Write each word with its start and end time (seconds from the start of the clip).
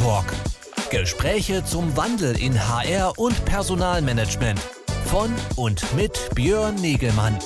Talk. 0.00 0.24
Gespräche 0.90 1.62
zum 1.62 1.94
Wandel 1.94 2.40
in 2.40 2.54
HR 2.54 3.18
und 3.18 3.44
Personalmanagement. 3.44 4.58
Von 5.04 5.30
und 5.56 5.94
mit 5.94 6.30
Björn 6.34 6.76
Negelmann. 6.76 7.38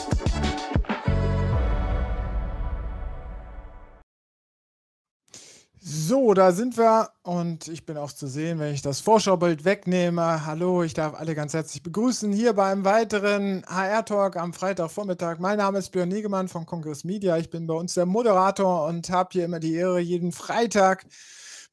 So, 5.81 6.33
da 6.35 6.53
sind 6.53 6.79
wir 6.79 7.09
und 7.25 7.67
ich 7.67 7.87
bin 7.87 7.97
auch 7.97 8.13
zu 8.13 8.29
sehen, 8.29 8.61
wenn 8.61 8.73
ich 8.73 8.83
das 8.83 9.01
Vorschaubild 9.01 9.65
wegnehme. 9.65 10.47
Hallo, 10.47 10.85
ich 10.85 10.95
darf 10.95 11.15
alle 11.15 11.35
ganz 11.35 11.55
herzlich 11.55 11.83
begrüßen 11.83 12.33
hier 12.33 12.53
beim 12.53 12.85
weiteren 12.85 13.65
HR-Talk 13.67 14.37
am 14.37 14.53
Freitagvormittag. 14.53 15.41
Mein 15.41 15.59
Name 15.59 15.81
ist 15.81 15.91
Björn 15.91 16.09
Niegemann 16.09 16.47
von 16.47 16.67
Kongress 16.67 17.03
Media. 17.03 17.37
Ich 17.37 17.51
bin 17.51 17.67
bei 17.67 17.75
uns 17.75 17.95
der 17.95 18.07
Moderator 18.07 18.87
und 18.87 19.11
habe 19.11 19.31
hier 19.33 19.45
immer 19.45 19.59
die 19.59 19.75
Ehre, 19.75 19.99
jeden 19.99 20.31
Freitag 20.31 21.05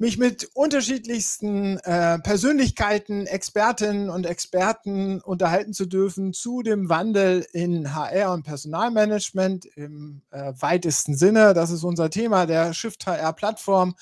mich 0.01 0.17
mit 0.17 0.49
unterschiedlichsten 0.55 1.77
äh, 1.77 2.17
Persönlichkeiten, 2.17 3.27
Expertinnen 3.27 4.09
und 4.09 4.25
Experten 4.25 5.21
unterhalten 5.21 5.73
zu 5.73 5.85
dürfen 5.85 6.33
zu 6.33 6.63
dem 6.63 6.89
Wandel 6.89 7.45
in 7.53 7.93
HR 7.93 8.33
und 8.33 8.41
Personalmanagement 8.41 9.67
im 9.75 10.23
äh, 10.31 10.53
weitesten 10.59 11.15
Sinne. 11.15 11.53
Das 11.53 11.69
ist 11.69 11.83
unser 11.83 12.09
Thema 12.09 12.47
der 12.47 12.73
Shift 12.73 13.05
HR 13.05 13.31
Plattform 13.33 13.93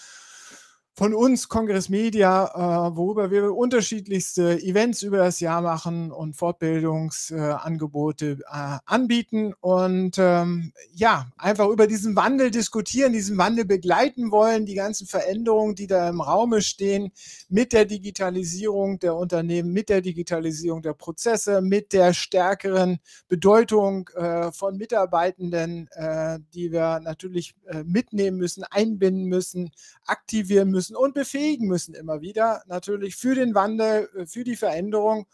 von 0.99 1.13
uns, 1.13 1.47
Kongress 1.47 1.87
Media, 1.87 2.89
äh, 2.89 2.97
worüber 2.97 3.31
wir 3.31 3.55
unterschiedlichste 3.55 4.61
Events 4.61 5.01
über 5.01 5.19
das 5.19 5.39
Jahr 5.39 5.61
machen 5.61 6.11
und 6.11 6.35
Fortbildungsangebote 6.35 8.39
äh, 8.41 8.77
anbieten. 8.85 9.53
Und 9.61 10.17
ähm, 10.17 10.73
ja, 10.91 11.27
einfach 11.37 11.69
über 11.69 11.87
diesen 11.87 12.17
Wandel 12.17 12.51
diskutieren, 12.51 13.13
diesen 13.13 13.37
Wandel 13.37 13.63
begleiten 13.63 14.29
wollen, 14.29 14.65
die 14.65 14.73
ganzen 14.73 15.07
Veränderungen, 15.07 15.73
die 15.73 15.87
da 15.87 16.09
im 16.09 16.19
Raume 16.19 16.61
stehen, 16.61 17.13
mit 17.47 17.71
der 17.71 17.85
Digitalisierung 17.85 18.99
der 18.99 19.15
Unternehmen, 19.15 19.71
mit 19.71 19.87
der 19.87 20.01
Digitalisierung 20.01 20.81
der 20.81 20.95
Prozesse, 20.95 21.61
mit 21.61 21.93
der 21.93 22.13
stärkeren 22.13 22.99
Bedeutung 23.29 24.09
äh, 24.15 24.51
von 24.51 24.75
Mitarbeitenden, 24.75 25.87
äh, 25.93 26.39
die 26.53 26.73
wir 26.73 26.99
natürlich 26.99 27.55
äh, 27.67 27.85
mitnehmen 27.85 28.35
müssen, 28.35 28.65
einbinden 28.65 29.23
müssen, 29.23 29.71
aktivieren 30.05 30.71
müssen 30.71 30.88
müssen 30.89 30.95
und 30.95 31.13
befähigen 31.13 31.67
müssen 31.67 31.93
immer 31.93 32.21
wieder, 32.21 32.63
natürlich 32.67 33.15
für 33.15 33.35
den 33.35 33.53
Wandel, 33.53 34.09
äh, 34.15 34.25
für 34.25 34.43
die 34.43 34.55
Veränderung. 34.55 35.27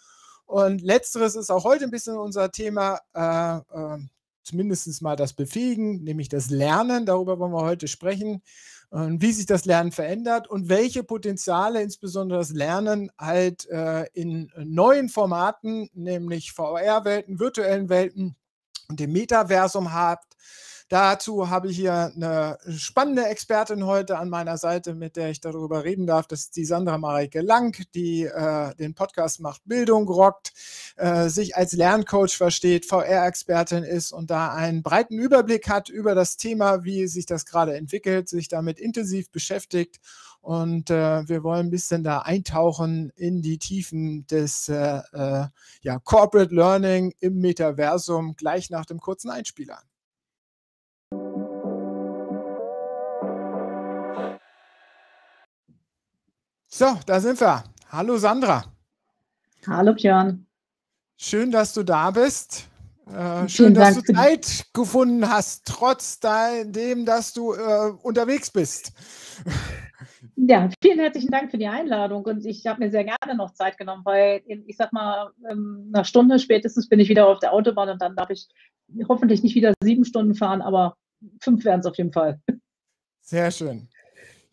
Und 0.45 0.81
letzteres 0.81 1.35
ist 1.35 1.49
auch 1.49 1.63
heute 1.63 1.85
ein 1.85 1.91
bisschen 1.91 2.17
unser 2.17 2.51
Thema, 2.51 2.99
äh, 3.13 3.57
äh, 3.57 3.97
zumindest 4.43 5.01
mal 5.01 5.15
das 5.15 5.33
Befähigen, 5.33 6.03
nämlich 6.03 6.29
das 6.29 6.49
Lernen. 6.49 7.05
Darüber 7.05 7.39
wollen 7.39 7.53
wir 7.53 7.63
heute 7.63 7.87
sprechen, 7.87 8.43
äh, 8.91 9.07
wie 9.09 9.31
sich 9.31 9.47
das 9.47 9.65
Lernen 9.65 9.91
verändert 9.91 10.47
und 10.47 10.69
welche 10.69 11.03
Potenziale 11.03 11.81
insbesondere 11.81 12.39
das 12.39 12.51
Lernen 12.51 13.11
halt 13.17 13.67
äh, 13.69 14.05
in 14.13 14.51
neuen 14.57 15.09
Formaten, 15.09 15.89
nämlich 15.93 16.51
VR-Welten, 16.51 17.39
virtuellen 17.39 17.89
Welten 17.89 18.35
und 18.87 18.99
dem 18.99 19.13
Metaversum 19.13 19.93
hat. 19.93 20.21
Dazu 20.87 21.49
habe 21.49 21.71
ich 21.71 21.77
hier 21.77 22.11
eine 22.15 22.59
spannende 22.69 23.25
Expertin 23.25 23.87
heute 23.87 24.19
an 24.19 24.29
meiner 24.29 24.57
Seite, 24.57 24.93
mit 24.93 25.15
der 25.15 25.31
ich 25.31 25.41
darüber 25.41 25.83
reden 25.83 26.05
darf. 26.05 26.27
Das 26.27 26.41
ist 26.41 26.55
die 26.55 26.65
Sandra 26.65 26.99
Mareike 26.99 27.41
Lang, 27.41 27.75
die 27.95 28.25
äh, 28.25 28.75
den 28.75 28.93
Podcast 28.93 29.39
macht 29.39 29.61
Bildung 29.65 30.07
rockt, 30.07 30.53
äh, 30.97 31.27
sich 31.29 31.55
als 31.55 31.73
Lerncoach 31.73 32.37
versteht, 32.37 32.85
VR-Expertin 32.85 33.83
ist 33.83 34.11
und 34.11 34.29
da 34.29 34.53
einen 34.53 34.83
breiten 34.83 35.17
Überblick 35.17 35.69
hat 35.69 35.89
über 35.89 36.13
das 36.13 36.37
Thema, 36.37 36.83
wie 36.83 37.07
sich 37.07 37.25
das 37.25 37.45
gerade 37.45 37.75
entwickelt, 37.75 38.29
sich 38.29 38.47
damit 38.47 38.79
intensiv 38.79 39.31
beschäftigt 39.31 39.99
und 40.45 40.91
äh, 40.91 41.27
wir 41.27 41.43
wollen 41.43 41.65
ein 41.67 41.71
bisschen 41.71 42.03
da 42.03 42.19
eintauchen 42.19 43.11
in 43.15 43.41
die 43.41 43.57
Tiefen 43.57 44.27
des 44.27 44.69
äh, 44.69 45.01
äh, 45.13 45.47
ja, 45.81 45.99
Corporate 46.03 46.53
Learning 46.53 47.15
im 47.19 47.39
Metaversum 47.39 48.35
gleich 48.35 48.69
nach 48.69 48.85
dem 48.85 48.99
kurzen 48.99 49.31
Einspieler. 49.31 49.81
So, 56.67 56.85
da 57.05 57.19
sind 57.19 57.39
wir. 57.39 57.63
Hallo 57.89 58.17
Sandra. 58.17 58.63
Hallo 59.67 59.93
Björn. 59.93 60.45
Schön, 61.17 61.51
dass 61.51 61.73
du 61.73 61.83
da 61.83 62.11
bist. 62.11 62.67
Äh, 63.07 63.47
schön, 63.47 63.73
dass 63.73 63.93
Dank 63.93 64.05
du 64.05 64.13
Zeit 64.13 64.65
gefunden 64.73 65.29
hast, 65.29 65.65
trotz 65.65 66.19
dem, 66.19 67.05
dass 67.05 67.33
du 67.33 67.53
äh, 67.53 67.91
unterwegs 68.01 68.49
bist. 68.49 68.93
Ja, 70.35 70.69
vielen 70.81 70.99
herzlichen 70.99 71.31
Dank 71.31 71.51
für 71.51 71.57
die 71.57 71.67
Einladung 71.67 72.25
und 72.25 72.45
ich 72.45 72.65
habe 72.67 72.83
mir 72.83 72.91
sehr 72.91 73.03
gerne 73.03 73.35
noch 73.35 73.53
Zeit 73.53 73.77
genommen, 73.77 74.03
weil 74.03 74.41
ich 74.45 74.75
sag 74.75 74.91
mal, 74.91 75.31
ähm, 75.49 75.89
nach 75.91 76.05
Stunde 76.05 76.39
spätestens 76.39 76.89
bin 76.89 76.99
ich 76.99 77.09
wieder 77.09 77.27
auf 77.27 77.39
der 77.39 77.53
Autobahn 77.53 77.89
und 77.89 78.01
dann 78.01 78.15
darf 78.15 78.29
ich 78.29 78.47
hoffentlich 79.07 79.43
nicht 79.43 79.55
wieder 79.55 79.73
sieben 79.81 80.03
Stunden 80.03 80.35
fahren, 80.35 80.61
aber 80.61 80.97
fünf 81.41 81.63
werden 81.63 81.79
es 81.79 81.85
auf 81.85 81.97
jeden 81.97 82.11
Fall. 82.11 82.39
Sehr 83.21 83.49
schön. 83.51 83.87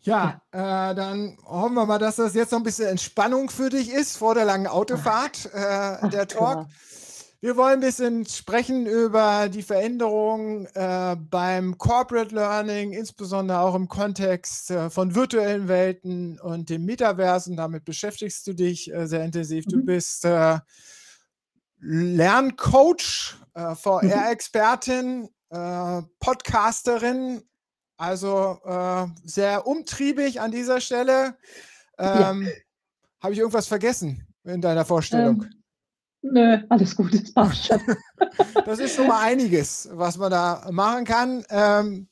Ja, 0.03 0.41
äh, 0.51 0.95
dann 0.95 1.37
hoffen 1.45 1.75
wir 1.75 1.85
mal, 1.85 1.97
dass 1.97 2.17
das 2.17 2.33
jetzt 2.33 2.51
noch 2.51 2.59
ein 2.59 2.63
bisschen 2.63 2.89
Entspannung 2.89 3.49
für 3.49 3.69
dich 3.69 3.89
ist 3.89 4.17
vor 4.17 4.35
der 4.35 4.43
langen 4.43 4.67
Autofahrt, 4.67 5.49
äh, 5.53 6.09
der 6.09 6.27
Talk. 6.27 6.67
Wir 7.39 7.57
wollen 7.57 7.75
ein 7.75 7.79
bisschen 7.81 8.25
sprechen 8.25 8.85
über 8.85 9.49
die 9.49 9.63
Veränderungen 9.63 10.65
äh, 10.75 11.15
beim 11.17 11.77
Corporate 11.77 12.33
Learning, 12.33 12.93
insbesondere 12.93 13.59
auch 13.59 13.75
im 13.75 13.87
Kontext 13.89 14.71
äh, 14.71 14.89
von 14.89 15.15
virtuellen 15.15 15.67
Welten 15.67 16.39
und 16.39 16.69
dem 16.69 16.85
Metaversen. 16.85 17.57
Damit 17.57 17.83
beschäftigst 17.83 18.47
du 18.47 18.53
dich 18.53 18.93
äh, 18.93 19.07
sehr 19.07 19.23
intensiv. 19.23 19.65
Mhm. 19.65 19.71
Du 19.71 19.83
bist 19.83 20.23
äh, 20.23 20.59
Lerncoach, 21.79 23.35
VR-Expertin, 23.53 25.29
äh, 25.49 26.01
Podcasterin 26.19 27.43
also 28.03 28.59
äh, 28.65 29.05
sehr 29.23 29.65
umtriebig 29.65 30.41
an 30.41 30.51
dieser 30.51 30.81
Stelle. 30.81 31.37
Ähm, 31.97 32.43
ja. 32.43 32.51
Habe 33.21 33.33
ich 33.33 33.39
irgendwas 33.39 33.67
vergessen 33.67 34.27
in 34.43 34.59
deiner 34.59 34.83
Vorstellung? 34.83 35.43
Ähm, 36.21 36.33
nö, 36.33 36.57
alles 36.67 36.95
gut, 36.97 37.13
das 37.13 37.33
passt 37.33 37.67
schon. 37.67 37.79
das 38.65 38.79
ist 38.79 38.95
schon 38.95 39.07
mal 39.07 39.21
einiges, 39.21 39.87
was 39.93 40.17
man 40.17 40.31
da 40.31 40.67
machen 40.71 41.05
kann. 41.05 41.45
Ähm, 41.49 42.09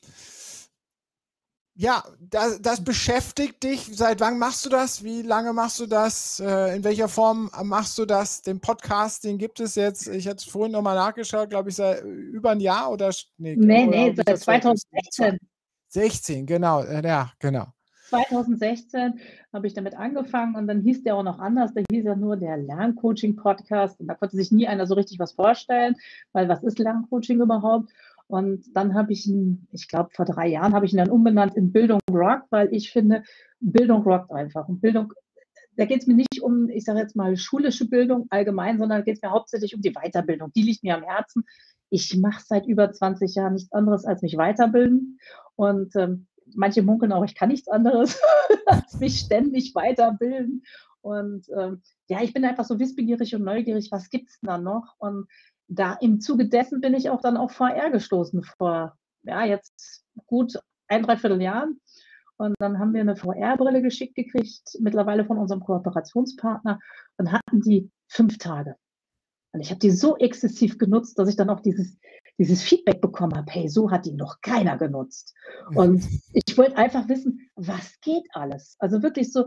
ja, 1.74 2.02
das, 2.20 2.62
das, 2.62 2.82
beschäftigt 2.82 3.62
dich. 3.62 3.90
Seit 3.92 4.20
wann 4.20 4.38
machst 4.38 4.64
du 4.64 4.70
das? 4.70 5.04
Wie 5.04 5.20
lange 5.20 5.52
machst 5.52 5.78
du 5.78 5.86
das? 5.86 6.40
Äh, 6.40 6.76
in 6.76 6.84
welcher 6.84 7.08
Form 7.08 7.50
machst 7.64 7.98
du 7.98 8.06
das? 8.06 8.40
Den 8.40 8.60
Podcast, 8.60 9.24
den 9.24 9.36
gibt 9.36 9.60
es 9.60 9.74
jetzt, 9.74 10.06
ich 10.08 10.26
hatte 10.26 10.48
vorhin 10.48 10.72
nochmal 10.72 10.96
nachgeschaut, 10.96 11.50
glaube 11.50 11.68
ich, 11.68 11.76
seit 11.76 12.02
über 12.02 12.50
ein 12.50 12.60
Jahr 12.60 12.90
oder? 12.90 13.10
Nee, 13.36 13.56
nee, 13.56 13.86
nee 13.86 14.14
seit 14.16 14.38
2016. 14.38 15.38
16, 15.92 16.46
genau, 16.46 16.82
äh, 16.82 17.06
ja, 17.06 17.32
genau. 17.38 17.66
2016 18.08 19.20
habe 19.52 19.66
ich 19.66 19.74
damit 19.74 19.94
angefangen 19.94 20.54
und 20.56 20.66
dann 20.66 20.82
hieß 20.82 21.02
der 21.02 21.16
auch 21.16 21.22
noch 21.22 21.38
anders. 21.38 21.72
Da 21.72 21.82
hieß 21.90 22.04
er 22.04 22.16
nur 22.16 22.36
der 22.36 22.58
Lerncoaching-Podcast 22.58 24.00
und 24.00 24.06
da 24.06 24.14
konnte 24.14 24.36
sich 24.36 24.52
nie 24.52 24.66
einer 24.66 24.86
so 24.86 24.94
richtig 24.94 25.18
was 25.18 25.32
vorstellen, 25.32 25.96
weil 26.32 26.48
was 26.48 26.62
ist 26.62 26.78
Lerncoaching 26.78 27.40
überhaupt? 27.40 27.90
Und 28.26 28.64
dann 28.74 28.94
habe 28.94 29.12
ich 29.12 29.26
ihn, 29.26 29.66
ich 29.72 29.88
glaube, 29.88 30.10
vor 30.14 30.24
drei 30.24 30.48
Jahren 30.48 30.74
habe 30.74 30.86
ich 30.86 30.92
ihn 30.92 30.98
dann 30.98 31.10
umbenannt 31.10 31.54
in 31.56 31.72
Bildung 31.72 32.00
Rock, 32.10 32.42
weil 32.50 32.72
ich 32.72 32.90
finde, 32.90 33.22
Bildung 33.60 34.02
rockt 34.02 34.30
einfach. 34.30 34.68
Und 34.68 34.80
Bildung, 34.80 35.12
da 35.76 35.84
geht 35.86 36.02
es 36.02 36.06
mir 36.06 36.14
nicht 36.14 36.42
um, 36.42 36.68
ich 36.68 36.84
sage 36.84 37.00
jetzt 37.00 37.16
mal, 37.16 37.36
schulische 37.36 37.88
Bildung 37.88 38.26
allgemein, 38.30 38.78
sondern 38.78 39.00
da 39.00 39.04
geht 39.04 39.16
es 39.16 39.22
mir 39.22 39.30
hauptsächlich 39.30 39.74
um 39.74 39.82
die 39.82 39.92
Weiterbildung. 39.92 40.52
Die 40.54 40.62
liegt 40.62 40.82
mir 40.82 40.96
am 40.96 41.02
Herzen 41.02 41.44
ich 41.92 42.16
mache 42.16 42.42
seit 42.42 42.66
über 42.66 42.90
20 42.90 43.34
Jahren 43.34 43.52
nichts 43.52 43.70
anderes 43.70 44.06
als 44.06 44.22
mich 44.22 44.38
weiterbilden. 44.38 45.18
Und 45.56 45.94
ähm, 45.96 46.26
manche 46.54 46.82
munkeln 46.82 47.12
auch, 47.12 47.24
ich 47.24 47.34
kann 47.34 47.48
nichts 47.48 47.68
anderes 47.68 48.20
als 48.66 48.98
mich 48.98 49.18
ständig 49.20 49.74
weiterbilden. 49.74 50.64
Und 51.00 51.46
ähm, 51.56 51.82
ja, 52.08 52.22
ich 52.22 52.32
bin 52.32 52.44
einfach 52.44 52.64
so 52.64 52.78
wissbegierig 52.78 53.34
und 53.34 53.42
neugierig, 53.42 53.90
was 53.90 54.10
gibt 54.10 54.30
es 54.30 54.38
da 54.40 54.58
noch? 54.58 54.94
Und 54.98 55.26
da 55.68 55.94
im 55.94 56.20
Zuge 56.20 56.48
dessen 56.48 56.80
bin 56.80 56.94
ich 56.94 57.10
auch 57.10 57.20
dann 57.20 57.36
auf 57.36 57.52
VR 57.52 57.90
gestoßen 57.90 58.42
vor, 58.42 58.96
ja, 59.22 59.44
jetzt 59.44 60.04
gut 60.26 60.54
ein, 60.88 61.02
dreiviertel 61.02 61.40
Jahren. 61.40 61.80
Und 62.36 62.54
dann 62.58 62.78
haben 62.78 62.92
wir 62.92 63.00
eine 63.00 63.16
VR-Brille 63.16 63.82
geschickt 63.82 64.14
gekriegt, 64.14 64.76
mittlerweile 64.80 65.24
von 65.24 65.38
unserem 65.38 65.60
Kooperationspartner, 65.60 66.78
und 67.18 67.32
hatten 67.32 67.60
die 67.60 67.90
fünf 68.08 68.38
Tage. 68.38 68.76
Und 69.52 69.60
ich 69.60 69.70
habe 69.70 69.80
die 69.80 69.90
so 69.90 70.16
exzessiv 70.16 70.78
genutzt, 70.78 71.18
dass 71.18 71.28
ich 71.28 71.36
dann 71.36 71.50
auch 71.50 71.60
dieses, 71.60 71.98
dieses 72.38 72.62
Feedback 72.62 73.00
bekommen 73.00 73.36
habe, 73.36 73.50
hey, 73.50 73.68
so 73.68 73.90
hat 73.90 74.06
die 74.06 74.12
noch 74.12 74.40
keiner 74.40 74.78
genutzt. 74.78 75.34
Und 75.74 76.02
ich 76.32 76.56
wollte 76.56 76.76
einfach 76.76 77.08
wissen, 77.08 77.50
was 77.54 78.00
geht 78.00 78.24
alles? 78.32 78.76
Also 78.78 79.02
wirklich 79.02 79.32
so, 79.32 79.46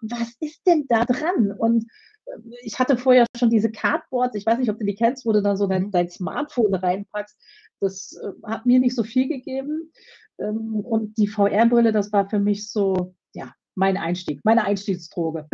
was 0.00 0.34
ist 0.40 0.66
denn 0.66 0.86
da 0.88 1.04
dran? 1.04 1.52
Und 1.56 1.84
äh, 2.26 2.38
ich 2.62 2.78
hatte 2.78 2.96
vorher 2.96 3.26
schon 3.36 3.50
diese 3.50 3.70
Cardboards, 3.70 4.34
ich 4.34 4.44
weiß 4.44 4.58
nicht, 4.58 4.70
ob 4.70 4.78
du 4.78 4.84
die 4.84 4.96
kennst, 4.96 5.24
wo 5.24 5.32
du 5.32 5.42
dann 5.42 5.56
so 5.56 5.66
dein, 5.66 5.84
mhm. 5.84 5.90
dein 5.92 6.10
Smartphone 6.10 6.74
reinpackst. 6.74 7.38
Das 7.80 8.18
äh, 8.20 8.32
hat 8.44 8.66
mir 8.66 8.80
nicht 8.80 8.96
so 8.96 9.04
viel 9.04 9.28
gegeben. 9.28 9.92
Ähm, 10.38 10.74
und 10.80 11.16
die 11.16 11.28
VR-Brille, 11.28 11.92
das 11.92 12.12
war 12.12 12.28
für 12.28 12.40
mich 12.40 12.70
so, 12.70 13.14
ja, 13.34 13.52
mein 13.76 13.96
Einstieg, 13.96 14.40
meine 14.44 14.64
Einstiegsdroge. 14.64 15.48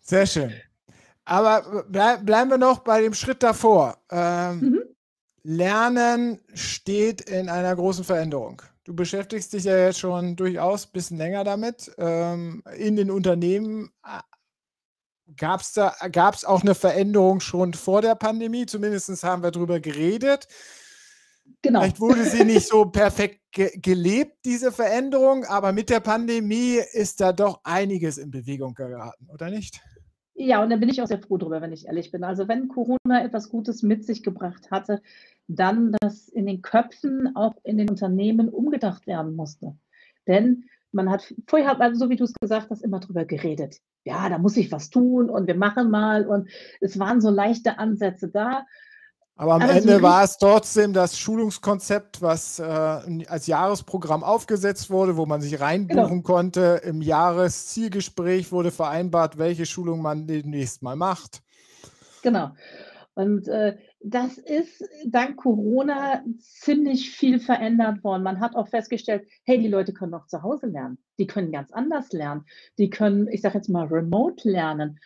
Sehr 0.00 0.26
schön. 0.26 0.52
Aber 1.24 1.84
bleib, 1.88 2.26
bleiben 2.26 2.50
wir 2.50 2.58
noch 2.58 2.80
bei 2.80 3.00
dem 3.00 3.14
Schritt 3.14 3.42
davor. 3.42 3.98
Ähm, 4.10 4.60
mhm. 4.60 4.82
Lernen 5.42 6.40
steht 6.54 7.22
in 7.22 7.48
einer 7.48 7.74
großen 7.74 8.04
Veränderung. 8.04 8.62
Du 8.84 8.94
beschäftigst 8.94 9.52
dich 9.52 9.64
ja 9.64 9.76
jetzt 9.76 9.98
schon 9.98 10.36
durchaus 10.36 10.86
ein 10.86 10.92
bisschen 10.92 11.16
länger 11.16 11.44
damit. 11.44 11.90
Ähm, 11.96 12.62
in 12.76 12.96
den 12.96 13.10
Unternehmen 13.10 13.90
äh, 14.04 14.20
gab 15.36 15.62
es 15.62 15.72
da 15.72 15.94
gab's 16.12 16.44
auch 16.44 16.62
eine 16.62 16.74
Veränderung 16.74 17.40
schon 17.40 17.72
vor 17.72 18.02
der 18.02 18.14
Pandemie. 18.14 18.66
Zumindest 18.66 19.22
haben 19.24 19.42
wir 19.42 19.50
darüber 19.50 19.80
geredet. 19.80 20.48
Genau. 21.62 21.80
Vielleicht 21.80 22.00
wurde 22.00 22.24
sie 22.24 22.44
nicht 22.44 22.68
so 22.68 22.84
perfekt 22.86 23.40
ge 23.52 23.70
gelebt, 23.78 24.44
diese 24.44 24.72
Veränderung, 24.72 25.44
aber 25.44 25.72
mit 25.72 25.88
der 25.88 26.00
Pandemie 26.00 26.80
ist 26.92 27.20
da 27.20 27.32
doch 27.32 27.60
einiges 27.64 28.18
in 28.18 28.30
Bewegung 28.30 28.74
geraten, 28.74 29.28
oder 29.30 29.48
nicht? 29.48 29.80
Ja, 30.36 30.62
und 30.62 30.70
da 30.70 30.76
bin 30.76 30.88
ich 30.88 31.00
auch 31.00 31.06
sehr 31.06 31.20
froh 31.20 31.38
drüber, 31.38 31.62
wenn 31.62 31.72
ich 31.72 31.86
ehrlich 31.86 32.10
bin. 32.10 32.24
Also 32.24 32.48
wenn 32.48 32.68
Corona 32.68 33.24
etwas 33.24 33.48
Gutes 33.50 33.82
mit 33.82 34.04
sich 34.04 34.22
gebracht 34.24 34.70
hatte, 34.70 35.00
dann, 35.46 35.94
dass 36.00 36.28
in 36.28 36.46
den 36.46 36.60
Köpfen, 36.60 37.36
auch 37.36 37.54
in 37.62 37.78
den 37.78 37.88
Unternehmen 37.88 38.48
umgedacht 38.48 39.06
werden 39.06 39.36
musste. 39.36 39.76
Denn 40.26 40.64
man 40.90 41.10
hat 41.10 41.32
vorher, 41.46 41.68
hat 41.68 41.78
man, 41.78 41.94
so 41.94 42.10
wie 42.10 42.16
du 42.16 42.24
es 42.24 42.34
gesagt 42.34 42.70
hast, 42.70 42.82
immer 42.82 43.00
drüber 43.00 43.24
geredet. 43.24 43.78
Ja, 44.04 44.28
da 44.28 44.38
muss 44.38 44.56
ich 44.56 44.72
was 44.72 44.90
tun 44.90 45.30
und 45.30 45.46
wir 45.46 45.56
machen 45.56 45.90
mal. 45.90 46.26
Und 46.26 46.48
es 46.80 46.98
waren 46.98 47.20
so 47.20 47.30
leichte 47.30 47.78
Ansätze 47.78 48.28
da. 48.28 48.66
Aber 49.36 49.54
am 49.54 49.62
Aber 49.62 49.72
Ende 49.72 50.00
war 50.00 50.22
es 50.22 50.38
trotzdem 50.38 50.92
das 50.92 51.18
Schulungskonzept, 51.18 52.22
was 52.22 52.60
äh, 52.60 52.62
als 52.62 53.48
Jahresprogramm 53.48 54.22
aufgesetzt 54.22 54.90
wurde, 54.90 55.16
wo 55.16 55.26
man 55.26 55.40
sich 55.40 55.60
reinbuchen 55.60 56.08
genau. 56.08 56.22
konnte. 56.22 56.80
Im 56.84 57.02
Jahreszielgespräch 57.02 58.52
wurde 58.52 58.70
vereinbart, 58.70 59.36
welche 59.36 59.66
Schulung 59.66 60.02
man 60.02 60.28
demnächst 60.28 60.82
mal 60.82 60.94
macht. 60.94 61.42
Genau. 62.22 62.52
Und 63.14 63.48
äh, 63.48 63.76
das 64.00 64.38
ist 64.38 64.84
dank 65.06 65.36
Corona 65.36 66.22
ziemlich 66.38 67.10
viel 67.10 67.40
verändert 67.40 68.04
worden. 68.04 68.22
Man 68.22 68.40
hat 68.40 68.54
auch 68.54 68.68
festgestellt, 68.68 69.26
hey, 69.44 69.60
die 69.60 69.68
Leute 69.68 69.92
können 69.92 70.14
auch 70.14 70.26
zu 70.26 70.42
Hause 70.42 70.66
lernen. 70.66 70.98
Die 71.18 71.26
können 71.26 71.50
ganz 71.50 71.72
anders 71.72 72.12
lernen. 72.12 72.44
Die 72.78 72.90
können, 72.90 73.28
ich 73.28 73.40
sage 73.40 73.58
jetzt 73.58 73.68
mal, 73.68 73.86
remote 73.86 74.48
lernen. 74.48 75.00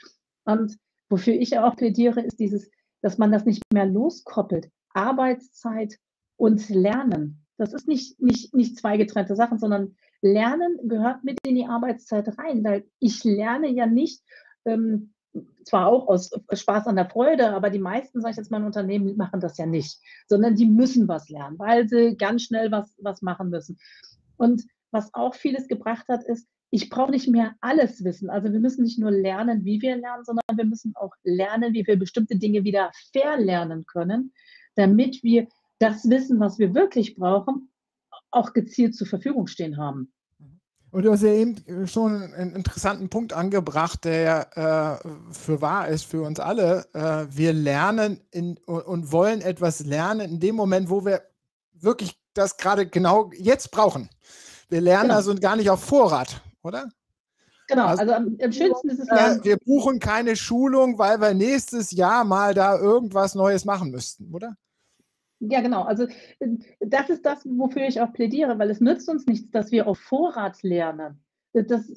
Und 0.45 0.79
wofür 1.09 1.35
ich 1.35 1.59
auch 1.59 1.77
plädiere, 1.77 2.21
ist 2.21 2.41
dieses, 2.41 2.71
dass 3.03 3.19
man 3.19 3.33
das 3.33 3.45
nicht 3.45 3.63
mehr 3.73 3.87
loskoppelt. 3.87 4.71
Arbeitszeit 4.95 5.99
und 6.37 6.69
Lernen. 6.69 7.45
Das 7.57 7.73
ist 7.73 7.89
nicht, 7.89 8.21
nicht, 8.21 8.55
nicht 8.55 8.79
zwei 8.79 8.97
getrennte 8.97 9.37
Sachen, 9.37 9.59
sondern 9.59 9.97
Lernen 10.21 10.89
gehört 10.89 11.25
mit 11.25 11.39
in 11.47 11.55
die 11.55 11.67
Arbeitszeit 11.67 12.39
rein, 12.39 12.65
weil 12.65 12.85
ich 12.99 13.23
lerne 13.25 13.69
ja 13.69 13.87
nicht, 13.87 14.23
ähm, 14.65 15.13
zwar 15.65 15.87
auch 15.87 16.09
aus 16.09 16.31
Spaß 16.53 16.87
an 16.87 16.97
der 16.97 17.09
Freude, 17.09 17.51
aber 17.51 17.71
die 17.71 17.79
meisten, 17.79 18.21
sage 18.21 18.33
ich 18.33 18.37
jetzt 18.39 18.51
mal, 18.51 18.65
Unternehmen 18.65 19.17
machen 19.17 19.41
das 19.41 19.59
ja 19.59 19.67
nicht, 19.67 20.01
sondern 20.27 20.57
die 20.57 20.67
müssen 20.67 21.07
was 21.07 21.29
lernen, 21.29 21.59
weil 21.59 21.89
sie 21.89 22.17
ganz 22.17 22.43
schnell 22.43 22.73
was, 22.73 22.95
was 22.99 23.23
machen 23.23 23.51
müssen. 23.51 23.79
Und 24.37 24.65
was 24.91 25.13
auch 25.15 25.35
vieles 25.35 25.69
gebracht 25.69 26.09
hat, 26.09 26.25
ist, 26.25 26.49
ich 26.71 26.91
brauche 26.91 27.11
nicht 27.11 27.29
mehr 27.29 27.55
alles 27.61 28.05
wissen. 28.05 28.29
Also 28.31 28.53
wir 28.53 28.61
müssen 28.61 28.85
nicht 28.85 28.99
nur 28.99 29.11
lernen, 29.11 29.65
wie 29.65 29.81
wir 29.81 29.97
lernen, 29.97 30.25
sondern 30.25 30.45
wir 30.55 30.67
müssen 30.67 30.95
auch 30.97 31.13
lernen, 31.23 31.73
wie 31.73 31.87
wir 31.87 31.99
bestimmte 31.99 32.37
Dinge 32.37 32.65
wieder 32.65 32.91
verlernen 33.13 33.87
können, 33.87 34.33
damit 34.75 35.23
wir 35.23 35.49
das 35.79 36.09
Wissen, 36.09 36.41
was 36.41 36.59
wir 36.59 36.75
wirklich 36.75 37.15
brauchen, 37.17 37.71
auch 38.31 38.53
gezielt 38.53 38.95
zur 38.95 39.07
Verfügung 39.07 39.47
stehen 39.47 39.79
haben. 39.79 40.13
Und 40.91 41.05
du 41.05 41.13
hast 41.13 41.23
ja 41.23 41.33
eben 41.33 41.87
schon 41.87 42.33
einen 42.33 42.57
interessanten 42.57 43.11
Punkt 43.11 43.35
angebracht, 43.35 44.05
der 44.05 45.01
äh, 45.05 45.35
für 45.35 45.61
wahr 45.61 45.89
ist 45.89 46.05
für 46.05 46.23
uns 46.23 46.41
alle. 46.41 46.87
Äh, 46.95 47.27
wir 47.31 47.53
lernen 47.53 48.21
in, 48.31 48.57
und 48.67 49.13
wollen 49.13 49.43
etwas 49.43 49.85
lernen 49.85 50.33
in 50.33 50.41
dem 50.41 50.57
Moment, 50.57 50.89
wo 50.89 51.05
wir 51.05 51.23
wirklich 51.73 52.19
das 52.33 52.57
gerade 52.57 52.87
genau 52.87 53.31
jetzt 53.37 53.71
brauchen. 53.71 54.09
Wir 54.71 54.81
lernen 54.81 55.09
genau. 55.09 55.17
also 55.17 55.35
gar 55.35 55.57
nicht 55.57 55.69
auf 55.69 55.85
Vorrat 55.85 56.41
oder? 56.63 56.89
Genau, 57.69 57.87
also, 57.87 58.01
also 58.01 58.15
am, 58.15 58.39
am, 58.43 58.53
schönsten 58.53 58.89
ist 58.89 58.99
es 58.99 59.09
Lernen. 59.09 59.45
Wir 59.45 59.59
buchen 59.59 60.01
keine 60.01 60.37
Schulung, 60.37 60.99
weil 60.99 61.21
wir 61.21 61.35
nächstes 61.35 61.91
Jahr 61.91 62.25
mal 62.25 62.55
da 62.55 62.79
irgendwas 62.79 63.35
Neues 63.35 63.67
machen 63.67 63.91
müssten, 63.91 64.35
oder? 64.35 64.57
Ja, 65.41 65.61
genau. 65.61 65.83
Also 65.83 66.07
äh, 66.41 66.49
das 66.81 67.11
ist 67.11 67.27
das, 67.27 67.45
wofür 67.45 67.87
ich 67.87 68.01
auch 68.01 68.13
plädiere, 68.13 68.59
weil 68.59 68.71
es 68.71 68.81
nützt 68.81 69.09
uns 69.09 69.27
nichts, 69.27 69.51
dass 69.51 69.71
wir 69.71 69.87
auf 69.87 69.99
Vorrat 69.99 70.63
lernen. 70.63 71.23
Das 71.53 71.93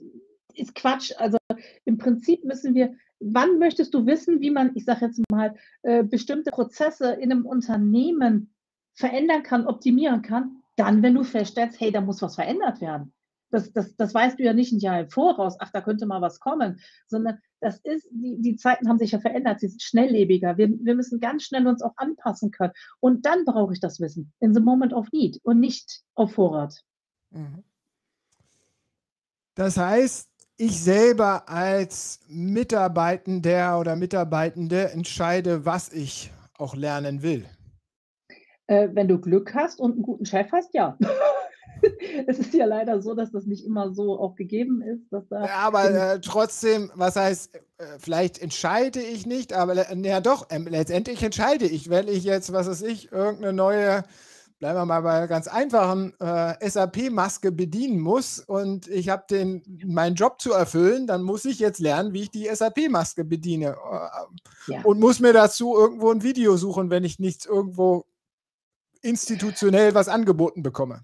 ist 0.53 0.75
Quatsch. 0.75 1.13
Also 1.17 1.37
im 1.85 1.97
Prinzip 1.97 2.43
müssen 2.43 2.75
wir, 2.75 2.93
wann 3.21 3.57
möchtest 3.57 3.93
du 3.93 4.05
wissen, 4.05 4.41
wie 4.41 4.51
man, 4.51 4.71
ich 4.75 4.83
sage 4.83 5.05
jetzt 5.05 5.21
mal, 5.31 5.55
äh, 5.83 6.03
bestimmte 6.03 6.51
Prozesse 6.51 7.13
in 7.13 7.31
einem 7.31 7.45
Unternehmen 7.45 8.53
verändern 8.93 9.43
kann, 9.43 9.65
optimieren 9.65 10.21
kann? 10.21 10.57
Dann, 10.75 11.01
wenn 11.01 11.15
du 11.15 11.23
feststellst, 11.23 11.79
hey, 11.79 11.91
da 11.91 12.01
muss 12.01 12.21
was 12.21 12.35
verändert 12.35 12.81
werden 12.81 13.13
das, 13.51 13.71
das, 13.74 13.95
das 13.95 14.13
weißt 14.13 14.39
du 14.39 14.44
ja 14.44 14.53
nicht 14.53 14.71
ein 14.71 14.80
Jahr 14.80 15.01
im 15.01 15.09
Voraus, 15.09 15.57
ach, 15.59 15.71
da 15.71 15.81
könnte 15.81 16.06
mal 16.06 16.21
was 16.21 16.39
kommen, 16.39 16.80
sondern 17.07 17.38
das 17.59 17.80
ist, 17.83 18.07
die, 18.12 18.42
die 18.42 18.56
Zeiten 18.56 18.89
haben 18.89 18.98
sich 18.98 19.12
ja 19.12 19.19
verändert, 19.19 19.59
sie 19.59 19.68
sind 19.68 19.81
schnelllebiger. 19.81 20.57
Wir, 20.57 20.69
wir 20.69 20.95
müssen 20.95 21.19
ganz 21.19 21.44
schnell 21.44 21.68
uns 21.68 21.81
auch 21.81 21.94
anpassen 21.98 22.51
können. 22.51 22.74
Und 23.00 23.25
dann 23.25 23.45
brauche 23.45 23.74
ich 23.74 23.80
das 23.80 24.00
Wissen, 24.00 24.33
in 24.39 24.53
the 24.53 24.62
moment 24.62 24.94
of 24.94 25.12
need 25.12 25.39
und 25.44 25.59
nicht 25.59 26.01
auf 26.15 26.33
Vorrat. 26.33 26.81
Mhm. 27.30 27.63
Das 29.56 29.77
heißt, 29.77 30.30
ich 30.57 30.81
selber 30.81 31.50
als 31.50 32.19
Mitarbeitender 32.27 33.80
oder 33.80 33.95
Mitarbeitende 33.95 34.92
entscheide, 34.92 35.65
was 35.65 35.92
ich 35.92 36.31
auch 36.57 36.75
lernen 36.75 37.21
will. 37.21 37.45
Äh, 38.68 38.89
wenn 38.94 39.07
du 39.07 39.19
Glück 39.19 39.54
hast 39.54 39.80
und 39.80 39.94
einen 39.94 40.04
guten 40.04 40.25
Chef 40.25 40.51
hast, 40.51 40.74
ja. 40.74 40.97
es 42.28 42.39
ist 42.39 42.54
ja 42.54 42.66
leider 42.66 43.01
so, 43.01 43.13
dass 43.13 43.31
das 43.31 43.45
nicht 43.45 43.66
immer 43.66 43.94
so 43.94 44.19
auch 44.19 44.36
gegeben 44.36 44.81
ist. 44.81 45.12
Dass 45.12 45.28
da 45.28 45.45
ja, 45.45 45.56
aber 45.56 46.13
äh, 46.13 46.22
trotzdem, 46.22 46.92
was 46.95 47.16
heißt, 47.16 47.56
äh, 47.56 47.60
vielleicht 48.00 48.39
entscheide 48.39 49.01
ich 49.01 49.25
nicht, 49.25 49.54
aber 49.54 49.94
ja 49.95 50.22
doch, 50.22 50.50
äh, 50.50 50.57
letztendlich 50.57 51.24
entscheide 51.24 51.66
ich, 51.66 51.89
wenn 51.89 52.07
ich 52.07 52.24
jetzt, 52.24 52.54
was 52.54 52.68
weiß 52.68 52.81
ich, 52.83 53.12
irgendeine 53.12 53.54
neue, 53.54 54.04
bleiben 54.60 54.78
wir 54.78 54.86
mal 54.86 55.01
bei 55.01 55.28
ganz 55.28 55.48
einfachen 55.48 56.13
äh, 56.19 56.69
SAP-Maske 56.69 57.51
bedienen 57.51 58.00
muss 58.00 58.39
und 58.39 58.88
ich 58.88 59.10
habe 59.10 59.24
den 59.30 59.63
meinen 59.86 60.16
Job 60.16 60.39
zu 60.39 60.54
erfüllen, 60.54 61.07
dann 61.07 61.23
muss 61.23 61.45
ich 61.45 61.59
jetzt 61.59 61.80
lernen, 61.80 62.14
wie 62.14 62.23
ich 62.23 62.31
die 62.31 62.47
SAP-Maske 62.54 63.23
bediene 63.23 63.69
äh, 63.69 64.71
ja. 64.71 64.81
und 64.83 65.00
muss 65.00 65.19
mir 65.19 65.33
dazu 65.33 65.76
irgendwo 65.76 66.11
ein 66.11 66.23
Video 66.23 66.57
suchen, 66.57 66.90
wenn 66.90 67.04
ich 67.04 67.19
nichts 67.19 67.45
irgendwo 67.45 68.06
institutionell 69.02 69.95
was 69.95 70.07
angeboten 70.07 70.61
bekomme. 70.61 71.04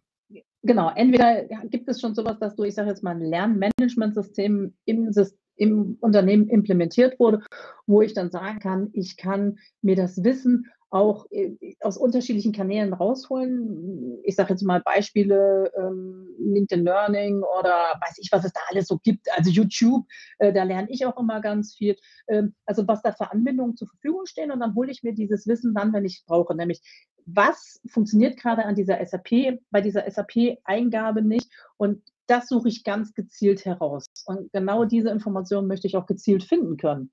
Genau, 0.63 0.91
entweder 0.95 1.45
gibt 1.65 1.87
es 1.87 2.01
schon 2.01 2.15
sowas, 2.15 2.39
dass 2.39 2.55
du, 2.55 2.63
ich 2.63 2.75
sage 2.75 2.89
jetzt 2.89 3.03
mal, 3.03 3.11
ein 3.11 3.21
Lernmanagementsystem 3.21 4.73
im, 4.85 5.11
im 5.55 5.97
Unternehmen 6.01 6.49
implementiert 6.49 7.19
wurde, 7.19 7.43
wo 7.85 8.01
ich 8.01 8.13
dann 8.13 8.31
sagen 8.31 8.59
kann, 8.59 8.89
ich 8.93 9.17
kann 9.17 9.59
mir 9.81 9.95
das 9.95 10.23
Wissen 10.23 10.67
auch 10.89 11.25
äh, 11.31 11.55
aus 11.81 11.97
unterschiedlichen 11.97 12.53
Kanälen 12.53 12.93
rausholen. 12.93 14.19
Ich 14.23 14.35
sage 14.35 14.51
jetzt 14.53 14.61
mal 14.61 14.81
Beispiele, 14.81 15.71
ähm, 15.77 16.29
LinkedIn 16.39 16.85
Learning 16.85 17.43
oder 17.59 17.95
weiß 18.01 18.17
ich, 18.19 18.29
was 18.31 18.45
es 18.45 18.53
da 18.53 18.61
alles 18.69 18.87
so 18.87 18.97
gibt. 18.99 19.27
Also 19.35 19.49
YouTube, 19.49 20.05
äh, 20.39 20.53
da 20.53 20.63
lerne 20.63 20.89
ich 20.89 21.05
auch 21.05 21.17
immer 21.17 21.41
ganz 21.41 21.75
viel. 21.75 21.97
Ähm, 22.27 22.53
also 22.65 22.87
was 22.87 23.01
da 23.01 23.11
für 23.11 23.31
Anbindungen 23.31 23.75
zur 23.75 23.87
Verfügung 23.89 24.25
stehen 24.25 24.51
und 24.51 24.59
dann 24.59 24.75
hole 24.75 24.91
ich 24.91 25.03
mir 25.03 25.13
dieses 25.13 25.47
Wissen 25.47 25.73
dann, 25.73 25.93
wenn 25.93 26.05
ich 26.05 26.19
es 26.19 26.25
brauche. 26.25 26.55
Nämlich, 26.55 26.81
was 27.25 27.81
funktioniert 27.89 28.39
gerade 28.39 28.63
an 28.63 28.75
dieser 28.75 29.05
SAP, 29.05 29.59
bei 29.69 29.81
dieser 29.81 30.09
SAP-Eingabe 30.09 31.21
nicht 31.21 31.51
und 31.75 32.01
das 32.27 32.47
suche 32.47 32.67
ich 32.67 32.83
ganz 32.83 33.13
gezielt 33.13 33.65
heraus. 33.65 34.05
Und 34.25 34.51
genau 34.51 34.85
diese 34.85 35.09
Informationen 35.09 35.67
möchte 35.67 35.87
ich 35.87 35.95
auch 35.95 36.05
gezielt 36.05 36.43
finden 36.43 36.77
können. 36.77 37.11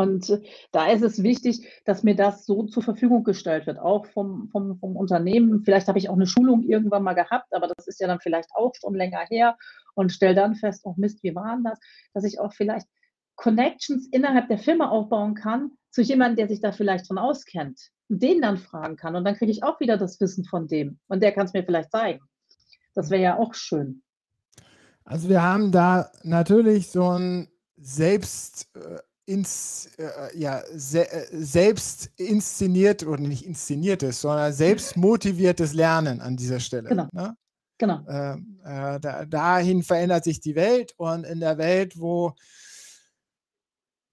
Und 0.00 0.30
äh, 0.30 0.40
da 0.72 0.90
ist 0.90 1.02
es 1.02 1.22
wichtig, 1.22 1.68
dass 1.84 2.02
mir 2.02 2.16
das 2.16 2.46
so 2.46 2.64
zur 2.64 2.82
Verfügung 2.82 3.22
gestellt 3.22 3.66
wird, 3.66 3.78
auch 3.78 4.06
vom, 4.06 4.48
vom, 4.48 4.78
vom 4.78 4.96
Unternehmen. 4.96 5.62
Vielleicht 5.62 5.88
habe 5.88 5.98
ich 5.98 6.08
auch 6.08 6.14
eine 6.14 6.26
Schulung 6.26 6.62
irgendwann 6.62 7.02
mal 7.02 7.12
gehabt, 7.12 7.52
aber 7.52 7.68
das 7.68 7.86
ist 7.86 8.00
ja 8.00 8.06
dann 8.06 8.18
vielleicht 8.18 8.48
auch 8.54 8.72
schon 8.74 8.94
länger 8.94 9.26
her 9.28 9.58
und 9.94 10.10
stelle 10.10 10.34
dann 10.34 10.54
fest, 10.54 10.80
oh 10.84 10.94
Mist, 10.96 11.22
wie 11.22 11.34
war 11.34 11.58
das? 11.62 11.78
Dass 12.14 12.24
ich 12.24 12.40
auch 12.40 12.54
vielleicht 12.54 12.86
Connections 13.36 14.08
innerhalb 14.10 14.48
der 14.48 14.56
Firma 14.56 14.88
aufbauen 14.88 15.34
kann 15.34 15.72
zu 15.90 16.00
jemandem, 16.00 16.36
der 16.36 16.48
sich 16.48 16.62
da 16.62 16.72
vielleicht 16.72 17.06
schon 17.06 17.18
auskennt 17.18 17.78
und 18.08 18.22
den 18.22 18.40
dann 18.40 18.56
fragen 18.56 18.96
kann. 18.96 19.16
Und 19.16 19.24
dann 19.24 19.36
kriege 19.36 19.52
ich 19.52 19.64
auch 19.64 19.80
wieder 19.80 19.98
das 19.98 20.18
Wissen 20.18 20.44
von 20.46 20.66
dem 20.66 20.98
und 21.08 21.22
der 21.22 21.32
kann 21.32 21.44
es 21.44 21.52
mir 21.52 21.62
vielleicht 21.62 21.90
zeigen. 21.90 22.24
Das 22.94 23.10
wäre 23.10 23.22
ja 23.22 23.38
auch 23.38 23.52
schön. 23.52 24.02
Also 25.04 25.28
wir 25.28 25.42
haben 25.42 25.72
da 25.72 26.10
natürlich 26.22 26.90
so 26.90 27.10
ein 27.10 27.48
Selbst, 27.76 28.68
äh, 28.76 28.98
ins, 29.30 29.88
äh, 29.96 30.36
ja, 30.36 30.62
se 30.74 31.10
äh, 31.10 31.26
selbst 31.30 32.10
inszeniert 32.16 33.06
oder 33.06 33.22
nicht 33.22 33.46
inszeniertes, 33.46 34.20
sondern 34.20 34.52
selbst 34.52 34.96
motiviertes 34.96 35.72
Lernen 35.72 36.20
an 36.20 36.36
dieser 36.36 36.58
Stelle. 36.58 36.88
Genau. 36.88 37.06
Ne? 37.12 37.36
Genau. 37.78 38.04
Äh, 38.08 38.32
äh, 38.64 39.00
da, 39.00 39.24
dahin 39.24 39.84
verändert 39.84 40.24
sich 40.24 40.40
die 40.40 40.56
Welt 40.56 40.94
und 40.96 41.24
in 41.24 41.38
der 41.38 41.58
Welt, 41.58 41.94
wo 41.96 42.34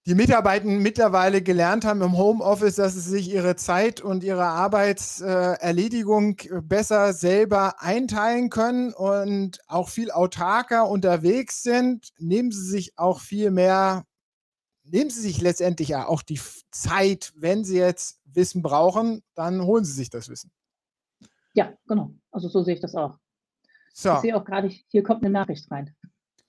die 0.06 0.14
Mitarbeitenden 0.14 0.80
mittlerweile 0.80 1.42
gelernt 1.42 1.84
haben 1.84 2.00
im 2.00 2.16
Homeoffice, 2.16 2.76
dass 2.76 2.94
sie 2.94 3.00
sich 3.00 3.30
ihre 3.30 3.56
Zeit 3.56 4.00
und 4.00 4.24
ihre 4.24 4.46
Arbeitserledigung 4.46 6.36
besser 6.62 7.12
selber 7.12 7.82
einteilen 7.82 8.48
können 8.48 8.94
und 8.94 9.58
auch 9.66 9.90
viel 9.90 10.10
autarker 10.10 10.88
unterwegs 10.88 11.62
sind, 11.62 12.08
nehmen 12.18 12.52
sie 12.52 12.64
sich 12.64 12.98
auch 12.98 13.20
viel 13.20 13.50
mehr, 13.50 14.04
nehmen 14.90 15.10
sie 15.10 15.20
sich 15.20 15.40
letztendlich 15.40 15.88
ja 15.88 16.06
auch 16.06 16.22
die 16.22 16.40
Zeit, 16.70 17.32
wenn 17.36 17.64
sie 17.64 17.78
jetzt 17.78 18.20
Wissen 18.24 18.62
brauchen, 18.62 19.22
dann 19.34 19.62
holen 19.62 19.84
sie 19.84 19.92
sich 19.92 20.10
das 20.10 20.28
Wissen. 20.28 20.50
Ja, 21.54 21.72
genau. 21.86 22.12
Also 22.30 22.48
so 22.48 22.62
sehe 22.62 22.74
ich 22.74 22.80
das 22.80 22.94
auch. 22.94 23.18
So. 23.92 24.14
Ich 24.14 24.20
sehe 24.20 24.36
auch 24.36 24.44
gerade, 24.44 24.68
hier 24.68 25.02
kommt 25.02 25.24
eine 25.24 25.30
Nachricht 25.30 25.70
rein. 25.70 25.94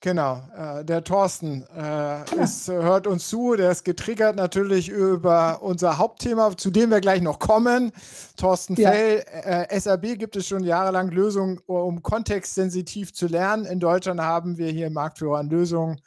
Genau, 0.02 0.42
äh, 0.56 0.86
der 0.86 1.04
Thorsten 1.04 1.66
äh, 1.76 2.24
ist, 2.42 2.70
hört 2.70 3.06
uns 3.06 3.28
zu, 3.28 3.56
der 3.58 3.72
ist 3.72 3.84
getriggert 3.84 4.38
natürlich 4.38 4.88
über 4.88 5.62
unser 5.62 5.98
Hauptthema, 5.98 6.56
zu 6.56 6.72
dem 6.72 6.90
wir 6.90 7.02
gleich 7.02 7.22
noch 7.22 7.38
kommen. 7.38 7.92
Thorsten 8.38 8.76
ja. 8.76 8.92
Fell, 8.92 9.26
äh, 9.28 9.78
SAB 9.78 10.18
gibt 10.18 10.38
es 10.38 10.48
schon 10.48 10.64
jahrelang 10.64 11.10
Lösungen, 11.10 11.60
um 11.66 12.02
kontextsensitiv 12.02 13.14
zu 13.14 13.28
lernen. 13.28 13.66
In 13.66 13.82
Deutschland 13.82 14.22
haben 14.22 14.58
wir 14.58 14.72
hier 14.72 14.90
Marktführer 14.90 15.40
an 15.40 15.50
Lösungen. 15.50 16.00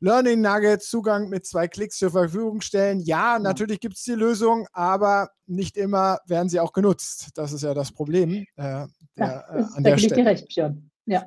Learning 0.00 0.40
Nuggets, 0.40 0.88
Zugang 0.90 1.28
mit 1.28 1.46
zwei 1.46 1.68
Klicks 1.68 1.98
zur 1.98 2.10
Verfügung 2.10 2.60
stellen. 2.60 3.00
Ja, 3.00 3.34
ja. 3.34 3.38
natürlich 3.38 3.80
gibt 3.80 3.96
es 3.96 4.02
die 4.04 4.12
Lösung, 4.12 4.66
aber 4.72 5.30
nicht 5.46 5.76
immer 5.76 6.18
werden 6.26 6.48
sie 6.48 6.60
auch 6.60 6.72
genutzt. 6.72 7.30
Das 7.34 7.52
ist 7.52 7.62
ja 7.62 7.72
das 7.72 7.92
Problem. 7.92 8.46
Äh, 8.56 8.56
der, 8.56 8.88
ja, 9.16 9.40
äh, 9.54 9.60
ist, 9.60 9.74
an 9.74 9.84
da 9.84 9.90
der 9.90 9.98
Stelle. 9.98 10.14
dir 10.22 10.26
recht, 10.26 10.48
Björn. 10.48 10.90
Ja. 11.06 11.26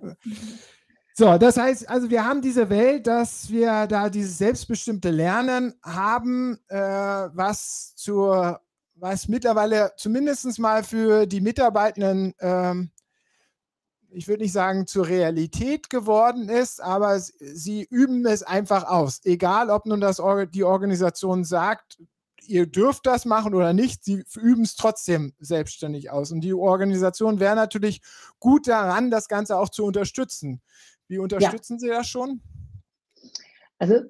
So, 1.15 1.37
das 1.37 1.57
heißt, 1.57 1.89
also 1.89 2.09
wir 2.09 2.23
haben 2.23 2.41
diese 2.41 2.69
Welt, 2.69 3.07
dass 3.07 3.49
wir 3.49 3.87
da 3.87 4.09
dieses 4.09 4.37
selbstbestimmte 4.37 5.09
Lernen 5.09 5.73
haben, 5.83 6.57
äh, 6.69 6.77
was 6.77 7.93
zur, 7.95 8.61
was 8.95 9.27
mittlerweile 9.27 9.91
zumindest 9.97 10.59
mal 10.59 10.83
für 10.83 11.25
die 11.25 11.41
Mitarbeitenden, 11.41 12.33
ähm, 12.39 12.91
ich 14.11 14.27
würde 14.27 14.43
nicht 14.43 14.53
sagen 14.53 14.87
zur 14.87 15.07
Realität 15.07 15.89
geworden 15.89 16.49
ist, 16.49 16.81
aber 16.81 17.19
sie 17.19 17.87
üben 17.89 18.25
es 18.25 18.43
einfach 18.43 18.85
aus. 18.85 19.21
Egal, 19.23 19.69
ob 19.69 19.85
nun 19.85 20.01
das 20.01 20.21
die 20.53 20.63
Organisation 20.63 21.43
sagt, 21.43 22.01
ihr 22.45 22.65
dürft 22.65 23.05
das 23.05 23.25
machen 23.25 23.53
oder 23.53 23.73
nicht, 23.73 24.03
sie 24.03 24.23
üben 24.35 24.63
es 24.63 24.75
trotzdem 24.75 25.33
selbstständig 25.39 26.09
aus. 26.09 26.31
Und 26.31 26.41
die 26.41 26.53
Organisation 26.53 27.39
wäre 27.39 27.55
natürlich 27.55 28.01
gut 28.39 28.67
daran, 28.67 29.11
das 29.11 29.27
Ganze 29.27 29.57
auch 29.57 29.69
zu 29.69 29.85
unterstützen. 29.85 30.61
Wie 31.07 31.19
unterstützen 31.19 31.73
ja. 31.73 31.79
Sie 31.79 31.87
das 31.89 32.07
schon? 32.07 32.41
Also 33.77 34.01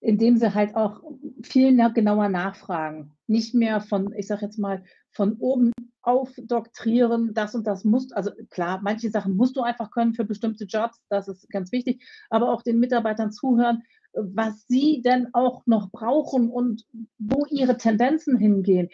indem 0.00 0.38
sie 0.38 0.54
halt 0.54 0.74
auch 0.74 1.02
viel 1.42 1.76
genauer 1.92 2.28
nachfragen. 2.28 3.12
Nicht 3.26 3.54
mehr 3.54 3.80
von, 3.80 4.12
ich 4.14 4.26
sage 4.26 4.46
jetzt 4.46 4.58
mal, 4.58 4.82
von 5.10 5.34
oben 5.38 5.72
aufdoktrieren, 6.08 7.34
das 7.34 7.54
und 7.54 7.66
das 7.66 7.84
musst, 7.84 8.16
also 8.16 8.30
klar, 8.48 8.80
manche 8.82 9.10
Sachen 9.10 9.36
musst 9.36 9.56
du 9.56 9.60
einfach 9.60 9.90
können 9.90 10.14
für 10.14 10.24
bestimmte 10.24 10.64
Jobs, 10.64 10.98
das 11.10 11.28
ist 11.28 11.50
ganz 11.50 11.70
wichtig, 11.70 12.02
aber 12.30 12.50
auch 12.50 12.62
den 12.62 12.80
Mitarbeitern 12.80 13.30
zuhören, 13.30 13.82
was 14.14 14.66
sie 14.66 15.02
denn 15.02 15.28
auch 15.34 15.66
noch 15.66 15.90
brauchen 15.90 16.50
und 16.50 16.86
wo 17.18 17.44
ihre 17.50 17.76
Tendenzen 17.76 18.38
hingehen. 18.38 18.88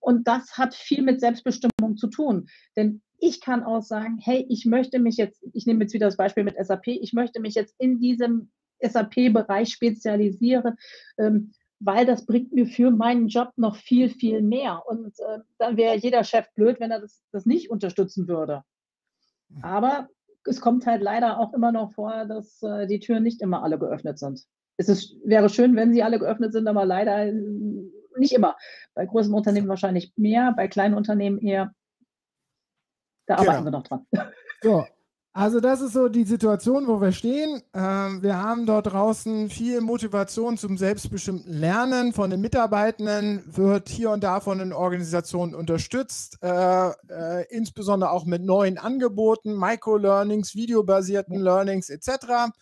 Und 0.00 0.26
das 0.26 0.56
hat 0.56 0.74
viel 0.74 1.02
mit 1.02 1.20
Selbstbestimmung 1.20 1.98
zu 1.98 2.08
tun. 2.08 2.48
Denn 2.74 3.02
ich 3.18 3.42
kann 3.42 3.62
auch 3.62 3.82
sagen, 3.82 4.18
hey, 4.18 4.46
ich 4.48 4.64
möchte 4.64 4.98
mich 4.98 5.18
jetzt, 5.18 5.44
ich 5.52 5.66
nehme 5.66 5.84
jetzt 5.84 5.92
wieder 5.92 6.06
das 6.06 6.16
Beispiel 6.16 6.44
mit 6.44 6.56
SAP, 6.58 6.86
ich 6.86 7.12
möchte 7.12 7.40
mich 7.40 7.54
jetzt 7.54 7.74
in 7.78 8.00
diesem 8.00 8.50
SAP-Bereich 8.80 9.68
spezialisieren, 9.68 10.76
ähm, 11.18 11.52
weil 11.78 12.06
das 12.06 12.26
bringt 12.26 12.52
mir 12.52 12.66
für 12.66 12.90
meinen 12.90 13.28
Job 13.28 13.50
noch 13.56 13.76
viel, 13.76 14.08
viel 14.08 14.42
mehr. 14.42 14.82
Und 14.86 15.18
äh, 15.20 15.40
dann 15.58 15.76
wäre 15.76 15.96
jeder 15.96 16.24
Chef 16.24 16.46
blöd, 16.54 16.80
wenn 16.80 16.90
er 16.90 17.00
das, 17.00 17.22
das 17.32 17.46
nicht 17.46 17.70
unterstützen 17.70 18.28
würde. 18.28 18.62
Aber 19.62 20.08
es 20.44 20.60
kommt 20.60 20.86
halt 20.86 21.02
leider 21.02 21.38
auch 21.38 21.52
immer 21.52 21.72
noch 21.72 21.92
vor, 21.92 22.24
dass 22.24 22.62
äh, 22.62 22.86
die 22.86 23.00
Türen 23.00 23.22
nicht 23.22 23.40
immer 23.40 23.62
alle 23.62 23.78
geöffnet 23.78 24.18
sind. 24.18 24.42
Es 24.76 24.88
ist, 24.88 25.16
wäre 25.24 25.48
schön, 25.48 25.76
wenn 25.76 25.92
sie 25.92 26.02
alle 26.02 26.18
geöffnet 26.18 26.52
sind, 26.52 26.68
aber 26.68 26.84
leider 26.84 27.26
äh, 27.26 27.32
nicht 28.18 28.32
immer. 28.32 28.56
Bei 28.94 29.06
großen 29.06 29.32
Unternehmen 29.32 29.68
wahrscheinlich 29.68 30.12
mehr, 30.16 30.52
bei 30.56 30.68
kleinen 30.68 30.94
Unternehmen 30.94 31.38
eher. 31.38 31.72
Da 33.26 33.36
arbeiten 33.36 33.64
genau. 33.64 33.66
wir 33.66 33.70
noch 33.72 33.82
dran. 33.82 34.06
So, 34.62 34.86
also 35.36 35.60
das 35.60 35.82
ist 35.82 35.92
so 35.92 36.08
die 36.08 36.24
Situation, 36.24 36.86
wo 36.86 36.98
wir 37.02 37.12
stehen. 37.12 37.62
Ähm, 37.74 38.22
wir 38.22 38.38
haben 38.38 38.64
dort 38.64 38.86
draußen 38.86 39.50
viel 39.50 39.82
Motivation 39.82 40.56
zum 40.56 40.78
selbstbestimmten 40.78 41.52
Lernen 41.52 42.14
von 42.14 42.30
den 42.30 42.40
Mitarbeitenden, 42.40 43.44
wird 43.46 43.90
hier 43.90 44.12
und 44.12 44.24
da 44.24 44.40
von 44.40 44.56
den 44.56 44.72
Organisationen 44.72 45.54
unterstützt, 45.54 46.38
äh, 46.42 46.88
äh, 46.88 47.44
insbesondere 47.50 48.12
auch 48.12 48.24
mit 48.24 48.44
neuen 48.44 48.78
Angeboten, 48.78 49.54
Micro-Learnings, 49.58 50.54
videobasierten 50.54 51.38
Learnings 51.38 51.90
etc. 51.90 52.54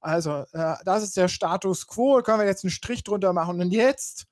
Also 0.00 0.46
äh, 0.54 0.76
das 0.86 1.02
ist 1.02 1.18
der 1.18 1.28
Status 1.28 1.86
quo, 1.86 2.22
können 2.22 2.38
wir 2.40 2.46
jetzt 2.46 2.64
einen 2.64 2.70
Strich 2.70 3.04
drunter 3.04 3.34
machen. 3.34 3.60
Und 3.60 3.72
jetzt 3.72 4.24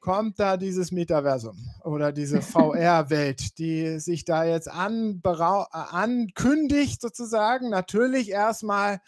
kommt 0.00 0.38
da 0.38 0.56
dieses 0.56 0.92
Metaversum 0.92 1.56
oder 1.84 2.12
diese 2.12 2.42
VR-Welt, 2.42 3.58
die 3.58 3.98
sich 3.98 4.24
da 4.24 4.44
jetzt 4.44 4.68
ankündigt 4.68 7.00
sozusagen. 7.00 7.70
Natürlich 7.70 8.30
erstmal 8.30 9.00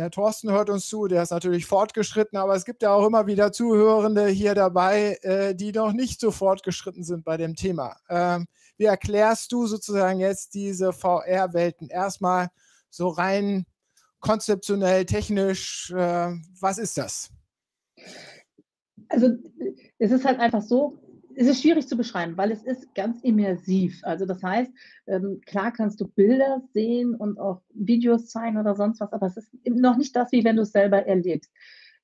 der 0.01 0.09
Thorsten 0.09 0.51
hört 0.51 0.71
uns 0.71 0.87
zu, 0.87 1.07
der 1.07 1.21
ist 1.21 1.29
natürlich 1.29 1.67
fortgeschritten, 1.67 2.37
aber 2.37 2.55
es 2.55 2.65
gibt 2.65 2.81
ja 2.81 2.91
auch 2.91 3.05
immer 3.05 3.27
wieder 3.27 3.51
Zuhörende 3.51 4.27
hier 4.27 4.55
dabei, 4.55 5.19
äh, 5.21 5.53
die 5.53 5.71
noch 5.71 5.93
nicht 5.93 6.19
so 6.19 6.31
fortgeschritten 6.31 7.03
sind 7.03 7.23
bei 7.23 7.37
dem 7.37 7.55
Thema. 7.55 7.97
Ähm, 8.09 8.47
wie 8.77 8.85
erklärst 8.85 9.51
du 9.51 9.67
sozusagen 9.67 10.19
jetzt 10.19 10.55
diese 10.55 10.91
VR-Welten? 10.91 11.89
Erstmal 11.89 12.49
so 12.89 13.09
rein 13.09 13.67
konzeptionell, 14.19 15.05
technisch, 15.05 15.91
äh, 15.91 16.31
was 16.59 16.79
ist 16.79 16.97
das? 16.97 17.29
Also 19.07 19.29
es 19.99 20.11
ist 20.11 20.25
halt 20.25 20.39
einfach 20.39 20.63
so, 20.63 20.97
es 21.41 21.47
ist 21.47 21.61
schwierig 21.63 21.87
zu 21.87 21.97
beschreiben, 21.97 22.37
weil 22.37 22.51
es 22.51 22.61
ist 22.61 22.93
ganz 22.93 23.19
immersiv. 23.21 23.99
Also 24.03 24.25
das 24.27 24.43
heißt, 24.43 24.71
ähm, 25.07 25.41
klar 25.43 25.71
kannst 25.71 25.99
du 25.99 26.07
Bilder 26.07 26.61
sehen 26.71 27.15
und 27.15 27.39
auch 27.39 27.63
Videos 27.73 28.27
zeigen 28.27 28.57
oder 28.57 28.75
sonst 28.75 28.99
was, 28.99 29.11
aber 29.11 29.25
es 29.25 29.37
ist 29.37 29.51
noch 29.65 29.97
nicht 29.97 30.15
das, 30.15 30.31
wie 30.31 30.43
wenn 30.43 30.55
du 30.55 30.61
es 30.61 30.71
selber 30.71 31.07
erlebst. 31.07 31.51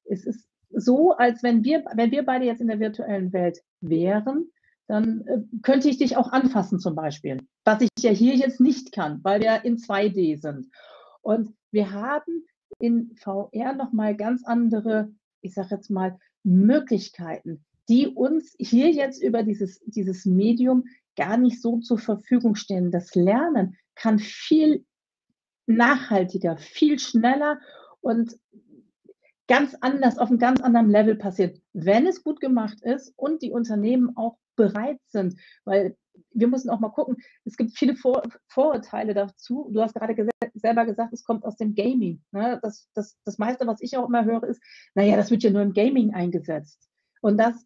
Es 0.06 0.26
ist 0.26 0.48
so, 0.72 1.12
als 1.12 1.44
wenn 1.44 1.64
wir, 1.64 1.86
wenn 1.94 2.10
wir 2.10 2.26
beide 2.26 2.46
jetzt 2.46 2.62
in 2.62 2.68
der 2.68 2.80
virtuellen 2.80 3.32
Welt 3.32 3.60
wären, 3.80 4.50
dann 4.88 5.22
äh, 5.28 5.42
könnte 5.62 5.88
ich 5.88 6.00
dich 6.00 6.18
auch 6.18 6.32
anfassen 6.32 6.80
zum 6.80 6.96
Beispiel, 6.96 7.46
was 7.64 7.82
ich 7.82 7.90
ja 8.00 8.12
hier 8.12 8.36
jetzt 8.36 8.60
nicht 8.60 8.92
kann, 8.92 9.20
weil 9.24 9.42
wir 9.42 9.66
in 9.66 9.78
2D 9.78 10.42
sind. 10.42 10.68
Und 11.22 11.54
wir 11.72 11.92
haben 11.92 12.44
in 12.80 13.16
VR 13.18 13.74
nochmal 13.74 14.16
ganz 14.16 14.44
andere, 14.46 15.12
ich 15.42 15.54
sage 15.54 15.76
jetzt 15.76 15.92
mal, 15.92 16.18
Möglichkeiten 16.44 17.66
die 17.90 18.08
uns 18.08 18.56
hier 18.60 18.92
jetzt 18.92 19.22
über 19.22 19.44
dieses, 19.44 19.80
dieses 19.86 20.26
Medium 20.26 20.86
gar 21.16 21.38
nicht 21.38 21.62
so 21.62 21.80
zur 21.80 21.98
Verfügung 21.98 22.56
stehen. 22.56 22.92
Das 22.92 23.16
Lernen 23.16 23.78
kann 23.96 24.20
viel 24.20 24.86
nachhaltiger, 25.66 26.58
viel 26.58 27.00
schneller 27.00 27.60
und 28.02 28.38
ganz 29.48 29.76
anders, 29.82 30.18
auf 30.18 30.30
einem 30.30 30.40
ganz 30.40 30.62
anderen 30.62 30.90
Level 30.90 31.16
passiert, 31.16 31.60
wenn 31.74 32.06
es 32.06 32.24
gut 32.24 32.40
gemacht 32.40 32.82
ist 32.82 33.14
und 33.16 33.42
die 33.42 33.52
Unternehmen 33.52 34.16
auch 34.16 34.38
bereit 34.56 35.00
sind. 35.08 35.40
Weil 35.66 35.96
wir 36.32 36.48
müssen 36.48 36.70
auch 36.70 36.80
mal 36.80 36.90
gucken, 36.90 37.18
es 37.46 37.58
gibt 37.58 37.78
viele 37.78 37.96
Vor 37.96 38.24
Vorurteile 38.48 39.14
dazu. 39.14 39.70
Du 39.72 39.82
hast 39.82 39.94
gerade 39.94 40.16
ges 40.16 40.28
selber 40.54 40.86
gesagt, 40.86 41.14
es 41.14 41.24
kommt 41.24 41.46
aus 41.46 41.56
dem 41.56 41.76
Gaming. 41.76 42.24
Ne? 42.32 42.60
Das, 42.64 42.90
das, 42.96 43.16
das 43.26 43.38
meiste, 43.38 43.68
was 43.68 43.82
ich 43.82 43.96
auch 43.96 44.08
immer 44.08 44.26
höre, 44.26 44.44
ist, 44.44 44.62
naja, 44.96 45.16
das 45.16 45.30
wird 45.30 45.44
ja 45.44 45.52
nur 45.52 45.62
im 45.62 45.74
Gaming 45.74 46.14
eingesetzt. 46.14 46.90
Und 47.22 47.38
das 47.38 47.64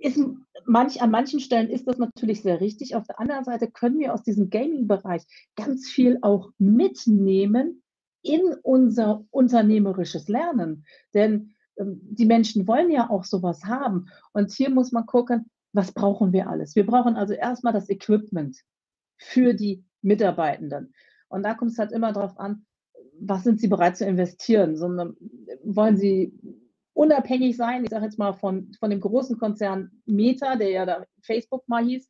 ist 0.00 0.18
manch, 0.64 1.02
an 1.02 1.10
manchen 1.10 1.40
Stellen 1.40 1.68
ist 1.68 1.86
das 1.86 1.98
natürlich 1.98 2.42
sehr 2.42 2.60
richtig. 2.60 2.96
Auf 2.96 3.06
der 3.06 3.20
anderen 3.20 3.44
Seite 3.44 3.70
können 3.70 3.98
wir 3.98 4.14
aus 4.14 4.22
diesem 4.22 4.50
Gaming-Bereich 4.50 5.22
ganz 5.56 5.88
viel 5.88 6.18
auch 6.22 6.50
mitnehmen 6.58 7.82
in 8.22 8.54
unser 8.62 9.24
unternehmerisches 9.30 10.28
Lernen. 10.28 10.84
Denn 11.14 11.54
ähm, 11.76 12.00
die 12.02 12.26
Menschen 12.26 12.66
wollen 12.66 12.90
ja 12.90 13.10
auch 13.10 13.24
sowas 13.24 13.64
haben. 13.64 14.08
Und 14.32 14.52
hier 14.52 14.70
muss 14.70 14.92
man 14.92 15.06
gucken, 15.06 15.50
was 15.72 15.92
brauchen 15.92 16.32
wir 16.32 16.48
alles? 16.48 16.74
Wir 16.74 16.86
brauchen 16.86 17.16
also 17.16 17.34
erstmal 17.34 17.72
das 17.72 17.88
Equipment 17.88 18.58
für 19.18 19.54
die 19.54 19.84
Mitarbeitenden. 20.02 20.92
Und 21.28 21.44
da 21.44 21.54
kommt 21.54 21.72
es 21.72 21.78
halt 21.78 21.92
immer 21.92 22.12
darauf 22.12 22.38
an, 22.38 22.66
was 23.20 23.44
sind 23.44 23.60
sie 23.60 23.68
bereit 23.68 23.96
zu 23.96 24.06
investieren? 24.06 24.76
So 24.76 24.86
eine, 24.86 25.14
wollen 25.62 25.96
sie 25.96 26.32
unabhängig 27.00 27.56
sein, 27.56 27.82
ich 27.82 27.88
sage 27.88 28.04
jetzt 28.04 28.18
mal 28.18 28.34
von, 28.34 28.74
von 28.78 28.90
dem 28.90 29.00
großen 29.00 29.38
Konzern 29.38 29.90
Meta, 30.04 30.56
der 30.56 30.68
ja 30.68 30.84
da 30.84 31.06
Facebook 31.22 31.66
mal 31.66 31.82
hieß, 31.82 32.06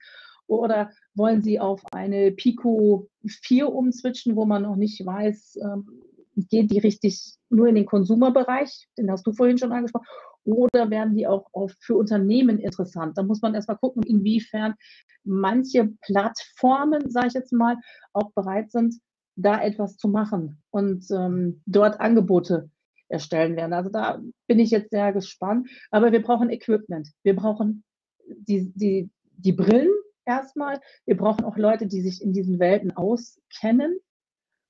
oder 0.48 0.90
wollen 1.14 1.42
Sie 1.42 1.60
auf 1.60 1.80
eine 1.92 2.32
Pico 2.32 3.08
4 3.24 3.72
umswitchen, 3.72 4.34
wo 4.34 4.46
man 4.46 4.62
noch 4.62 4.74
nicht 4.74 5.06
weiß, 5.06 5.60
ähm, 5.62 5.86
geht 6.34 6.72
die 6.72 6.80
richtig 6.80 7.36
nur 7.50 7.68
in 7.68 7.76
den 7.76 7.86
Konsumerbereich, 7.86 8.88
den 8.98 9.12
hast 9.12 9.24
du 9.28 9.32
vorhin 9.32 9.58
schon 9.58 9.70
angesprochen, 9.70 10.08
oder 10.42 10.90
werden 10.90 11.14
die 11.14 11.28
auch 11.28 11.46
auf, 11.52 11.72
für 11.78 11.96
Unternehmen 11.96 12.58
interessant? 12.58 13.16
Da 13.16 13.22
muss 13.22 13.42
man 13.42 13.54
erstmal 13.54 13.78
gucken, 13.78 14.02
inwiefern 14.02 14.74
manche 15.22 15.90
Plattformen, 16.00 17.10
sage 17.10 17.28
ich 17.28 17.34
jetzt 17.34 17.52
mal, 17.52 17.76
auch 18.12 18.32
bereit 18.32 18.72
sind, 18.72 18.96
da 19.36 19.62
etwas 19.62 19.98
zu 19.98 20.08
machen 20.08 20.60
und 20.70 21.06
ähm, 21.12 21.62
dort 21.66 22.00
Angebote 22.00 22.70
erstellen 23.10 23.56
werden. 23.56 23.72
Also 23.72 23.90
da 23.90 24.20
bin 24.46 24.58
ich 24.58 24.70
jetzt 24.70 24.90
sehr 24.90 25.12
gespannt. 25.12 25.68
Aber 25.90 26.12
wir 26.12 26.22
brauchen 26.22 26.50
Equipment. 26.50 27.08
Wir 27.22 27.36
brauchen 27.36 27.84
die, 28.26 28.72
die, 28.74 29.10
die 29.36 29.52
Brillen 29.52 29.90
erstmal. 30.24 30.80
Wir 31.06 31.16
brauchen 31.16 31.44
auch 31.44 31.56
Leute, 31.56 31.86
die 31.86 32.00
sich 32.00 32.22
in 32.22 32.32
diesen 32.32 32.58
Welten 32.58 32.96
auskennen, 32.96 33.98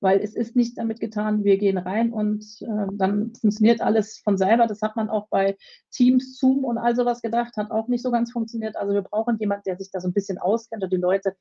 weil 0.01 0.21
es 0.21 0.35
ist 0.35 0.57
nicht 0.57 0.79
damit 0.79 1.01
getan, 1.01 1.45
wir 1.45 1.59
gehen 1.59 1.77
rein 1.77 2.13
und 2.13 2.45
äh, 2.63 2.87
dann 2.93 3.35
funktioniert 3.35 3.83
alles 3.83 4.19
von 4.19 4.39
selber. 4.39 4.67
Das 4.67 4.81
hat 4.81 4.97
man 4.97 5.11
auch 5.11 5.29
bei 5.29 5.59
Teams, 5.91 6.39
Zoom 6.39 6.65
und 6.65 6.79
all 6.79 6.97
sowas 6.97 7.21
gedacht, 7.21 7.57
hat 7.57 7.71
auch 7.71 7.89
nicht 7.89 8.03
so 8.03 8.11
ganz 8.11 8.33
funktioniert. 8.33 8.77
Also 8.77 8.95
wir 8.95 9.03
brauchen 9.03 9.37
jemanden, 9.39 9.65
der 9.67 9.77
sich 9.77 9.91
da 9.91 10.01
so 10.01 10.09
ein 10.09 10.15
bisschen 10.15 10.39
auskennt 10.39 10.83
und 10.83 10.93
die 10.93 10.97
Leute 10.97 11.37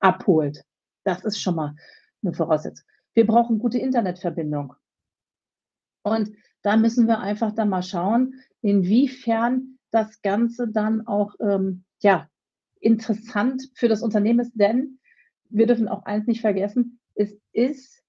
abholt. 0.00 0.64
Das 1.04 1.24
ist 1.24 1.40
schon 1.40 1.54
mal 1.54 1.76
eine 2.22 2.34
Voraussetzung. 2.34 2.84
Wir 3.14 3.26
brauchen 3.26 3.58
gute 3.58 3.78
Internetverbindung. 3.78 4.74
Und 6.02 6.30
da 6.62 6.76
müssen 6.76 7.06
wir 7.06 7.20
einfach 7.20 7.52
dann 7.54 7.68
mal 7.68 7.82
schauen, 7.82 8.34
inwiefern 8.62 9.78
das 9.90 10.22
Ganze 10.22 10.68
dann 10.68 11.06
auch 11.06 11.34
ähm, 11.40 11.84
ja, 12.02 12.28
interessant 12.80 13.62
für 13.74 13.88
das 13.88 14.02
Unternehmen 14.02 14.40
ist, 14.40 14.52
denn 14.54 14.98
wir 15.48 15.66
dürfen 15.66 15.88
auch 15.88 16.04
eins 16.04 16.26
nicht 16.26 16.40
vergessen, 16.40 17.00
es 17.14 17.36
ist 17.52 18.02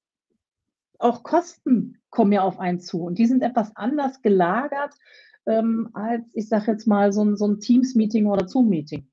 auch 1.00 1.24
Kosten 1.24 1.98
kommen 2.10 2.32
ja 2.32 2.44
auf 2.44 2.60
einen 2.60 2.80
zu 2.80 3.04
und 3.04 3.18
die 3.18 3.26
sind 3.26 3.42
etwas 3.42 3.76
anders 3.76 4.22
gelagert 4.22 4.94
ähm, 5.48 5.90
als, 5.94 6.30
ich 6.34 6.48
sage 6.48 6.72
jetzt 6.72 6.88
mal, 6.88 7.12
so 7.12 7.24
ein, 7.24 7.36
so 7.36 7.48
ein 7.48 7.60
Teams-Meeting 7.60 8.28
oder 8.28 8.48
Zoom-Meeting. 8.48 9.08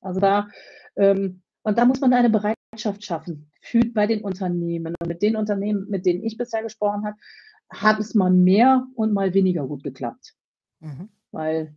Also 0.00 0.20
da, 0.20 0.48
ähm, 0.96 1.42
und 1.62 1.78
da 1.78 1.84
muss 1.84 2.00
man 2.00 2.12
eine 2.12 2.30
Bereitschaft 2.30 3.04
schaffen 3.04 3.50
für, 3.60 3.82
bei 3.92 4.06
den 4.06 4.22
Unternehmen. 4.22 4.94
Und 5.00 5.08
mit 5.08 5.22
den 5.22 5.36
Unternehmen, 5.36 5.86
mit 5.88 6.06
denen 6.06 6.22
ich 6.22 6.38
bisher 6.38 6.62
gesprochen 6.62 7.04
habe, 7.04 7.16
hat 7.70 8.00
es 8.00 8.14
mal 8.14 8.30
mehr 8.30 8.86
und 8.94 9.12
mal 9.12 9.34
weniger 9.34 9.66
gut 9.66 9.82
geklappt. 9.82 10.34
Mhm. 10.80 11.08
Weil 11.30 11.74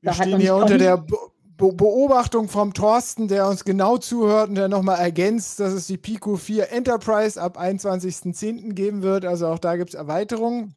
wir 0.00 0.12
stehen 0.12 0.40
hier 0.40 0.56
unter 0.56 0.78
der 0.78 0.96
Be 0.98 1.16
Beobachtung 1.56 2.48
vom 2.48 2.74
Thorsten, 2.74 3.28
der 3.28 3.46
uns 3.46 3.64
genau 3.64 3.96
zuhört 3.96 4.48
und 4.48 4.56
der 4.56 4.68
nochmal 4.68 4.98
ergänzt, 4.98 5.60
dass 5.60 5.72
es 5.72 5.86
die 5.86 5.96
Pico 5.96 6.36
4 6.36 6.72
Enterprise 6.72 7.40
ab 7.40 7.56
21.10. 7.56 8.72
geben 8.72 9.02
wird. 9.02 9.24
Also 9.24 9.46
auch 9.46 9.60
da 9.60 9.76
gibt 9.76 9.90
es 9.90 9.94
Erweiterungen. 9.94 10.74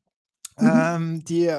Mhm. 0.60 0.72
Ähm, 0.72 1.26
die 1.26 1.52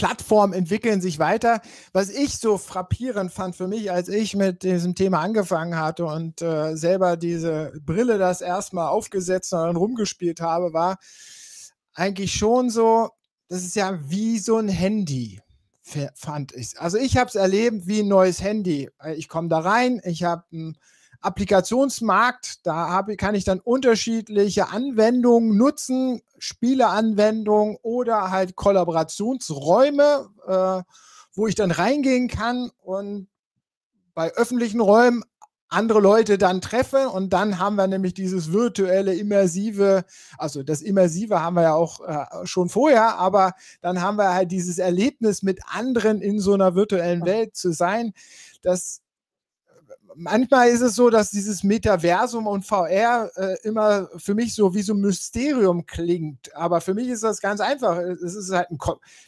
Plattformen 0.00 0.54
entwickeln 0.54 1.02
sich 1.02 1.18
weiter. 1.18 1.60
Was 1.92 2.08
ich 2.08 2.38
so 2.38 2.56
frappierend 2.56 3.32
fand 3.32 3.54
für 3.54 3.68
mich, 3.68 3.92
als 3.92 4.08
ich 4.08 4.34
mit 4.34 4.62
diesem 4.62 4.94
Thema 4.94 5.20
angefangen 5.20 5.76
hatte 5.76 6.06
und 6.06 6.40
äh, 6.40 6.74
selber 6.74 7.18
diese 7.18 7.74
Brille 7.84 8.16
das 8.16 8.40
erstmal 8.40 8.88
aufgesetzt 8.88 9.52
und 9.52 9.58
dann 9.58 9.76
rumgespielt 9.76 10.40
habe, 10.40 10.72
war 10.72 10.96
eigentlich 11.92 12.32
schon 12.32 12.70
so, 12.70 13.10
das 13.48 13.62
ist 13.62 13.76
ja 13.76 13.98
wie 14.08 14.38
so 14.38 14.56
ein 14.56 14.70
Handy, 14.70 15.42
fand 16.14 16.54
ich. 16.54 16.80
Also 16.80 16.96
ich 16.96 17.18
habe 17.18 17.28
es 17.28 17.34
erlebt 17.34 17.86
wie 17.86 18.00
ein 18.00 18.08
neues 18.08 18.40
Handy. 18.40 18.88
Ich 19.16 19.28
komme 19.28 19.48
da 19.50 19.58
rein, 19.58 20.00
ich 20.04 20.24
habe 20.24 20.44
ein 20.50 20.78
Applikationsmarkt. 21.20 22.66
Da 22.66 22.88
habe, 22.88 23.16
kann 23.16 23.34
ich 23.34 23.44
dann 23.44 23.60
unterschiedliche 23.60 24.68
Anwendungen 24.68 25.56
nutzen, 25.56 26.22
Spieleanwendungen 26.38 27.76
oder 27.82 28.30
halt 28.30 28.56
Kollaborationsräume, 28.56 30.28
äh, 30.46 30.82
wo 31.34 31.46
ich 31.46 31.54
dann 31.54 31.70
reingehen 31.70 32.28
kann 32.28 32.70
und 32.82 33.28
bei 34.14 34.32
öffentlichen 34.34 34.80
Räumen 34.80 35.22
andere 35.70 36.00
Leute 36.00 36.36
dann 36.36 36.60
treffe 36.60 37.08
und 37.10 37.32
dann 37.32 37.60
haben 37.60 37.76
wir 37.76 37.86
nämlich 37.86 38.12
dieses 38.12 38.52
virtuelle, 38.52 39.14
immersive, 39.14 40.04
also 40.36 40.64
das 40.64 40.82
Immersive 40.82 41.40
haben 41.40 41.54
wir 41.54 41.62
ja 41.62 41.74
auch 41.74 42.00
äh, 42.00 42.44
schon 42.44 42.68
vorher, 42.68 43.18
aber 43.18 43.52
dann 43.80 44.02
haben 44.02 44.16
wir 44.18 44.34
halt 44.34 44.50
dieses 44.50 44.78
Erlebnis 44.78 45.42
mit 45.42 45.60
anderen 45.66 46.20
in 46.20 46.40
so 46.40 46.54
einer 46.54 46.74
virtuellen 46.74 47.24
Welt 47.24 47.54
zu 47.54 47.72
sein. 47.72 48.12
Das 48.62 49.00
manchmal 50.16 50.68
ist 50.68 50.80
es 50.80 50.94
so, 50.94 51.10
dass 51.10 51.30
dieses 51.30 51.62
Metaversum 51.62 52.46
und 52.46 52.64
VR 52.64 53.30
äh, 53.36 53.56
immer 53.62 54.08
für 54.16 54.34
mich 54.34 54.54
so 54.54 54.74
wie 54.74 54.82
so 54.82 54.94
ein 54.94 55.00
Mysterium 55.00 55.86
klingt. 55.86 56.54
Aber 56.54 56.80
für 56.80 56.94
mich 56.94 57.08
ist 57.08 57.22
das 57.22 57.40
ganz 57.40 57.60
einfach. 57.60 57.98
Es 57.98 58.34
ist 58.34 58.52
halt 58.52 58.70
ein 58.70 58.78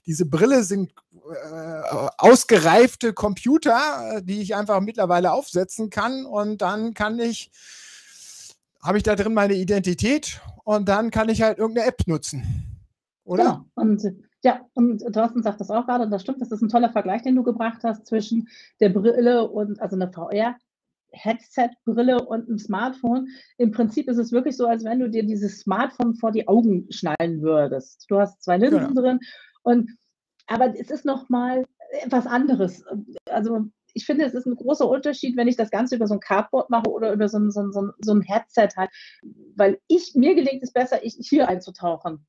diese 0.07 0.27
Brille 0.27 0.65
sind 0.65 0.93
äh, 1.15 2.09
ausgereifte 2.19 3.13
Computer, 3.13 4.21
die 4.23 4.41
ich 4.41 4.55
einfach 4.55 4.81
mittlerweile 4.81 5.33
aufsetzen 5.33 5.91
kann 5.91 6.27
und 6.27 6.63
dann 6.63 6.95
kann 6.95 7.19
ich 7.19 7.51
habe 8.83 8.99
ich 8.99 9.05
da 9.05 9.15
drin 9.15 9.35
meine 9.35 9.55
Identität 9.55 10.41
und 10.65 10.89
dann 10.89 11.11
kann 11.11 11.29
ich 11.29 11.43
halt 11.43 11.59
irgendeine 11.59 11.87
App 11.87 12.07
nutzen. 12.07 12.83
Oder? 13.25 13.45
Genau. 13.45 13.65
Und 13.75 14.03
ja, 14.43 14.67
und 14.75 15.01
Thorsten 15.13 15.45
sagt 15.45 15.61
das 15.61 15.71
auch 15.71 15.87
gerade, 15.87 16.05
und 16.05 16.11
das 16.11 16.23
stimmt, 16.23 16.41
das 16.41 16.51
ist 16.51 16.63
ein 16.63 16.69
toller 16.69 16.91
Vergleich, 16.91 17.23
den 17.23 17.37
du 17.37 17.45
gebracht 17.45 17.85
hast 17.85 18.07
zwischen 18.07 18.49
der 18.81 18.89
Brille 18.89 19.49
und 19.49 19.81
also 19.81 19.95
eine 19.95 20.11
VR 20.11 20.57
Headset-Brille 21.13 22.25
und 22.25 22.49
ein 22.49 22.59
Smartphone. 22.59 23.29
Im 23.59 23.71
Prinzip 23.71 24.09
ist 24.09 24.19
es 24.19 24.33
wirklich 24.33 24.57
so, 24.57 24.67
als 24.67 24.85
wenn 24.85 25.01
du 25.01 25.09
dir 25.09 25.25
dieses 25.25 25.61
Smartphone 25.61 26.15
vor 26.15 26.33
die 26.33 26.49
Augen 26.49 26.87
schnallen 26.91 27.43
würdest. 27.43 28.07
Du 28.09 28.19
hast 28.19 28.43
zwei 28.43 28.59
Linsen 28.59 28.89
genau. 28.89 29.01
drin 29.01 29.21
und 29.63 29.91
aber 30.47 30.75
es 30.79 30.91
ist 30.91 31.05
nochmal 31.05 31.65
etwas 32.03 32.27
anderes. 32.27 32.85
Also 33.31 33.67
ich 33.95 34.07
finde, 34.07 34.25
es 34.25 34.35
ist 34.35 34.47
ein 34.47 34.57
großer 34.57 34.89
Unterschied, 34.89 35.37
wenn 35.37 35.49
ich 35.49 35.57
das 35.57 35.71
Ganze 35.71 35.97
über 35.97 36.07
so 36.07 36.15
ein 36.15 36.21
Cardboard 36.21 36.71
mache 36.71 36.91
oder 36.91 37.13
über 37.13 37.29
so 37.29 37.39
ein, 37.39 37.51
so 37.51 37.63
ein, 37.63 37.93
so 38.01 38.13
ein 38.13 38.23
Headset 38.23 38.71
halt. 38.77 38.91
Weil 39.55 39.79
ich, 39.89 40.15
mir 40.15 40.35
gelingt 40.35 40.63
es 40.63 40.73
besser, 40.73 41.05
ich, 41.05 41.17
hier 41.21 41.49
einzutauchen. 41.49 42.27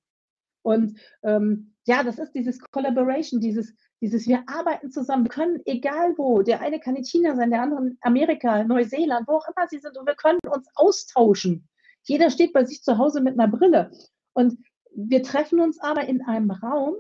Und 0.62 1.00
ähm, 1.24 1.76
ja, 1.86 2.04
das 2.04 2.19
ist 2.19 2.34
dieses 2.34 2.60
Collaboration, 2.60 3.39
dieses, 3.39 3.74
dieses, 4.04 4.28
wir 4.28 4.44
arbeiten 4.48 4.92
zusammen, 4.92 5.30
können 5.30 5.62
egal 5.63 6.18
wo, 6.18 6.42
der 6.42 6.60
eine 6.60 6.82
kann 6.82 6.98
in 6.98 7.06
China 7.06 7.38
sein, 7.38 7.52
der 7.52 7.62
andere 7.62 7.88
in 7.88 7.98
Amerika, 8.02 8.66
Neuseeland, 8.66 9.30
wo 9.30 9.36
auch 9.38 9.48
immer 9.48 9.66
sie 9.70 9.80
sind, 9.80 9.98
und 9.98 10.06
wir 10.06 10.16
können 10.16 10.39
uns 10.54 10.68
austauschen. 10.76 11.70
Jeder 12.02 12.30
steht 12.30 12.52
bei 12.52 12.66
sich 12.66 12.84
zu 12.84 12.98
Hause 12.98 13.22
mit 13.22 13.39
einer 13.39 13.48
Brille. 13.48 13.92
Und 14.34 14.58
wir 14.94 15.24
treffen 15.24 15.62
uns 15.62 15.80
aber 15.80 16.06
in 16.06 16.22
einem 16.22 16.52
Raum, 16.52 16.96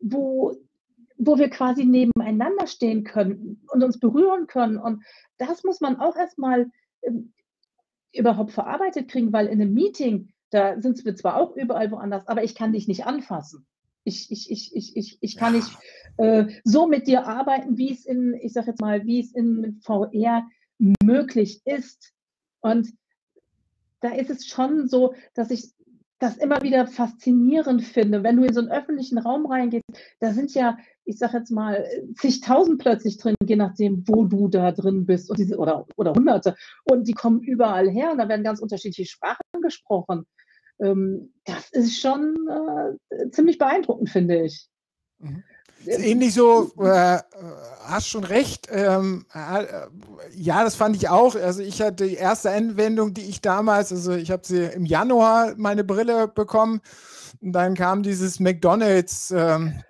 wo, 0.00 0.56
wo 1.18 1.36
wir 1.36 1.50
quasi 1.50 1.84
nebeneinander 1.84 2.66
stehen 2.66 3.04
können 3.04 3.60
und 3.70 3.84
uns 3.84 4.00
berühren 4.00 4.46
können. 4.46 4.78
Und 4.78 5.04
das 5.36 5.64
muss 5.64 5.82
man 5.82 6.00
auch 6.00 6.16
erstmal 6.16 6.70
äh, 7.02 7.10
überhaupt 8.14 8.52
verarbeitet 8.52 9.10
kriegen, 9.10 9.34
weil 9.34 9.48
in 9.48 9.60
einem 9.60 9.74
Meeting, 9.74 10.32
da 10.48 10.80
sind 10.80 11.04
wir 11.04 11.14
zwar 11.14 11.36
auch 11.36 11.54
überall 11.56 11.90
woanders, 11.90 12.26
aber 12.26 12.42
ich 12.42 12.54
kann 12.54 12.72
dich 12.72 12.88
nicht 12.88 13.04
anfassen. 13.04 13.66
Ich, 14.04 14.30
ich, 14.30 14.50
ich, 14.50 14.74
ich, 14.74 14.96
ich, 14.96 15.18
ich 15.20 15.36
kann 15.36 15.54
nicht 15.54 15.70
äh, 16.16 16.46
so 16.64 16.86
mit 16.86 17.06
dir 17.06 17.26
arbeiten, 17.26 17.76
wie 17.76 17.92
es 17.92 18.06
in, 18.06 18.34
ich 18.40 18.52
sage 18.52 18.68
jetzt 18.68 18.80
mal, 18.80 19.04
wie 19.04 19.20
es 19.20 19.32
in 19.32 19.80
VR 19.82 20.48
möglich 21.02 21.60
ist. 21.64 22.12
Und 22.60 22.92
da 24.00 24.10
ist 24.10 24.30
es 24.30 24.46
schon 24.46 24.88
so, 24.88 25.14
dass 25.34 25.50
ich 25.50 25.72
das 26.18 26.36
immer 26.36 26.62
wieder 26.62 26.86
faszinierend 26.86 27.82
finde, 27.84 28.24
wenn 28.24 28.36
du 28.36 28.44
in 28.44 28.52
so 28.52 28.60
einen 28.60 28.70
öffentlichen 28.70 29.18
Raum 29.18 29.46
reingehst, 29.46 29.84
da 30.18 30.32
sind 30.32 30.52
ja, 30.52 30.76
ich 31.04 31.18
sage 31.18 31.38
jetzt 31.38 31.50
mal, 31.50 31.86
zigtausend 32.16 32.80
plötzlich 32.80 33.18
drin, 33.18 33.36
je 33.44 33.56
nachdem, 33.56 34.02
wo 34.08 34.24
du 34.24 34.48
da 34.48 34.72
drin 34.72 35.06
bist, 35.06 35.30
und 35.30 35.38
diese, 35.38 35.56
oder, 35.58 35.86
oder 35.96 36.12
hunderte. 36.14 36.56
Und 36.84 37.06
die 37.06 37.12
kommen 37.12 37.40
überall 37.40 37.88
her 37.88 38.10
und 38.10 38.18
da 38.18 38.28
werden 38.28 38.42
ganz 38.42 38.60
unterschiedliche 38.60 39.08
Sprachen 39.08 39.62
gesprochen 39.62 40.26
ähm, 40.80 41.32
das 41.44 41.70
ist 41.70 42.00
schon 42.00 42.48
äh, 43.10 43.30
ziemlich 43.30 43.58
beeindruckend, 43.58 44.10
finde 44.10 44.42
ich. 44.42 44.68
Mhm. 45.18 45.42
Ähnlich 45.86 46.34
so, 46.34 46.72
äh, 46.80 47.18
hast 47.84 48.08
schon 48.08 48.24
recht. 48.24 48.68
Ähm, 48.70 49.24
äh, 49.32 49.64
ja, 50.34 50.64
das 50.64 50.74
fand 50.74 50.96
ich 50.96 51.08
auch. 51.08 51.36
Also 51.36 51.62
ich 51.62 51.80
hatte 51.80 52.06
die 52.06 52.14
erste 52.14 52.50
Anwendung, 52.50 53.14
die 53.14 53.22
ich 53.22 53.40
damals, 53.40 53.92
also 53.92 54.12
ich 54.12 54.30
habe 54.30 54.42
sie 54.44 54.64
im 54.64 54.84
Januar 54.84 55.54
meine 55.56 55.84
Brille 55.84 56.28
bekommen 56.28 56.80
und 57.40 57.52
dann 57.52 57.74
kam 57.74 58.02
dieses 58.02 58.40
McDonald's 58.40 59.30
ähm, 59.30 59.82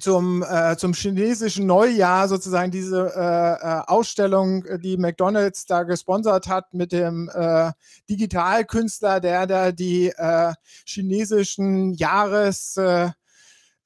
zum, 0.00 0.42
äh, 0.42 0.76
zum 0.76 0.94
chinesischen 0.94 1.66
Neujahr 1.66 2.28
sozusagen 2.28 2.70
diese 2.70 3.12
äh, 3.14 3.20
äh 3.20 3.82
Ausstellung, 3.86 4.64
äh, 4.64 4.78
die 4.78 4.96
McDonald's 4.96 5.66
da 5.66 5.82
gesponsert 5.84 6.48
hat 6.48 6.72
mit 6.74 6.92
dem 6.92 7.30
äh, 7.32 7.72
Digitalkünstler, 8.08 9.20
der 9.20 9.46
da 9.46 9.72
die 9.72 10.08
äh, 10.08 10.52
chinesischen 10.86 11.94
Jahres 11.94 12.76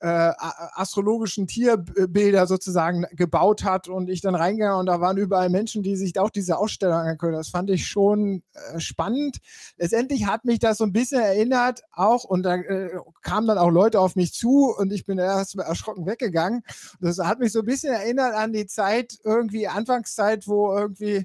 äh, 0.05 0.33
astrologischen 0.75 1.47
Tierbilder 1.47 2.47
sozusagen 2.47 3.07
gebaut 3.13 3.65
hat 3.65 3.89
und 3.89 4.11
ich 4.11 4.21
dann 4.21 4.35
reingegangen 4.35 4.79
und 4.81 4.85
da 4.85 5.01
waren 5.01 5.17
überall 5.17 5.49
Menschen, 5.49 5.83
die 5.83 5.97
sich 5.97 6.19
auch 6.19 6.29
diese 6.29 6.59
Ausstellung 6.59 6.99
angeguckt 6.99 7.33
Das 7.33 7.49
fand 7.49 7.71
ich 7.71 7.87
schon 7.87 8.43
äh, 8.53 8.81
spannend. 8.81 9.39
Letztendlich 9.79 10.27
hat 10.27 10.45
mich 10.45 10.59
das 10.59 10.77
so 10.77 10.85
ein 10.85 10.93
bisschen 10.93 11.23
erinnert 11.23 11.81
auch 11.91 12.25
und 12.25 12.43
da 12.43 12.57
äh, 12.57 12.91
kamen 13.23 13.47
dann 13.47 13.57
auch 13.57 13.71
Leute 13.71 13.99
auf 13.99 14.15
mich 14.15 14.35
zu 14.35 14.75
und 14.77 14.93
ich 14.93 15.07
bin 15.07 15.17
erst 15.17 15.57
erschrocken 15.57 16.05
weggegangen. 16.05 16.65
Das 17.01 17.19
hat 17.19 17.39
mich 17.39 17.53
so 17.53 17.61
ein 17.61 17.65
bisschen 17.65 17.95
erinnert 17.95 18.35
an 18.35 18.53
die 18.53 18.67
Zeit, 18.67 19.19
irgendwie 19.25 19.69
Anfangszeit, 19.69 20.47
wo 20.47 20.77
irgendwie 20.77 21.25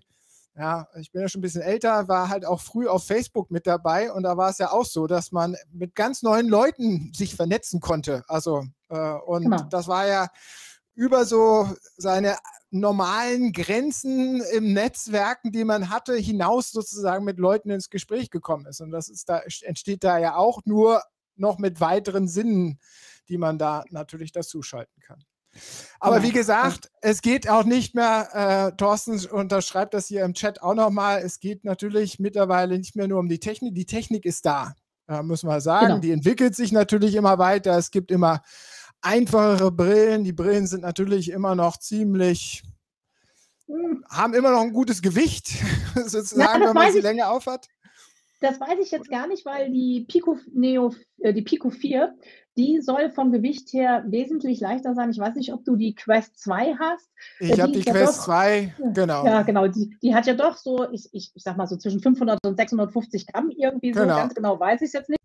ja, 0.60 0.89
ich 1.00 1.10
bin 1.13 1.22
ja 1.22 1.30
schon 1.30 1.39
ein 1.39 1.43
bisschen 1.43 1.62
älter, 1.62 2.10
war 2.10 2.28
halt 2.28 2.45
auch 2.45 2.60
früh 2.60 2.86
auf 2.86 3.08
Facebook 3.08 3.50
mit 3.50 3.65
dabei 3.65 4.12
und 4.12 4.24
da 4.24 4.36
war 4.36 4.50
es 4.50 4.58
ja 4.58 4.72
auch 4.72 4.86
so, 4.86 5.08
dass 5.08 5.32
man 5.32 5.56
mit 5.72 5.95
ganz 5.95 6.22
neuen 6.22 6.50
Leuten 6.50 7.13
sich 7.15 7.34
vernetzen 7.34 7.80
konnte. 7.80 8.26
Also, 8.28 8.65
äh, 8.89 9.13
und 9.26 9.43
genau. 9.43 9.63
das 9.69 9.88
war 9.88 10.06
ja 10.06 10.28
über 10.95 11.24
so 11.24 11.74
seine 11.95 12.36
normalen 12.72 13.54
Grenzen 13.54 14.41
im 14.54 14.74
Netzwerken, 14.74 15.54
die 15.54 15.63
man 15.63 15.89
hatte, 15.89 16.17
hinaus 16.17 16.72
sozusagen 16.72 17.24
mit 17.24 17.39
Leuten 17.39 17.69
ins 17.69 17.89
Gespräch 17.89 18.30
gekommen 18.30 18.65
ist. 18.65 18.82
Und 18.82 18.91
das 18.91 19.08
ist 19.08 19.30
da, 19.30 19.41
entsteht 19.62 20.04
da 20.04 20.17
ja 20.17 20.36
auch 20.36 20.60
nur 20.65 21.02
noch 21.38 21.58
mit 21.58 21.80
weiteren 21.80 22.28
Sinnen, 22.28 22.80
die 23.30 23.38
man 23.38 23.58
da 23.58 23.86
natürlich 23.91 24.34
dazuschalten 24.34 25.02
kann. 25.02 25.24
Aber 26.00 26.24
wie 26.24 26.32
gesagt, 26.32 26.90
es 27.02 27.22
geht 27.22 27.50
auch 27.50 27.66
nicht 27.66 27.94
mehr, 27.94 28.30
äh, 28.72 28.78
Thorsten 28.78 29.20
unterschreibt 29.28 29.94
das 29.94 30.08
hier 30.08 30.24
im 30.24 30.34
Chat 30.34 30.62
auch 30.62 30.74
nochmal, 30.74 31.22
es 31.22 31.40
geht 31.40 31.66
natürlich 31.66 32.20
mittlerweile 32.20 32.78
nicht 32.78 32.96
mehr 32.96 33.08
nur 33.08 33.20
um 33.20 33.28
die 33.28 33.40
Technik. 33.40 33.76
Die 33.76 33.86
Technik 33.86 34.26
ist 34.26 34.46
da, 34.46 34.76
äh, 35.08 35.22
muss 35.22 35.44
man 35.44 35.60
sagen. 35.60 35.88
Genau. 35.88 36.00
Die 36.00 36.12
entwickelt 36.12 36.56
sich 36.56 36.72
natürlich 36.72 37.16
immer 37.16 37.38
weiter. 37.38 37.78
Es 37.78 37.92
gibt 37.92 38.12
immer 38.12 38.42
einfachere 39.02 39.72
Brillen. 39.72 40.24
Die 40.24 40.34
Brillen 40.34 40.68
sind 40.68 40.82
natürlich 40.82 41.32
immer 41.32 41.56
noch 41.56 41.78
ziemlich, 41.78 42.64
hm. 43.68 44.04
haben 44.10 44.34
immer 44.34 44.52
noch 44.52 44.62
ein 44.62 44.74
gutes 44.74 45.02
Gewicht, 45.02 45.50
sozusagen, 45.96 46.62
ja, 46.62 46.68
wenn 46.68 46.76
man 46.76 46.94
sie 46.94 47.02
länger 47.02 47.30
aufhat. 47.30 47.68
Das 48.42 48.60
weiß 48.60 48.80
ich 48.82 48.92
jetzt 48.92 49.10
gar 49.10 49.28
nicht, 49.28 49.46
weil 49.46 49.70
die 49.70 50.06
Pico 50.08 50.38
Neo, 50.54 50.96
äh, 51.18 51.34
die 51.34 51.42
Pico 51.42 51.70
4, 51.70 52.16
die 52.60 52.82
soll 52.82 53.10
vom 53.10 53.32
Gewicht 53.32 53.72
her 53.72 54.04
wesentlich 54.08 54.60
leichter 54.60 54.93
sein. 54.93 55.12
Ich 55.12 55.17
weiß 55.17 55.36
nicht, 55.36 55.54
ob 55.54 55.63
du 55.63 55.78
die 55.78 55.95
Quest 55.95 56.38
2 56.39 56.76
hast. 56.78 57.10
Ich 57.39 57.60
habe 57.60 57.72
die, 57.72 57.80
die 57.80 57.89
Quest 57.89 58.19
doch, 58.19 58.26
2, 58.26 58.76
genau. 58.93 59.26
Ja, 59.26 59.43
genau. 59.43 59.67
Die, 59.67 59.95
die, 60.04 60.13
hat 60.13 60.28
ja 60.28 60.34
doch 60.34 60.58
so, 60.58 60.91
ich, 60.91 61.08
ich, 61.13 61.32
ich 61.34 61.41
sag 61.41 61.56
mal 61.56 61.67
so 61.67 61.78
zwischen 61.78 62.02
500 62.02 62.38
und 62.45 62.58
650 62.58 63.28
Gramm 63.28 63.50
irgendwie 63.56 63.93
so. 63.93 64.02
Genau. 64.02 64.17
Ganz 64.17 64.36
genau 64.36 64.60
weiß 64.60 64.82
ich 64.82 64.88
es 64.88 64.93
jetzt 64.93 65.10
nicht. 65.10 65.19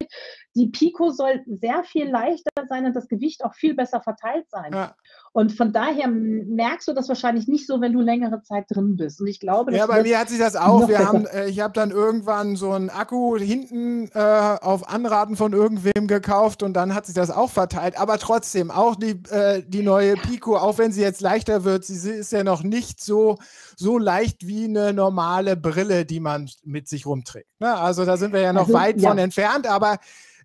Die 0.55 0.69
Pico 0.69 1.11
soll 1.11 1.43
sehr 1.47 1.83
viel 1.83 2.09
leichter 2.09 2.67
sein 2.69 2.87
und 2.87 2.95
das 2.95 3.09
Gewicht 3.09 3.45
auch 3.45 3.55
viel 3.55 3.75
besser 3.75 4.01
verteilt 4.01 4.49
sein. 4.49 4.73
Ja. 4.73 4.95
Und 5.37 5.51
von 5.51 5.73
daher 5.73 6.07
merkst 6.07 6.87
du 6.87 6.93
das 6.93 7.09
wahrscheinlich 7.09 7.49
nicht 7.49 7.67
so, 7.67 7.81
wenn 7.81 7.93
du 7.93 8.01
längere 8.01 8.41
Zeit 8.43 8.67
drin 8.69 8.97
bist. 8.97 9.21
Und 9.21 9.27
ich 9.27 9.41
glaube, 9.41 9.75
ja, 9.75 9.85
bei 9.85 10.05
mir 10.05 10.21
hat 10.21 10.29
sich 10.29 10.39
das 10.39 10.55
auch. 10.55 10.87
Wir 10.87 11.01
haben, 11.01 11.27
äh, 11.27 11.49
ich 11.49 11.59
habe 11.59 11.75
dann 11.75 11.91
irgendwann 11.91 12.55
so 12.55 12.71
einen 12.71 12.89
Akku 12.89 13.37
hinten 13.37 14.09
äh, 14.15 14.21
auf 14.21 14.89
Anraten 14.89 15.35
von 15.35 15.53
irgendwem 15.53 16.07
gekauft 16.07 16.63
und 16.63 16.75
dann 16.75 16.95
hat 16.95 17.07
sich 17.07 17.17
das 17.17 17.33
auch 17.33 17.51
verteilt. 17.51 17.99
Aber 17.99 18.19
trotzdem, 18.19 18.71
auch 18.71 18.95
die, 18.95 19.21
äh, 19.31 19.65
die 19.67 19.83
neue 19.83 20.15
Pico, 20.15 20.57
auch 20.57 20.79
wenn 20.79 20.93
sie 20.93 21.03
jetzt 21.03 21.21
leichter 21.21 21.65
wird, 21.65 21.85
sie 21.85 22.11
ist 22.11 22.31
ja 22.31 22.45
noch 22.45 22.63
nicht 22.63 23.03
so, 23.03 23.39
so 23.75 23.99
leicht 23.99 24.47
wie 24.47 24.67
eine 24.67 24.93
normale 24.93 25.57
Brille, 25.57 26.05
die 26.05 26.21
man 26.21 26.49
mit 26.63 26.87
sich 26.87 27.07
rumträgt. 27.07 27.51
Ne? 27.59 27.77
Also 27.77 28.05
da 28.05 28.17
sind 28.17 28.33
wir 28.33 28.41
ja 28.41 28.53
noch 28.53 28.69
also, 28.69 28.75
weit 28.75 29.01
ja. 29.01 29.09
von 29.09 29.19
entfernt, 29.19 29.67
aber 29.67 29.99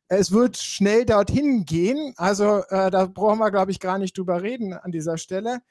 es 0.09 0.31
wird 0.31 0.57
schnell 0.57 1.05
dorthin 1.05 1.65
gehen. 1.65 2.13
Also 2.17 2.63
äh, 2.69 2.91
da 2.91 3.05
brauchen 3.05 3.39
wir, 3.39 3.51
glaube 3.51 3.71
ich, 3.71 3.79
gar 3.79 3.99
nicht 3.99 4.17
drüber 4.17 4.41
reden 4.41 4.73
an 4.73 4.91
dieser 4.91 5.17
Stelle. 5.17 5.61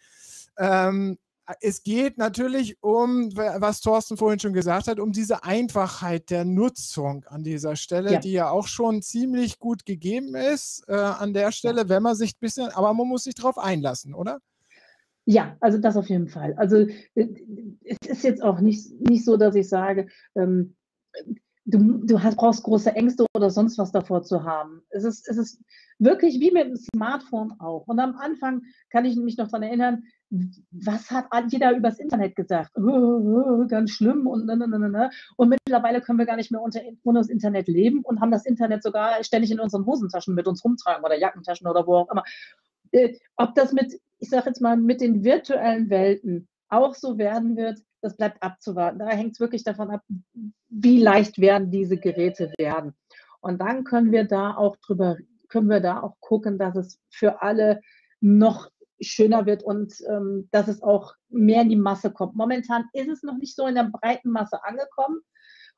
Ähm, 0.57 1.19
es 1.61 1.83
geht 1.83 2.19
natürlich 2.19 2.77
um, 2.83 3.35
was 3.35 3.81
Thorsten 3.81 4.17
vorhin 4.17 4.39
schon 4.39 4.53
gesagt 4.53 4.87
hat, 4.87 5.01
um 5.01 5.13
diese 5.13 5.45
Einfachheit 5.45 6.31
der 6.31 6.45
Nutzung 6.45 7.25
an 7.27 7.43
dieser 7.43 7.75
Stelle, 7.75 8.13
ja. 8.13 8.19
die 8.21 8.33
ja 8.33 8.51
auch 8.51 8.67
schon 8.67 9.01
ziemlich 9.01 9.59
gut 9.59 9.87
gegeben 9.87 10.35
ist 10.35 10.85
äh, 10.89 10.95
an 10.95 11.33
der 11.33 11.51
Stelle, 11.51 11.89
wenn 11.89 12.03
man 12.03 12.17
sich 12.17 12.33
ein 12.33 12.41
bisschen, 12.41 12.69
aber 12.69 12.93
man 12.93 13.09
muss 13.09 13.25
sich 13.25 13.35
darauf 13.35 13.57
einlassen, 13.57 14.15
oder? 14.15 14.39
Ja, 15.25 15.57
also 15.61 15.79
das 15.79 15.97
auf 15.97 16.09
jeden 16.09 16.29
Fall. 16.29 16.55
Also 16.55 16.87
äh, 17.15 17.29
es 17.85 18.09
ist 18.09 18.25
jetzt 18.25 18.43
auch 18.43 18.61
nicht, 18.61 18.93
nicht 19.01 19.25
so, 19.25 19.39
dass 19.39 19.55
ich 19.55 19.69
sage, 19.69 20.09
ähm, 20.35 20.77
du, 21.69 21.99
du 22.05 22.23
hast, 22.23 22.37
brauchst 22.37 22.63
große 22.63 22.95
Ängste 22.95 23.27
oder 23.37 23.51
sonst 23.51 23.79
was 23.79 23.93
davor 23.93 24.23
zu 24.23 24.43
haben. 24.45 24.83
Es 24.91 25.05
ist, 25.05 25.29
es 25.29 25.37
ist 25.37 25.63
wirklich 25.99 26.41
wie 26.41 26.51
mit 26.51 26.67
dem 26.67 26.77
Smartphone 26.77 27.53
auch. 27.61 27.87
Und 27.87 28.01
am 28.01 28.17
Anfang 28.17 28.63
kann 28.91 29.05
ich 29.05 29.17
mich 29.17 29.37
noch 29.37 29.49
daran 29.49 29.65
erinnern, 29.65 30.05
was 30.71 31.11
hat 31.11 31.27
jeder 31.51 31.77
übers 31.77 31.99
Internet 31.99 32.37
gesagt? 32.37 32.73
Oh, 32.77 32.81
oh, 32.81 33.67
ganz 33.67 33.91
schlimm 33.91 34.27
und 34.27 34.47
ne, 34.47 34.57
ne, 34.57 34.67
ne, 34.69 34.79
ne. 34.79 35.11
Und 35.37 35.49
mittlerweile 35.49 36.01
können 36.01 36.19
wir 36.19 36.27
gar 36.27 36.37
nicht 36.37 36.51
mehr 36.51 36.61
unter, 36.61 36.81
ohne 37.05 37.21
das 37.21 37.29
Internet 37.29 37.69
leben 37.69 38.01
und 38.03 38.21
haben 38.21 38.31
das 38.31 38.47
Internet 38.47 38.83
sogar 38.83 39.23
ständig 39.25 39.51
in 39.51 39.61
unseren 39.61 39.87
Hosentaschen 39.87 40.35
mit 40.35 40.47
uns 40.47 40.65
rumtragen 40.65 41.05
oder 41.05 41.19
Jackentaschen 41.19 41.67
oder 41.67 41.87
wo 41.87 41.97
auch 41.97 42.11
immer. 42.11 42.25
Äh, 42.93 43.17
ob 43.37 43.55
das 43.55 43.73
mit, 43.73 43.99
ich 44.19 44.31
sage 44.31 44.47
jetzt 44.47 44.61
mal, 44.61 44.77
mit 44.77 45.01
den 45.01 45.25
virtuellen 45.25 45.91
Welten 45.91 46.49
auch 46.69 46.95
so 46.95 47.19
werden 47.19 47.57
wird, 47.57 47.81
das 48.01 48.17
bleibt 48.17 48.43
abzuwarten. 48.43 48.99
Da 48.99 49.09
hängt 49.09 49.33
es 49.33 49.41
wirklich 49.41 49.65
davon 49.65 49.91
ab, 49.91 50.03
wie 50.69 51.01
leicht 51.01 51.39
werden 51.39 51.71
diese 51.71 51.97
Geräte 51.97 52.53
werden. 52.59 52.95
Und 53.41 53.61
dann 53.61 53.85
können 53.85 54.13
wir 54.13 54.25
da 54.25 54.57
auch 54.57 54.77
drüber, 54.77 55.17
können 55.49 55.69
wir 55.69 55.81
da 55.81 56.01
auch 56.01 56.17
gucken, 56.21 56.59
dass 56.59 56.77
es 56.77 57.01
für 57.11 57.43
alle 57.43 57.81
noch 58.21 58.71
schöner 59.01 59.47
wird 59.47 59.63
und 59.63 59.95
ähm, 60.09 60.49
dass 60.51 60.67
es 60.69 60.83
auch 60.83 61.15
mehr 61.29 61.63
in 61.63 61.69
die 61.69 61.77
Masse 61.77 62.11
kommt. 62.11 62.35
Momentan 62.35 62.85
ist 62.93 63.09
es 63.09 63.23
noch 63.23 63.39
nicht 63.39 63.55
so 63.55 63.67
in 63.67 63.77
der 63.77 63.91
breiten 63.93 64.31
Masse 64.31 64.65
angekommen 64.65 65.21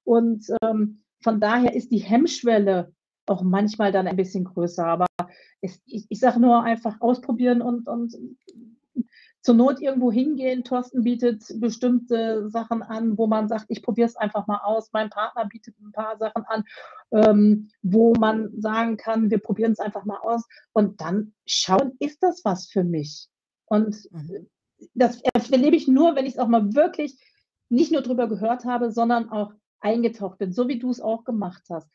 und 0.04 0.46
ähm, 0.62 1.02
von 1.22 1.38
daher 1.40 1.74
ist 1.74 1.92
die 1.92 1.98
Hemmschwelle 1.98 2.92
auch 3.26 3.42
manchmal 3.42 3.92
dann 3.92 4.06
ein 4.06 4.16
bisschen 4.16 4.44
größer. 4.44 4.86
Aber 4.86 5.06
es, 5.60 5.80
ich, 5.84 6.06
ich 6.08 6.18
sage 6.18 6.40
nur 6.40 6.62
einfach 6.62 7.00
ausprobieren 7.00 7.60
und, 7.60 7.88
und 7.88 8.16
zur 9.42 9.54
Not 9.54 9.80
irgendwo 9.80 10.12
hingehen. 10.12 10.64
Thorsten 10.64 11.02
bietet 11.02 11.44
bestimmte 11.60 12.48
Sachen 12.50 12.82
an, 12.82 13.16
wo 13.16 13.26
man 13.26 13.48
sagt, 13.48 13.66
ich 13.68 13.82
probiere 13.82 14.08
es 14.08 14.16
einfach 14.16 14.46
mal 14.46 14.60
aus. 14.62 14.90
Mein 14.92 15.10
Partner 15.10 15.46
bietet 15.46 15.74
ein 15.80 15.92
paar 15.92 16.18
Sachen 16.18 16.44
an, 16.44 16.64
ähm, 17.10 17.68
wo 17.82 18.14
man 18.14 18.50
sagen 18.60 18.96
kann, 18.96 19.30
wir 19.30 19.38
probieren 19.38 19.72
es 19.72 19.80
einfach 19.80 20.04
mal 20.04 20.18
aus 20.18 20.44
und 20.72 21.00
dann 21.00 21.34
schauen, 21.46 21.92
ist 21.98 22.22
das 22.22 22.44
was 22.44 22.66
für 22.66 22.84
mich? 22.84 23.28
Und 23.64 23.96
mhm. 24.12 24.48
das 24.94 25.22
erlebe 25.50 25.76
ich 25.76 25.88
nur, 25.88 26.16
wenn 26.16 26.26
ich 26.26 26.34
es 26.34 26.38
auch 26.38 26.48
mal 26.48 26.74
wirklich 26.74 27.18
nicht 27.70 27.92
nur 27.92 28.02
drüber 28.02 28.28
gehört 28.28 28.64
habe, 28.64 28.90
sondern 28.90 29.30
auch 29.30 29.52
eingetaucht 29.80 30.38
bin, 30.38 30.52
so 30.52 30.68
wie 30.68 30.78
du 30.78 30.90
es 30.90 31.00
auch 31.00 31.24
gemacht 31.24 31.62
hast. 31.70 31.88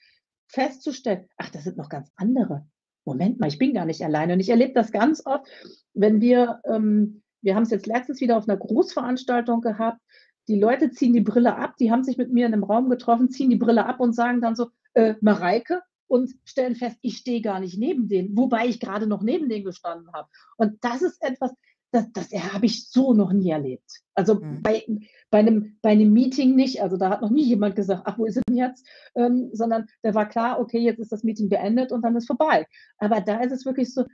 Festzustellen, 0.47 1.27
ach, 1.37 1.49
das 1.49 1.63
sind 1.63 1.77
noch 1.77 1.89
ganz 1.89 2.11
andere. 2.15 2.65
Moment 3.03 3.39
mal, 3.39 3.47
ich 3.47 3.59
bin 3.59 3.73
gar 3.73 3.85
nicht 3.85 4.03
alleine. 4.03 4.33
Und 4.33 4.39
ich 4.39 4.49
erlebe 4.49 4.73
das 4.73 4.91
ganz 4.91 5.23
oft, 5.25 5.47
wenn 5.93 6.21
wir 6.21 6.61
ähm, 6.65 7.21
wir 7.45 7.55
haben 7.55 7.63
es 7.63 7.69
jetzt 7.69 7.87
letztens 7.87 8.19
wieder 8.19 8.37
auf 8.37 8.49
einer 8.49 8.57
Großveranstaltung 8.57 9.61
gehabt. 9.61 10.01
Die 10.47 10.59
Leute 10.59 10.91
ziehen 10.91 11.13
die 11.13 11.21
Brille 11.21 11.55
ab, 11.55 11.75
die 11.79 11.91
haben 11.91 12.03
sich 12.03 12.17
mit 12.17 12.31
mir 12.31 12.45
in 12.45 12.53
einem 12.53 12.63
Raum 12.63 12.89
getroffen, 12.89 13.29
ziehen 13.29 13.49
die 13.49 13.55
Brille 13.55 13.85
ab 13.85 13.99
und 13.99 14.13
sagen 14.13 14.41
dann 14.41 14.55
so, 14.55 14.67
äh, 14.93 15.15
Mareike, 15.21 15.81
und 16.07 16.31
stellen 16.43 16.75
fest, 16.75 16.97
ich 17.01 17.17
stehe 17.17 17.41
gar 17.41 17.59
nicht 17.59 17.77
neben 17.77 18.07
denen, 18.07 18.37
wobei 18.37 18.67
ich 18.67 18.79
gerade 18.79 19.07
noch 19.07 19.23
neben 19.23 19.49
denen 19.49 19.65
gestanden 19.65 20.11
habe. 20.13 20.29
Und 20.57 20.77
das 20.83 21.01
ist 21.01 21.21
etwas, 21.21 21.51
das, 21.91 22.11
das 22.11 22.31
habe 22.31 22.65
ich 22.65 22.89
so 22.89 23.13
noch 23.13 23.31
nie 23.31 23.49
erlebt. 23.49 24.01
Also 24.13 24.35
mhm. 24.35 24.61
bei, 24.61 24.85
bei, 25.29 25.39
einem, 25.39 25.77
bei 25.81 25.91
einem 25.91 26.11
Meeting 26.13 26.55
nicht. 26.55 26.81
Also 26.81 26.97
da 26.97 27.09
hat 27.09 27.21
noch 27.21 27.29
nie 27.29 27.43
jemand 27.43 27.75
gesagt, 27.75 28.03
ach, 28.05 28.17
wo 28.17 28.25
ist 28.25 28.35
denn 28.35 28.57
jetzt? 28.57 28.85
Ähm, 29.15 29.49
sondern 29.53 29.87
da 30.01 30.13
war 30.13 30.27
klar, 30.27 30.59
okay, 30.59 30.79
jetzt 30.79 30.99
ist 30.99 31.11
das 31.11 31.23
Meeting 31.23 31.49
beendet 31.49 31.91
und 31.91 32.01
dann 32.01 32.15
ist 32.15 32.27
vorbei. 32.27 32.67
Aber 32.97 33.21
da 33.21 33.39
ist 33.39 33.51
es 33.51 33.65
wirklich 33.65 33.93
so, 33.93 34.05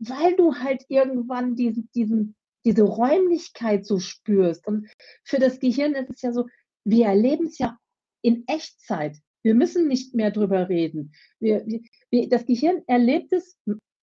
weil 0.00 0.34
du 0.36 0.54
halt 0.56 0.84
irgendwann 0.88 1.54
diesen, 1.54 1.88
diesen, 1.94 2.34
diese 2.64 2.82
Räumlichkeit 2.82 3.86
so 3.86 3.98
spürst. 3.98 4.66
Und 4.66 4.88
für 5.24 5.38
das 5.38 5.58
Gehirn 5.60 5.94
ist 5.94 6.10
es 6.10 6.22
ja 6.22 6.32
so, 6.32 6.46
wir 6.84 7.06
erleben 7.06 7.46
es 7.46 7.58
ja 7.58 7.78
in 8.22 8.44
Echtzeit. 8.46 9.16
Wir 9.42 9.54
müssen 9.54 9.88
nicht 9.88 10.14
mehr 10.14 10.30
drüber 10.30 10.68
reden. 10.68 11.12
Wir, 11.40 11.66
wir, 12.10 12.28
das 12.28 12.46
Gehirn 12.46 12.82
erlebt 12.86 13.32
es, 13.32 13.56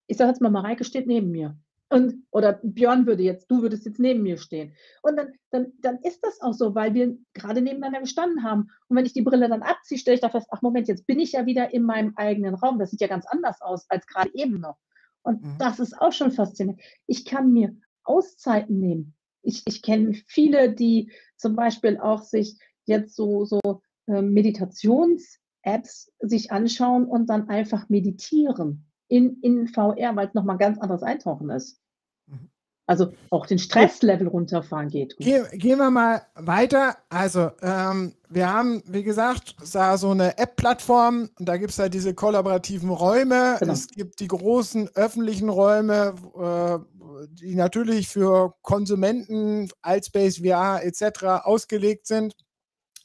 ich 0.06 0.16
sage 0.16 0.30
jetzt 0.30 0.40
mal, 0.40 0.50
Mareike 0.50 0.84
steht 0.84 1.06
neben 1.06 1.30
mir. 1.30 1.56
Und, 1.90 2.22
oder 2.30 2.60
Björn 2.62 3.06
würde 3.06 3.22
jetzt, 3.22 3.50
du 3.50 3.62
würdest 3.62 3.86
jetzt 3.86 3.98
neben 3.98 4.22
mir 4.22 4.36
stehen. 4.36 4.74
Und 5.02 5.16
dann, 5.16 5.32
dann, 5.50 5.72
dann 5.80 5.98
ist 6.02 6.22
das 6.22 6.40
auch 6.42 6.52
so, 6.52 6.74
weil 6.74 6.92
wir 6.92 7.16
gerade 7.32 7.62
nebeneinander 7.62 8.00
gestanden 8.00 8.42
haben. 8.42 8.70
Und 8.88 8.96
wenn 8.96 9.06
ich 9.06 9.14
die 9.14 9.22
Brille 9.22 9.48
dann 9.48 9.62
abziehe, 9.62 9.98
stelle 9.98 10.16
ich 10.16 10.20
da 10.20 10.28
fest, 10.28 10.48
ach 10.50 10.60
Moment, 10.60 10.88
jetzt 10.88 11.06
bin 11.06 11.18
ich 11.18 11.32
ja 11.32 11.46
wieder 11.46 11.72
in 11.72 11.84
meinem 11.84 12.12
eigenen 12.16 12.54
Raum. 12.54 12.78
Das 12.78 12.90
sieht 12.90 13.00
ja 13.00 13.06
ganz 13.06 13.26
anders 13.26 13.62
aus 13.62 13.86
als 13.88 14.06
gerade 14.06 14.30
eben 14.34 14.60
noch. 14.60 14.76
Und 15.22 15.42
mhm. 15.42 15.56
das 15.58 15.78
ist 15.80 15.98
auch 15.98 16.12
schon 16.12 16.30
faszinierend. 16.30 16.82
Ich 17.06 17.24
kann 17.24 17.52
mir 17.52 17.74
Auszeiten 18.08 18.78
nehmen. 18.78 19.14
Ich, 19.42 19.62
ich 19.66 19.82
kenne 19.82 20.14
viele, 20.26 20.72
die 20.72 21.12
zum 21.36 21.54
Beispiel 21.54 21.98
auch 21.98 22.22
sich 22.22 22.58
jetzt 22.84 23.14
so, 23.14 23.44
so 23.44 23.60
äh, 24.06 24.22
Meditations-Apps 24.22 26.12
sich 26.20 26.50
anschauen 26.50 27.04
und 27.04 27.26
dann 27.26 27.48
einfach 27.48 27.88
meditieren 27.88 28.86
in, 29.08 29.40
in 29.42 29.68
VR, 29.68 30.16
weil 30.16 30.28
es 30.28 30.34
nochmal 30.34 30.58
ganz 30.58 30.78
anderes 30.78 31.02
Eintauchen 31.02 31.50
ist. 31.50 31.80
Mhm. 32.26 32.50
Also 32.86 33.12
auch 33.28 33.44
den 33.44 33.58
Stresslevel 33.58 34.28
runterfahren 34.28 34.88
geht. 34.88 35.14
Ge 35.18 35.44
gehen 35.52 35.78
wir 35.78 35.90
mal 35.90 36.22
weiter. 36.34 36.96
Also 37.10 37.50
ähm, 37.60 38.14
wir 38.30 38.50
haben, 38.50 38.82
wie 38.86 39.02
gesagt, 39.02 39.56
da 39.74 39.98
so 39.98 40.10
eine 40.10 40.38
App-Plattform 40.38 41.28
und 41.38 41.46
da 41.46 41.58
gibt 41.58 41.72
es 41.72 41.78
halt 41.78 41.92
diese 41.92 42.14
kollaborativen 42.14 42.88
Räume. 42.88 43.56
Genau. 43.58 43.72
Es 43.72 43.88
gibt 43.88 44.20
die 44.20 44.28
großen 44.28 44.88
öffentlichen 44.94 45.50
Räume, 45.50 46.14
äh, 46.34 46.97
die 47.28 47.54
natürlich 47.54 48.08
für 48.08 48.54
Konsumenten, 48.62 49.70
Altspace, 49.82 50.38
VR 50.38 50.82
etc. 50.82 51.44
ausgelegt 51.44 52.06
sind 52.06 52.34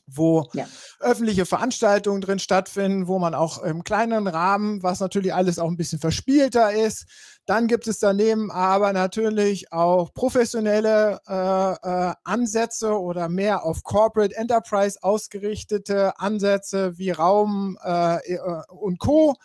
wo 0.05 0.49
ja. 0.53 0.67
öffentliche 0.99 1.45
Veranstaltungen 1.45 2.21
drin 2.21 2.39
stattfinden, 2.39 3.07
wo 3.07 3.19
man 3.19 3.33
auch 3.33 3.63
im 3.63 3.83
kleinen 3.83 4.27
Rahmen, 4.27 4.83
was 4.83 4.99
natürlich 4.99 5.33
alles 5.33 5.59
auch 5.59 5.69
ein 5.69 5.77
bisschen 5.77 5.99
verspielter 5.99 6.73
ist. 6.73 7.05
Dann 7.45 7.67
gibt 7.67 7.87
es 7.87 7.99
daneben 7.99 8.51
aber 8.51 8.93
natürlich 8.93 9.71
auch 9.71 10.13
professionelle 10.13 11.19
äh, 11.27 11.73
äh, 11.73 12.13
Ansätze 12.23 12.99
oder 12.99 13.29
mehr 13.29 13.65
auf 13.65 13.83
Corporate 13.83 14.35
Enterprise 14.35 14.97
ausgerichtete 15.01 16.19
Ansätze 16.19 16.97
wie 16.97 17.11
Raum 17.11 17.77
äh, 17.83 18.17
äh 18.33 18.39
und 18.69 18.99
Co., 18.99 19.35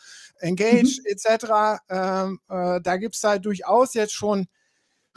Engage 0.40 1.00
mhm. 1.00 1.06
etc. 1.06 1.80
Ähm, 1.88 2.40
äh, 2.48 2.80
da 2.80 2.96
gibt 2.96 3.16
es 3.16 3.24
halt 3.24 3.44
durchaus 3.44 3.94
jetzt 3.94 4.12
schon 4.12 4.46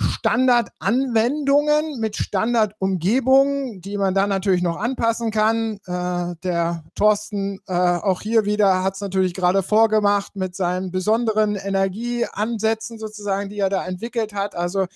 Standardanwendungen 0.01 1.99
mit 1.99 2.15
Standardumgebungen, 2.15 3.81
die 3.81 3.97
man 3.97 4.13
dann 4.13 4.29
natürlich 4.29 4.61
noch 4.61 4.77
anpassen 4.77 5.31
kann. 5.31 5.79
Äh, 5.85 6.35
der 6.43 6.83
Thorsten 6.95 7.59
äh, 7.67 7.73
auch 7.73 8.21
hier 8.21 8.45
wieder 8.45 8.83
hat 8.83 8.95
es 8.95 9.01
natürlich 9.01 9.33
gerade 9.33 9.63
vorgemacht 9.63 10.35
mit 10.35 10.55
seinen 10.55 10.91
besonderen 10.91 11.55
Energieansätzen 11.55 12.97
sozusagen, 12.97 13.49
die 13.49 13.59
er 13.59 13.69
da 13.69 13.85
entwickelt 13.85 14.33
hat. 14.33 14.55
Also 14.55 14.87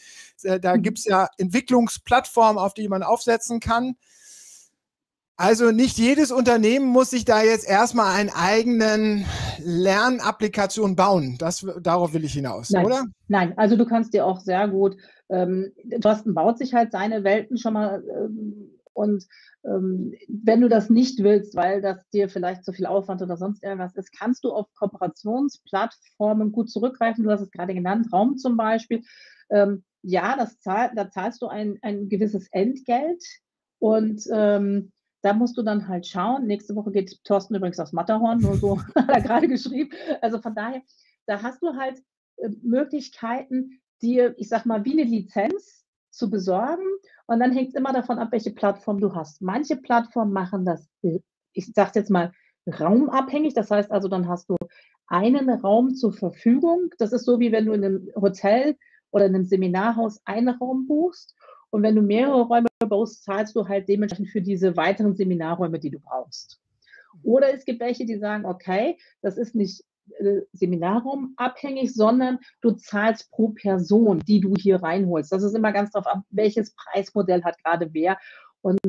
äh, 0.43 0.59
da 0.59 0.75
mhm. 0.75 0.81
gibt 0.81 0.99
es 0.99 1.05
ja 1.05 1.29
Entwicklungsplattformen, 1.37 2.57
auf 2.57 2.73
die 2.73 2.89
man 2.89 3.03
aufsetzen 3.03 3.59
kann. 3.59 3.95
Also 5.37 5.71
nicht 5.71 5.97
jedes 5.97 6.31
Unternehmen 6.31 6.85
muss 6.85 7.09
sich 7.09 7.25
da 7.25 7.43
jetzt 7.43 7.67
erstmal 7.67 8.15
einen 8.15 8.29
eigenen 8.29 9.25
Lernapplikation 9.59 10.95
bauen. 10.95 11.35
Das, 11.37 11.65
darauf 11.81 12.13
will 12.13 12.23
ich 12.23 12.33
hinaus, 12.33 12.69
Nein. 12.69 12.85
oder? 12.85 13.05
Nein, 13.27 13.57
also 13.57 13.75
du 13.75 13.85
kannst 13.85 14.13
dir 14.13 14.25
auch 14.25 14.39
sehr 14.39 14.67
gut, 14.69 14.95
ähm, 15.29 15.73
Thorsten 16.01 16.33
baut 16.33 16.57
sich 16.57 16.73
halt 16.73 16.91
seine 16.91 17.23
Welten 17.23 17.57
schon 17.57 17.73
mal 17.73 18.03
ähm, 18.15 18.71
und 18.93 19.25
ähm, 19.65 20.13
wenn 20.29 20.61
du 20.61 20.69
das 20.69 20.89
nicht 20.89 21.21
willst, 21.21 21.55
weil 21.55 21.81
das 21.81 21.97
dir 22.13 22.29
vielleicht 22.29 22.63
zu 22.63 22.71
viel 22.71 22.85
Aufwand 22.85 23.21
oder 23.21 23.35
sonst 23.35 23.61
irgendwas 23.61 23.95
ist, 23.95 24.17
kannst 24.17 24.45
du 24.45 24.53
auf 24.53 24.67
Kooperationsplattformen 24.75 26.53
gut 26.53 26.69
zurückgreifen. 26.69 27.23
Du 27.23 27.31
hast 27.31 27.41
es 27.41 27.51
gerade 27.51 27.73
genannt, 27.73 28.07
Raum 28.13 28.37
zum 28.37 28.55
Beispiel. 28.55 29.03
Ähm, 29.49 29.83
ja, 30.01 30.37
das 30.37 30.59
zahl, 30.59 30.91
da 30.95 31.09
zahlst 31.09 31.41
du 31.41 31.47
ein, 31.47 31.77
ein 31.81 32.07
gewisses 32.07 32.47
Entgelt 32.51 33.21
und 33.79 34.23
ähm, 34.31 34.91
da 35.25 35.33
musst 35.33 35.57
du 35.57 35.63
dann 35.63 35.87
halt 35.87 36.05
schauen. 36.05 36.45
Nächste 36.45 36.75
Woche 36.75 36.91
geht 36.91 37.23
Thorsten 37.23 37.55
übrigens 37.55 37.79
aufs 37.79 37.93
Matterhorn, 37.93 38.41
nur 38.41 38.57
so 38.57 38.79
hat 38.95 39.09
er 39.09 39.21
gerade 39.21 39.47
geschrieben. 39.47 39.89
Also 40.21 40.39
von 40.39 40.53
daher, 40.53 40.83
da 41.25 41.41
hast 41.41 41.63
du 41.63 41.75
halt 41.75 41.97
äh, 42.37 42.49
Möglichkeiten, 42.61 43.81
dir, 44.03 44.35
ich 44.37 44.49
sag 44.49 44.67
mal, 44.67 44.85
wie 44.85 44.91
eine 44.91 45.09
Lizenz 45.09 45.83
zu 46.11 46.29
besorgen. 46.29 46.85
Und 47.25 47.39
dann 47.39 47.53
hängt 47.53 47.69
es 47.69 47.73
immer 47.73 47.91
davon 47.91 48.19
ab, 48.19 48.27
welche 48.33 48.51
Plattform 48.51 48.99
du 48.99 49.15
hast. 49.15 49.41
Manche 49.41 49.77
Plattformen 49.77 50.31
machen 50.31 50.63
das, 50.63 50.87
äh, 51.01 51.21
ich 51.53 51.73
sag's 51.73 51.95
jetzt 51.95 52.11
mal, 52.11 52.31
raumabhängig. 52.67 53.55
Das 53.55 53.71
heißt 53.71 53.91
also, 53.91 54.07
dann 54.07 54.27
hast 54.27 54.47
du 54.51 54.55
einen 55.07 55.49
Raum 55.49 55.95
zur 55.95 56.13
Verfügung. 56.13 56.91
Das 56.99 57.13
ist 57.13 57.25
so, 57.25 57.39
wie 57.39 57.51
wenn 57.51 57.65
du 57.65 57.73
in 57.73 57.83
einem 57.83 58.11
Hotel 58.15 58.77
oder 59.09 59.25
in 59.25 59.33
einem 59.33 59.45
Seminarhaus 59.45 60.21
einen 60.25 60.49
Raum 60.49 60.85
buchst. 60.85 61.35
Und 61.75 61.83
wenn 61.83 61.97
du 61.97 62.01
mehrere 62.01 62.43
Räume 62.43 62.69
baust, 62.87 63.25
zahlst 63.25 63.53
du 63.53 63.67
halt 63.67 63.89
dementsprechend 63.89 64.29
für 64.29 64.41
diese 64.41 64.77
weiteren 64.77 65.13
Seminarräume, 65.13 65.77
die 65.77 65.89
du 65.89 65.99
brauchst. 65.99 66.61
Oder 67.21 67.53
es 67.53 67.65
gibt 67.65 67.81
welche, 67.81 68.05
die 68.05 68.17
sagen, 68.17 68.45
okay, 68.45 68.97
das 69.21 69.37
ist 69.37 69.55
nicht 69.55 69.83
äh, 70.19 70.43
Seminarraum 70.53 71.33
abhängig, 71.35 71.93
sondern 71.93 72.39
du 72.61 72.71
zahlst 72.71 73.29
pro 73.29 73.49
Person, 73.49 74.19
die 74.19 74.39
du 74.39 74.53
hier 74.57 74.81
reinholst. 74.81 75.33
Das 75.33 75.43
ist 75.43 75.53
immer 75.53 75.73
ganz 75.73 75.91
darauf 75.91 76.07
ab, 76.07 76.23
welches 76.29 76.73
Preismodell 76.75 77.43
hat 77.43 77.61
gerade 77.61 77.89
wer. 77.91 78.17
Und 78.61 78.79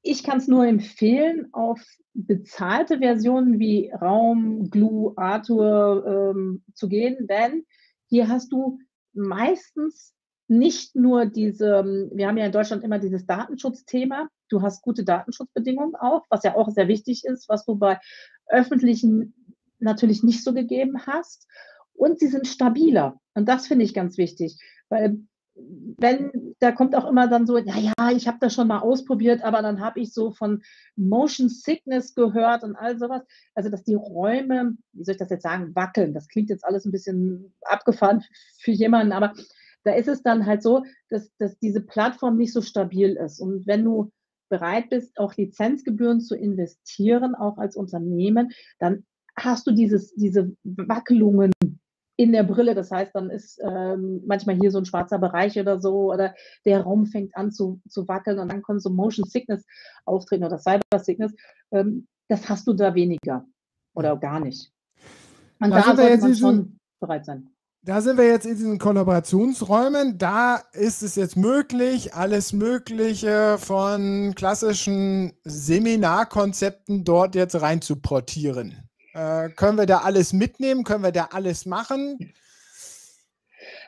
ich 0.00 0.24
kann 0.24 0.38
es 0.38 0.48
nur 0.48 0.66
empfehlen, 0.66 1.48
auf 1.52 1.84
bezahlte 2.14 3.00
Versionen 3.00 3.58
wie 3.58 3.90
Raum, 3.90 4.70
Glue, 4.70 5.12
Arthur 5.16 6.32
ähm, 6.34 6.62
zu 6.72 6.88
gehen, 6.88 7.26
denn 7.26 7.66
hier 8.08 8.28
hast 8.28 8.50
du 8.50 8.78
meistens 9.12 10.14
nicht 10.46 10.94
nur 10.94 11.26
diese, 11.26 11.84
wir 12.12 12.28
haben 12.28 12.36
ja 12.36 12.46
in 12.46 12.52
Deutschland 12.52 12.84
immer 12.84 12.98
dieses 12.98 13.26
Datenschutzthema. 13.26 14.28
Du 14.48 14.62
hast 14.62 14.82
gute 14.82 15.04
Datenschutzbedingungen 15.04 15.94
auch, 15.94 16.24
was 16.28 16.44
ja 16.44 16.54
auch 16.54 16.70
sehr 16.70 16.88
wichtig 16.88 17.24
ist, 17.24 17.48
was 17.48 17.64
du 17.64 17.76
bei 17.76 17.98
öffentlichen 18.46 19.34
natürlich 19.78 20.22
nicht 20.22 20.44
so 20.44 20.52
gegeben 20.52 21.06
hast. 21.06 21.46
Und 21.94 22.18
sie 22.18 22.26
sind 22.26 22.46
stabiler. 22.46 23.20
Und 23.34 23.48
das 23.48 23.66
finde 23.66 23.84
ich 23.84 23.94
ganz 23.94 24.18
wichtig, 24.18 24.58
weil 24.88 25.18
wenn, 25.56 26.54
da 26.58 26.72
kommt 26.72 26.96
auch 26.96 27.08
immer 27.08 27.28
dann 27.28 27.46
so, 27.46 27.58
ja, 27.58 27.76
ja, 27.78 28.10
ich 28.10 28.26
habe 28.26 28.38
das 28.40 28.54
schon 28.54 28.66
mal 28.66 28.80
ausprobiert, 28.80 29.44
aber 29.44 29.62
dann 29.62 29.80
habe 29.80 30.00
ich 30.00 30.12
so 30.12 30.32
von 30.32 30.62
Motion 30.96 31.48
Sickness 31.48 32.14
gehört 32.14 32.64
und 32.64 32.74
all 32.74 32.98
sowas. 32.98 33.22
Also, 33.54 33.70
dass 33.70 33.84
die 33.84 33.94
Räume, 33.94 34.76
wie 34.92 35.04
soll 35.04 35.12
ich 35.12 35.18
das 35.20 35.30
jetzt 35.30 35.44
sagen, 35.44 35.74
wackeln. 35.76 36.12
Das 36.12 36.28
klingt 36.28 36.50
jetzt 36.50 36.64
alles 36.64 36.84
ein 36.84 36.92
bisschen 36.92 37.54
abgefahren 37.62 38.24
für 38.58 38.72
jemanden, 38.72 39.12
aber 39.12 39.32
da 39.84 39.92
ist 39.92 40.08
es 40.08 40.22
dann 40.22 40.46
halt 40.46 40.62
so, 40.62 40.84
dass, 41.10 41.30
dass 41.38 41.58
diese 41.58 41.80
Plattform 41.80 42.36
nicht 42.36 42.52
so 42.52 42.62
stabil 42.62 43.16
ist. 43.16 43.40
Und 43.40 43.66
wenn 43.66 43.84
du 43.84 44.10
bereit 44.48 44.90
bist, 44.90 45.18
auch 45.18 45.34
Lizenzgebühren 45.34 46.20
zu 46.20 46.36
investieren, 46.36 47.34
auch 47.34 47.58
als 47.58 47.76
Unternehmen, 47.76 48.52
dann 48.78 49.04
hast 49.36 49.66
du 49.66 49.72
dieses, 49.72 50.14
diese 50.14 50.54
Wackelungen 50.64 51.52
in 52.16 52.32
der 52.32 52.44
Brille. 52.44 52.74
Das 52.74 52.90
heißt, 52.90 53.14
dann 53.14 53.30
ist 53.30 53.60
ähm, 53.62 54.22
manchmal 54.26 54.56
hier 54.56 54.70
so 54.70 54.78
ein 54.78 54.84
schwarzer 54.84 55.18
Bereich 55.18 55.58
oder 55.58 55.80
so, 55.80 56.12
oder 56.12 56.34
der 56.64 56.82
Raum 56.82 57.06
fängt 57.06 57.36
an 57.36 57.50
zu, 57.50 57.80
zu 57.88 58.06
wackeln 58.06 58.38
und 58.38 58.52
dann 58.52 58.62
kommt 58.62 58.82
so 58.82 58.90
Motion 58.90 59.28
Sickness 59.28 59.64
auftreten 60.04 60.44
oder 60.44 60.58
Cyber 60.58 60.82
Sickness. 60.98 61.34
Ähm, 61.72 62.06
das 62.28 62.48
hast 62.48 62.66
du 62.66 62.72
da 62.72 62.94
weniger 62.94 63.44
oder 63.94 64.16
gar 64.16 64.40
nicht. 64.40 64.72
Und 65.60 65.70
da, 65.70 65.80
da 65.80 65.96
sollte 65.96 66.18
man 66.18 66.34
schon 66.34 66.78
bereit 67.00 67.24
sein 67.24 67.53
da 67.84 68.00
sind 68.00 68.16
wir 68.16 68.26
jetzt 68.26 68.46
in 68.46 68.56
diesen 68.56 68.78
Kollaborationsräumen. 68.78 70.16
Da 70.16 70.62
ist 70.72 71.02
es 71.02 71.16
jetzt 71.16 71.36
möglich, 71.36 72.14
alles 72.14 72.54
Mögliche 72.54 73.58
von 73.58 74.32
klassischen 74.34 75.34
Seminarkonzepten 75.44 77.04
dort 77.04 77.34
jetzt 77.34 77.60
rein 77.60 77.82
zu 77.82 77.96
portieren. 77.96 78.88
Äh, 79.12 79.50
können 79.50 79.76
wir 79.76 79.84
da 79.84 79.98
alles 79.98 80.32
mitnehmen? 80.32 80.84
Können 80.84 81.04
wir 81.04 81.12
da 81.12 81.28
alles 81.32 81.66
machen? 81.66 82.32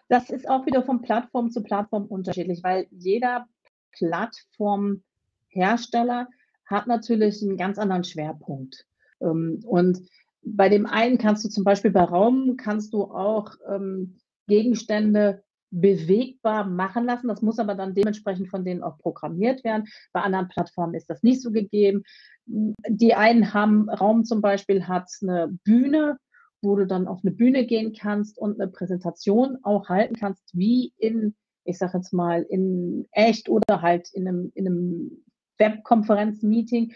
Das 0.08 0.28
ist 0.28 0.46
auch 0.48 0.66
wieder 0.66 0.84
von 0.84 1.00
Plattform 1.00 1.50
zu 1.50 1.62
Plattform 1.62 2.04
unterschiedlich, 2.04 2.62
weil 2.62 2.86
jeder 2.90 3.46
Plattformhersteller 3.92 6.28
hat 6.66 6.86
natürlich 6.86 7.40
einen 7.42 7.56
ganz 7.56 7.78
anderen 7.78 8.04
Schwerpunkt. 8.04 8.84
Ähm, 9.22 9.62
und 9.64 10.06
bei 10.46 10.68
dem 10.68 10.86
einen 10.86 11.18
kannst 11.18 11.44
du 11.44 11.48
zum 11.48 11.64
Beispiel 11.64 11.90
bei 11.90 12.04
Raum, 12.04 12.56
kannst 12.56 12.92
du 12.92 13.04
auch 13.04 13.54
ähm, 13.68 14.16
Gegenstände 14.46 15.42
bewegbar 15.70 16.64
machen 16.64 17.04
lassen. 17.04 17.28
Das 17.28 17.42
muss 17.42 17.58
aber 17.58 17.74
dann 17.74 17.94
dementsprechend 17.94 18.48
von 18.48 18.64
denen 18.64 18.82
auch 18.82 18.98
programmiert 18.98 19.64
werden. 19.64 19.86
Bei 20.12 20.22
anderen 20.22 20.48
Plattformen 20.48 20.94
ist 20.94 21.10
das 21.10 21.22
nicht 21.22 21.42
so 21.42 21.50
gegeben. 21.50 22.04
Die 22.46 23.14
einen 23.14 23.52
haben, 23.52 23.90
Raum 23.90 24.24
zum 24.24 24.40
Beispiel 24.40 24.86
hat 24.86 25.10
eine 25.20 25.58
Bühne, 25.64 26.16
wo 26.62 26.76
du 26.76 26.86
dann 26.86 27.08
auf 27.08 27.20
eine 27.24 27.32
Bühne 27.32 27.66
gehen 27.66 27.92
kannst 27.92 28.38
und 28.38 28.60
eine 28.60 28.70
Präsentation 28.70 29.58
auch 29.62 29.88
halten 29.88 30.14
kannst, 30.14 30.56
wie 30.56 30.92
in, 30.96 31.34
ich 31.64 31.78
sage 31.78 31.98
jetzt 31.98 32.12
mal, 32.12 32.42
in 32.42 33.06
echt 33.10 33.48
oder 33.48 33.82
halt 33.82 34.08
in 34.12 34.28
einem, 34.28 34.52
in 34.54 34.66
einem 34.68 35.24
Webkonferenz-Meeting. 35.58 36.92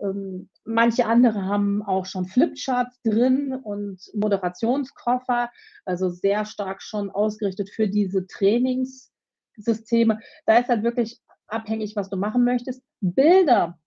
Ähm, 0.00 0.48
manche 0.64 1.06
andere 1.06 1.44
haben 1.44 1.82
auch 1.82 2.06
schon 2.06 2.26
Flipcharts 2.26 3.00
drin 3.02 3.54
und 3.54 4.00
Moderationskoffer, 4.14 5.50
also 5.84 6.10
sehr 6.10 6.44
stark 6.44 6.82
schon 6.82 7.10
ausgerichtet 7.10 7.70
für 7.70 7.88
diese 7.88 8.26
Trainingssysteme. 8.26 10.20
Da 10.46 10.58
ist 10.58 10.68
halt 10.68 10.82
wirklich 10.82 11.20
abhängig, 11.46 11.96
was 11.96 12.10
du 12.10 12.16
machen 12.16 12.44
möchtest. 12.44 12.82
Bilder 13.00 13.78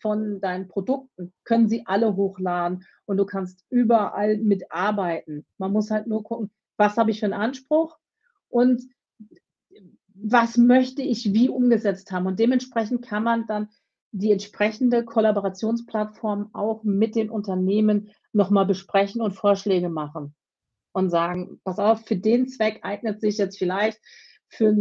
von 0.00 0.40
deinen 0.40 0.68
Produkten 0.68 1.32
können 1.44 1.68
sie 1.68 1.86
alle 1.86 2.16
hochladen 2.16 2.84
und 3.04 3.16
du 3.16 3.26
kannst 3.26 3.64
überall 3.70 4.38
mitarbeiten. 4.38 5.44
Man 5.58 5.72
muss 5.72 5.90
halt 5.90 6.06
nur 6.06 6.22
gucken, 6.22 6.50
was 6.76 6.96
habe 6.96 7.10
ich 7.10 7.20
für 7.20 7.26
einen 7.26 7.34
Anspruch 7.34 7.98
und 8.48 8.82
was 10.14 10.56
möchte 10.56 11.02
ich 11.02 11.32
wie 11.32 11.48
umgesetzt 11.48 12.12
haben. 12.12 12.26
Und 12.26 12.38
dementsprechend 12.38 13.02
kann 13.02 13.22
man 13.22 13.46
dann 13.46 13.68
die 14.12 14.32
entsprechende 14.32 15.04
Kollaborationsplattform 15.04 16.50
auch 16.52 16.82
mit 16.82 17.14
den 17.14 17.30
Unternehmen 17.30 18.10
nochmal 18.32 18.66
besprechen 18.66 19.20
und 19.20 19.32
Vorschläge 19.32 19.88
machen 19.88 20.34
und 20.92 21.10
sagen, 21.10 21.60
pass 21.64 21.78
auf, 21.78 22.04
für 22.04 22.16
den 22.16 22.48
Zweck 22.48 22.80
eignet 22.82 23.20
sich 23.20 23.38
jetzt 23.38 23.58
vielleicht 23.58 24.00
für, 24.48 24.74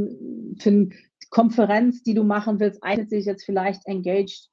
für 0.60 0.70
eine 0.70 0.90
Konferenz, 1.30 2.02
die 2.02 2.16
du 2.16 2.24
machen 2.24 2.60
willst, 2.60 2.84
eignet 2.84 3.10
sich 3.10 3.26
jetzt 3.26 3.46
vielleicht 3.46 3.86
Engaged 3.86 4.50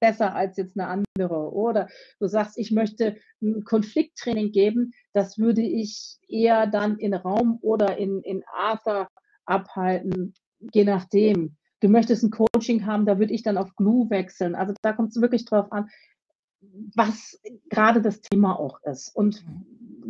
besser 0.00 0.34
als 0.34 0.56
jetzt 0.56 0.78
eine 0.78 0.88
andere. 0.88 1.52
Oder 1.52 1.88
du 2.20 2.28
sagst, 2.28 2.58
ich 2.58 2.70
möchte 2.70 3.16
ein 3.42 3.64
Konflikttraining 3.64 4.52
geben, 4.52 4.92
das 5.12 5.38
würde 5.38 5.62
ich 5.62 6.18
eher 6.28 6.66
dann 6.66 6.98
in 6.98 7.14
Raum 7.14 7.58
oder 7.62 7.96
in, 7.96 8.20
in 8.22 8.44
Arthur 8.52 9.08
abhalten, 9.44 10.34
je 10.72 10.84
nachdem. 10.84 11.56
Du 11.86 11.92
möchtest 11.92 12.24
ein 12.24 12.32
Coaching 12.32 12.84
haben, 12.84 13.06
da 13.06 13.20
würde 13.20 13.32
ich 13.32 13.44
dann 13.44 13.56
auf 13.56 13.76
Glue 13.76 14.10
wechseln. 14.10 14.56
Also 14.56 14.74
da 14.82 14.92
kommt 14.92 15.10
es 15.10 15.20
wirklich 15.20 15.44
drauf 15.44 15.70
an, 15.70 15.88
was 16.96 17.38
gerade 17.70 18.02
das 18.02 18.20
Thema 18.22 18.58
auch 18.58 18.80
ist 18.82 19.14
und 19.14 19.44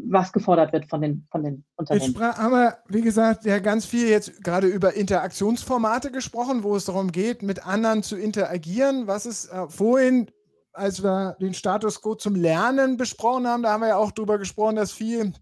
was 0.08 0.32
gefordert 0.32 0.72
wird 0.72 0.88
von 0.88 1.02
den, 1.02 1.26
von 1.30 1.44
den 1.44 1.64
Unternehmen. 1.76 2.14
Jetzt 2.14 2.38
haben 2.38 2.52
wir, 2.52 2.78
wie 2.88 3.02
gesagt, 3.02 3.44
ja 3.44 3.58
ganz 3.58 3.84
viel 3.84 4.08
jetzt 4.08 4.42
gerade 4.42 4.68
über 4.68 4.94
Interaktionsformate 4.94 6.10
gesprochen, 6.10 6.62
wo 6.62 6.76
es 6.76 6.86
darum 6.86 7.12
geht, 7.12 7.42
mit 7.42 7.66
anderen 7.66 8.02
zu 8.02 8.16
interagieren. 8.16 9.06
Was 9.06 9.26
ist 9.26 9.52
äh, 9.52 9.68
vorhin, 9.68 10.30
als 10.72 11.02
wir 11.02 11.36
den 11.42 11.52
Status 11.52 12.00
quo 12.00 12.14
zum 12.14 12.36
Lernen 12.36 12.96
besprochen 12.96 13.46
haben, 13.46 13.62
da 13.62 13.72
haben 13.72 13.82
wir 13.82 13.88
ja 13.88 13.96
auch 13.98 14.12
darüber 14.12 14.38
gesprochen, 14.38 14.76
dass 14.76 14.92
viel 14.92 15.34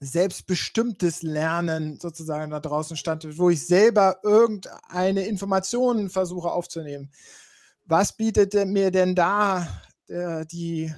selbstbestimmtes 0.00 1.22
Lernen 1.22 1.98
sozusagen 2.00 2.50
da 2.50 2.60
draußen 2.60 2.96
stand, 2.96 3.38
wo 3.38 3.50
ich 3.50 3.66
selber 3.66 4.18
irgendeine 4.22 5.26
Information 5.26 6.08
versuche 6.08 6.50
aufzunehmen. 6.50 7.10
Was 7.84 8.16
bietet 8.16 8.54
mir 8.66 8.90
denn 8.90 9.14
da 9.14 9.68
äh, 10.08 10.46
die, 10.46 10.92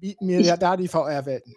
bieten 0.00 0.26
mir 0.26 0.40
ich, 0.40 0.46
ja 0.46 0.56
da 0.56 0.76
die 0.76 0.88
VR-Welten? 0.88 1.54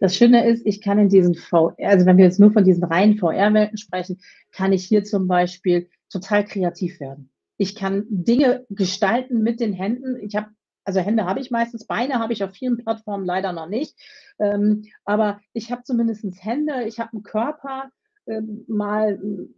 Das 0.00 0.16
Schöne 0.16 0.46
ist, 0.48 0.66
ich 0.66 0.82
kann 0.82 0.98
in 0.98 1.08
diesen 1.08 1.34
VR, 1.34 1.74
also 1.78 2.06
wenn 2.06 2.16
wir 2.16 2.24
jetzt 2.24 2.40
nur 2.40 2.52
von 2.52 2.64
diesen 2.64 2.84
reinen 2.84 3.18
VR-Welten 3.18 3.78
sprechen, 3.78 4.20
kann 4.52 4.72
ich 4.72 4.84
hier 4.84 5.04
zum 5.04 5.28
Beispiel 5.28 5.88
total 6.10 6.44
kreativ 6.44 7.00
werden. 7.00 7.30
Ich 7.56 7.74
kann 7.74 8.04
Dinge 8.08 8.66
gestalten 8.70 9.42
mit 9.42 9.60
den 9.60 9.72
Händen. 9.72 10.16
Ich 10.22 10.34
habe 10.34 10.48
also 10.84 11.00
Hände 11.00 11.26
habe 11.26 11.40
ich 11.40 11.50
meistens, 11.50 11.86
Beine 11.86 12.18
habe 12.18 12.32
ich 12.32 12.42
auf 12.42 12.52
vielen 12.52 12.78
Plattformen 12.78 13.24
leider 13.24 13.52
noch 13.52 13.68
nicht. 13.68 13.98
Ähm, 14.38 14.84
aber 15.04 15.40
ich 15.52 15.70
habe 15.70 15.82
zumindest 15.84 16.24
Hände, 16.42 16.84
ich 16.84 16.98
habe 16.98 17.12
einen 17.12 17.22
Körper, 17.22 17.90
ähm, 18.26 18.64
mal 18.68 19.18
ein 19.22 19.54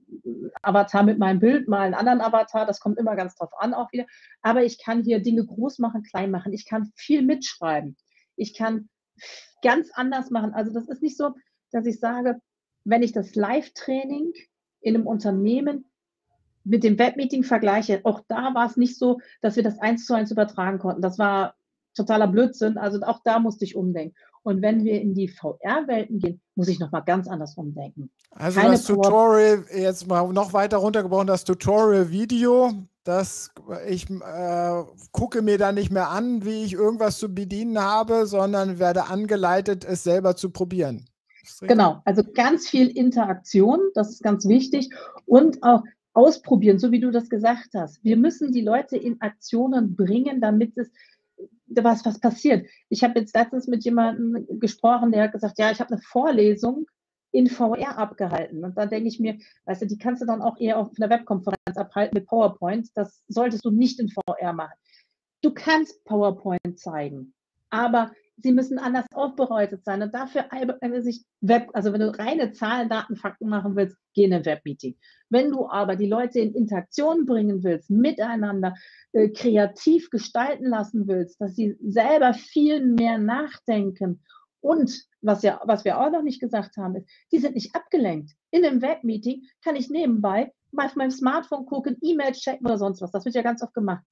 Avatar 0.63 1.03
mit 1.03 1.19
meinem 1.19 1.41
Bild, 1.41 1.69
mal 1.69 1.83
einen 1.83 1.95
anderen 1.95 2.21
Avatar, 2.21 2.67
das 2.67 2.81
kommt 2.81 2.99
immer 2.99 3.17
ganz 3.17 3.35
drauf 3.35 3.51
an 3.59 3.75
auch 3.75 3.93
wieder. 3.93 4.07
Aber 4.41 4.65
ich 4.65 4.83
kann 4.83 5.03
hier 5.03 5.21
Dinge 5.21 5.45
groß 5.45 5.79
machen, 5.79 6.03
klein 6.03 6.31
machen. 6.31 6.53
Ich 6.53 6.67
kann 6.67 6.91
viel 6.95 7.23
mitschreiben. 7.23 7.97
Ich 8.37 8.57
kann 8.57 8.89
ganz 9.63 9.91
anders 9.95 10.31
machen. 10.31 10.55
Also 10.55 10.73
das 10.73 10.89
ist 10.89 11.03
nicht 11.03 11.17
so, 11.17 11.35
dass 11.71 11.87
ich 11.87 12.01
sage, 12.01 12.41
wenn 12.85 13.03
ich 13.03 13.13
das 13.13 13.35
Live-Training 13.35 14.33
in 14.81 14.95
einem 14.97 15.07
Unternehmen 15.07 15.92
mit 16.65 16.85
dem 16.85 16.99
Webmeeting 16.99 17.45
vergleiche, 17.45 18.01
auch 18.05 18.21
da 18.29 18.55
war 18.55 18.67
es 18.67 18.77
nicht 18.77 18.99
so, 18.99 19.21
dass 19.41 19.57
wir 19.57 19.63
das 19.63 19.79
eins 19.79 20.07
zu 20.07 20.15
eins 20.15 20.31
übertragen 20.31 20.79
konnten. 20.79 21.03
Das 21.03 21.19
war 21.19 21.55
totaler 21.95 22.29
Blödsinn. 22.29 22.79
Also 22.79 23.01
auch 23.03 23.21
da 23.25 23.39
musste 23.39 23.65
ich 23.65 23.77
umdenken. 23.77 24.15
Und 24.43 24.61
wenn 24.61 24.85
wir 24.85 25.01
in 25.01 25.15
die 25.15 25.29
VR-Welten 25.29 26.19
gehen, 26.19 26.41
muss 26.57 26.69
ich 26.69 26.81
nochmal 26.81 27.05
ganz 27.05 27.29
anders 27.29 27.57
umdenken. 27.57 28.11
Also 28.31 28.61
Keine 28.61 28.73
das 28.73 28.85
Tutorial, 28.85 29.65
jetzt 29.73 30.09
mal 30.09 30.33
noch 30.33 30.53
weiter 30.53 30.79
runtergebrochen, 30.79 31.29
das 31.29 31.45
Tutorial-Video, 31.45 32.73
das 33.05 33.53
ich 33.89 34.11
äh, 34.11 34.83
gucke 35.13 35.43
mir 35.43 35.59
da 35.59 35.71
nicht 35.71 35.93
mehr 35.93 36.09
an, 36.09 36.45
wie 36.45 36.65
ich 36.65 36.73
irgendwas 36.73 37.19
zu 37.19 37.33
bedienen 37.33 37.79
habe, 37.79 38.27
sondern 38.27 38.79
werde 38.81 39.07
angeleitet, 39.07 39.85
es 39.85 40.03
selber 40.03 40.35
zu 40.35 40.51
probieren. 40.51 41.07
Genau, 41.61 42.01
also 42.05 42.23
ganz 42.23 42.69
viel 42.69 42.89
Interaktion, 42.89 43.81
das 43.95 44.11
ist 44.11 44.23
ganz 44.23 44.47
wichtig. 44.47 44.91
Und 45.27 45.63
auch 45.63 45.83
ausprobieren, 46.15 46.79
so 46.79 46.93
wie 46.93 47.01
du 47.01 47.11
das 47.11 47.29
gesagt 47.29 47.71
hast. 47.75 48.05
Wir 48.05 48.17
müssen 48.17 48.53
die 48.53 48.61
Leute 48.61 48.97
in 48.97 49.21
Aktionen 49.21 49.97
bringen, 49.97 50.41
damit 50.41 50.77
es 50.77 50.91
was, 51.67 52.05
was 52.05 52.21
passiert. 52.21 52.67
Ich 52.89 53.03
habe 53.03 53.19
jetzt 53.19 53.35
letztens 53.35 53.67
mit 53.67 53.85
jemandem 53.85 54.47
gesprochen, 54.61 55.13
der 55.13 55.25
hat 55.25 55.33
gesagt, 55.33 55.59
ja, 55.59 55.71
ich 55.71 55.81
habe 55.81 55.93
eine 55.93 56.03
Vorlesung 56.03 56.87
in 57.31 57.49
VR 57.49 57.97
abgehalten. 57.97 58.63
Und 58.63 58.77
da 58.77 58.87
denke 58.87 59.09
ich 59.09 59.19
mir, 59.19 59.39
weißt 59.65 59.83
du, 59.83 59.87
die 59.87 59.99
kannst 59.99 60.21
du 60.21 60.27
dann 60.27 60.43
auch 60.43 60.59
eher 60.61 60.79
auf 60.79 60.91
einer 60.99 61.09
Webkonferenz 61.09 61.77
abhalten 61.77 62.15
mit 62.15 62.27
PowerPoint. 62.27 62.91
Das 62.95 63.23
solltest 63.29 63.65
du 63.65 63.71
nicht 63.71 63.99
in 63.99 64.11
VR 64.11 64.53
machen. 64.53 64.75
Du 65.41 65.51
kannst 65.53 66.05
PowerPoint 66.05 66.79
zeigen, 66.79 67.35
aber 67.71 68.13
sie 68.43 68.53
müssen 68.53 68.79
anders 68.79 69.07
aufbereitet 69.15 69.85
sein. 69.85 70.03
Und 70.03 70.15
dafür 70.15 70.47
sich 71.03 71.25
Web, 71.41 71.71
also 71.73 71.93
wenn 71.93 72.01
du 72.01 72.17
reine 72.19 72.53
Zahlen, 72.53 72.89
Daten, 72.89 73.17
Fakten 73.17 73.49
machen 73.49 73.77
willst, 73.77 73.97
geh 74.15 74.25
in 74.25 74.35
ein 74.35 74.45
Webmeeting. 74.45 74.97
Wenn 75.31 75.51
du 75.51 75.69
aber 75.69 75.97
die 75.97 76.07
Leute 76.07 76.41
in 76.41 76.55
Interaktion 76.55 77.25
bringen 77.27 77.63
willst, 77.63 77.91
miteinander 77.91 78.75
äh, 79.13 79.29
kreativ 79.29 80.11
gestalten 80.11 80.67
lassen 80.67 81.09
willst, 81.09 81.41
dass 81.41 81.55
sie 81.55 81.77
selber 81.81 82.35
viel 82.35 82.85
mehr 82.85 83.19
nachdenken 83.19 84.21
und 84.63 85.05
was, 85.21 85.43
ja, 85.43 85.61
was 85.65 85.85
wir 85.85 86.01
auch 86.01 86.11
noch 86.11 86.23
nicht 86.23 86.41
gesagt 86.41 86.77
haben, 86.77 86.97
ist, 86.97 87.09
die 87.33 87.39
sind 87.39 87.55
nicht 87.55 87.75
abgelenkt. 87.75 88.33
In 88.51 88.65
einem 88.65 88.81
Webmeeting 88.81 89.43
kann 89.63 89.77
ich 89.77 89.91
nebenbei 89.91 90.53
mal 90.71 90.87
auf 90.87 90.97
meinem 90.97 91.11
Smartphone 91.11 91.67
gucken, 91.67 91.99
E-Mails 92.01 92.41
checken 92.41 92.67
oder 92.67 92.79
sonst 92.79 93.03
was. 93.03 93.11
Das 93.11 93.25
wird 93.25 93.35
ja 93.35 93.43
ganz 93.43 93.63
oft 93.63 93.75
gemacht. 93.75 94.05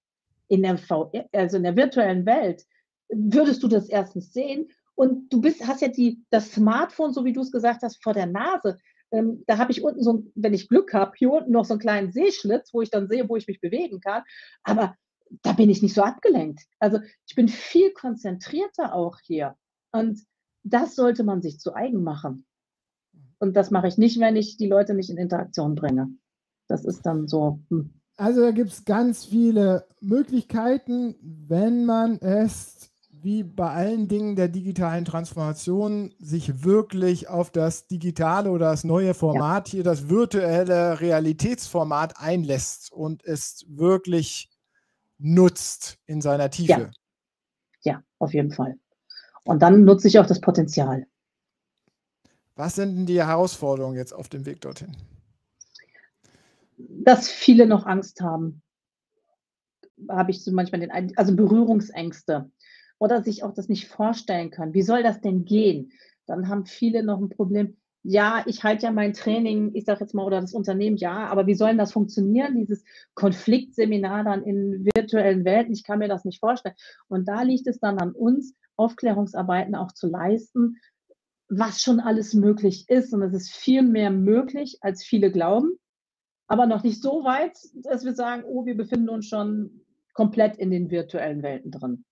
In 0.48 0.62
der, 0.62 0.78
VR, 0.78 1.28
also 1.32 1.56
in 1.56 1.62
der 1.62 1.76
virtuellen 1.76 2.26
Welt 2.26 2.64
würdest 3.10 3.62
du 3.62 3.68
das 3.68 3.88
erstens 3.88 4.32
sehen 4.32 4.68
und 4.94 5.32
du 5.32 5.40
bist, 5.40 5.66
hast 5.66 5.82
ja 5.82 5.88
die, 5.88 6.24
das 6.30 6.52
Smartphone, 6.52 7.12
so 7.12 7.24
wie 7.24 7.32
du 7.32 7.40
es 7.40 7.50
gesagt 7.50 7.82
hast, 7.82 8.02
vor 8.02 8.14
der 8.14 8.26
Nase. 8.26 8.78
Ähm, 9.12 9.44
da 9.46 9.58
habe 9.58 9.72
ich 9.72 9.82
unten 9.82 10.02
so, 10.02 10.24
wenn 10.34 10.54
ich 10.54 10.68
Glück 10.68 10.92
habe, 10.92 11.12
hier 11.16 11.32
unten 11.32 11.52
noch 11.52 11.64
so 11.64 11.74
einen 11.74 11.80
kleinen 11.80 12.12
Sehschlitz, 12.12 12.72
wo 12.72 12.82
ich 12.82 12.90
dann 12.90 13.08
sehe, 13.08 13.28
wo 13.28 13.36
ich 13.36 13.46
mich 13.46 13.60
bewegen 13.60 14.00
kann. 14.00 14.22
Aber 14.62 14.94
da 15.42 15.52
bin 15.52 15.70
ich 15.70 15.82
nicht 15.82 15.94
so 15.94 16.02
abgelenkt. 16.02 16.60
Also 16.78 17.00
ich 17.26 17.34
bin 17.34 17.48
viel 17.48 17.92
konzentrierter 17.92 18.94
auch 18.94 19.18
hier. 19.22 19.56
Und 19.92 20.20
das 20.62 20.94
sollte 20.94 21.24
man 21.24 21.42
sich 21.42 21.58
zu 21.58 21.74
eigen 21.74 22.02
machen. 22.02 22.46
Und 23.38 23.56
das 23.56 23.70
mache 23.70 23.88
ich 23.88 23.96
nicht, 23.96 24.20
wenn 24.20 24.36
ich 24.36 24.58
die 24.58 24.68
Leute 24.68 24.94
nicht 24.94 25.10
in 25.10 25.16
Interaktion 25.16 25.74
bringe. 25.74 26.08
Das 26.68 26.84
ist 26.84 27.06
dann 27.06 27.26
so. 27.26 27.60
Hm. 27.70 27.94
Also 28.16 28.42
da 28.42 28.50
gibt 28.50 28.70
es 28.70 28.84
ganz 28.84 29.24
viele 29.24 29.86
Möglichkeiten, 30.00 31.14
wenn 31.22 31.86
man 31.86 32.18
es 32.18 32.89
wie 33.22 33.42
bei 33.42 33.70
allen 33.70 34.08
Dingen 34.08 34.36
der 34.36 34.48
digitalen 34.48 35.04
Transformation 35.04 36.14
sich 36.18 36.64
wirklich 36.64 37.28
auf 37.28 37.50
das 37.50 37.86
digitale 37.86 38.50
oder 38.50 38.70
das 38.70 38.84
neue 38.84 39.14
Format 39.14 39.68
ja. 39.68 39.72
hier, 39.72 39.84
das 39.84 40.08
virtuelle 40.08 41.00
Realitätsformat 41.00 42.14
einlässt 42.18 42.92
und 42.92 43.24
es 43.24 43.64
wirklich 43.68 44.50
nutzt 45.18 45.98
in 46.06 46.20
seiner 46.20 46.50
Tiefe. 46.50 46.90
Ja, 47.82 47.92
ja 47.92 48.02
auf 48.18 48.32
jeden 48.32 48.52
Fall. 48.52 48.78
Und 49.44 49.60
dann 49.60 49.84
nutze 49.84 50.08
ich 50.08 50.18
auch 50.18 50.26
das 50.26 50.40
Potenzial. 50.40 51.06
Was 52.56 52.74
sind 52.74 52.96
denn 52.96 53.06
die 53.06 53.22
Herausforderungen 53.22 53.96
jetzt 53.96 54.12
auf 54.12 54.28
dem 54.28 54.46
Weg 54.46 54.60
dorthin? 54.60 54.96
Dass 56.76 57.28
viele 57.28 57.66
noch 57.66 57.86
Angst 57.86 58.20
haben. 58.20 58.62
Habe 60.08 60.30
ich 60.30 60.42
so 60.42 60.52
manchmal 60.52 60.80
den, 60.80 61.16
also 61.16 61.36
Berührungsängste 61.36 62.50
oder 63.00 63.22
sich 63.22 63.42
auch 63.42 63.52
das 63.52 63.68
nicht 63.68 63.88
vorstellen 63.88 64.50
können. 64.50 64.74
Wie 64.74 64.82
soll 64.82 65.02
das 65.02 65.20
denn 65.20 65.44
gehen? 65.44 65.90
Dann 66.26 66.48
haben 66.48 66.66
viele 66.66 67.02
noch 67.02 67.18
ein 67.18 67.30
Problem. 67.30 67.76
Ja, 68.02 68.44
ich 68.46 68.62
halte 68.62 68.84
ja 68.84 68.92
mein 68.92 69.14
Training, 69.14 69.72
ich 69.74 69.84
sage 69.84 70.00
jetzt 70.00 70.14
mal, 70.14 70.24
oder 70.24 70.40
das 70.40 70.54
Unternehmen, 70.54 70.96
ja, 70.96 71.26
aber 71.26 71.46
wie 71.46 71.54
soll 71.54 71.76
das 71.76 71.92
funktionieren, 71.92 72.56
dieses 72.56 72.84
Konfliktseminar 73.14 74.24
dann 74.24 74.42
in 74.42 74.86
virtuellen 74.94 75.44
Welten? 75.44 75.72
Ich 75.72 75.82
kann 75.82 75.98
mir 75.98 76.08
das 76.08 76.24
nicht 76.24 76.40
vorstellen. 76.40 76.76
Und 77.08 77.26
da 77.26 77.42
liegt 77.42 77.66
es 77.66 77.80
dann 77.80 77.98
an 77.98 78.12
uns, 78.12 78.54
Aufklärungsarbeiten 78.76 79.74
auch 79.74 79.92
zu 79.92 80.06
leisten, 80.08 80.76
was 81.48 81.80
schon 81.80 82.00
alles 82.00 82.32
möglich 82.34 82.88
ist. 82.88 83.12
Und 83.12 83.22
es 83.22 83.34
ist 83.34 83.50
viel 83.50 83.82
mehr 83.82 84.10
möglich, 84.10 84.78
als 84.82 85.02
viele 85.02 85.32
glauben, 85.32 85.72
aber 86.46 86.66
noch 86.66 86.82
nicht 86.82 87.02
so 87.02 87.24
weit, 87.24 87.58
dass 87.74 88.04
wir 88.04 88.14
sagen, 88.14 88.44
oh, 88.44 88.66
wir 88.66 88.76
befinden 88.76 89.08
uns 89.08 89.26
schon 89.26 89.84
komplett 90.12 90.56
in 90.56 90.70
den 90.70 90.90
virtuellen 90.90 91.42
Welten 91.42 91.70
drin. 91.70 92.04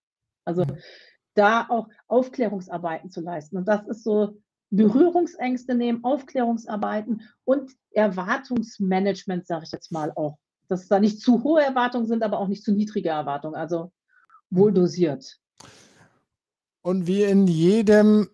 Also 0.48 0.64
mhm. 0.64 0.78
da 1.34 1.66
auch 1.68 1.88
Aufklärungsarbeiten 2.08 3.10
zu 3.10 3.20
leisten. 3.20 3.58
Und 3.58 3.68
das 3.68 3.86
ist 3.86 4.02
so 4.02 4.40
Berührungsängste 4.70 5.74
nehmen, 5.74 6.02
Aufklärungsarbeiten 6.04 7.22
und 7.44 7.70
Erwartungsmanagement, 7.90 9.46
sage 9.46 9.64
ich 9.64 9.72
jetzt 9.72 9.92
mal 9.92 10.12
auch. 10.16 10.38
Dass 10.68 10.88
da 10.88 11.00
nicht 11.00 11.20
zu 11.20 11.44
hohe 11.44 11.62
Erwartungen 11.62 12.06
sind, 12.06 12.22
aber 12.22 12.38
auch 12.38 12.48
nicht 12.48 12.64
zu 12.64 12.72
niedrige 12.72 13.10
Erwartungen. 13.10 13.54
Also 13.54 13.92
wohl 14.50 14.70
mhm. 14.70 14.76
dosiert. 14.76 15.38
Und 16.82 17.06
wie 17.06 17.22
in 17.22 17.46
jedem 17.46 18.30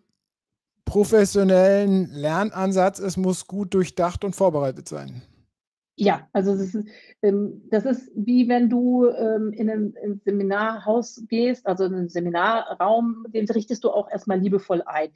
professionellen 0.85 2.11
Lernansatz, 2.12 3.01
es 3.01 3.17
muss 3.17 3.49
gut 3.49 3.75
durchdacht 3.75 4.25
und 4.25 4.37
vorbereitet 4.37 4.89
sein. 4.89 5.23
Ja, 5.97 6.29
also 6.33 6.57
das 6.57 6.75
ist, 6.75 6.89
ähm, 7.23 7.63
das 7.71 7.85
ist 7.85 8.11
wie 8.17 8.49
wenn 8.49 8.69
du 8.69 9.07
ähm, 9.07 9.53
in 9.53 9.71
ein, 9.71 9.95
in 10.03 10.13
ein 10.13 10.21
Seminarhaus 10.25 11.23
gehst, 11.29 11.67
also 11.67 11.85
in 11.85 11.95
einen 11.95 12.09
Seminarraum, 12.09 13.27
den 13.29 13.49
richtest 13.49 13.85
du 13.85 13.91
auch 13.91 14.11
erstmal 14.11 14.41
liebevoll 14.41 14.83
ein. 14.87 15.11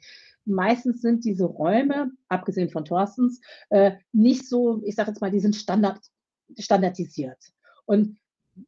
Meistens 0.45 1.01
sind 1.01 1.25
diese 1.25 1.45
Räume, 1.45 2.11
abgesehen 2.29 2.69
von 2.69 2.85
Thorstens, 2.85 3.41
äh, 3.69 3.91
nicht 4.13 4.47
so, 4.47 4.81
ich 4.85 4.95
sage 4.95 5.11
jetzt 5.11 5.19
mal, 5.19 5.31
die 5.31 5.41
sind 5.41 5.55
standard, 5.55 5.99
standardisiert. 6.57 7.37
Und 7.85 8.17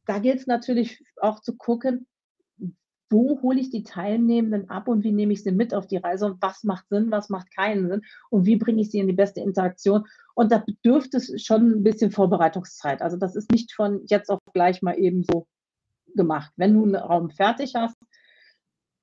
da 0.06 0.20
gilt 0.20 0.40
es 0.40 0.48
natürlich 0.48 1.04
auch 1.16 1.40
zu 1.40 1.56
gucken, 1.56 2.08
wo 3.12 3.42
hole 3.42 3.60
ich 3.60 3.70
die 3.70 3.84
Teilnehmenden 3.84 4.70
ab 4.70 4.88
und 4.88 5.04
wie 5.04 5.12
nehme 5.12 5.34
ich 5.34 5.44
sie 5.44 5.52
mit 5.52 5.74
auf 5.74 5.88
die 5.88 5.98
Reise 5.98 6.26
und 6.26 6.42
was 6.42 6.64
macht 6.64 6.88
Sinn, 6.90 7.12
was 7.12 7.30
macht 7.30 7.54
keinen 7.54 7.90
Sinn 7.90 8.02
und 8.30 8.46
wie 8.46 8.56
bringe 8.56 8.82
ich 8.82 8.90
sie 8.90 9.00
in 9.00 9.08
die 9.08 9.14
beste 9.14 9.42
Interaktion. 9.42 10.06
Und 10.34 10.52
da 10.52 10.60
bedürft 10.60 11.14
es 11.14 11.42
schon 11.44 11.72
ein 11.72 11.84
bisschen 11.84 12.12
Vorbereitungszeit. 12.12 13.02
Also 13.02 13.18
das 13.18 13.36
ist 13.36 13.52
nicht 13.52 13.74
von 13.74 14.02
jetzt 14.08 14.30
auf 14.30 14.40
gleich 14.54 14.82
mal 14.82 14.98
eben 14.98 15.24
so 15.24 15.48
gemacht. 16.16 16.52
Wenn 16.56 16.74
du 16.74 16.84
einen 16.84 16.96
Raum 16.96 17.30
fertig 17.30 17.76
hast, 17.76 17.98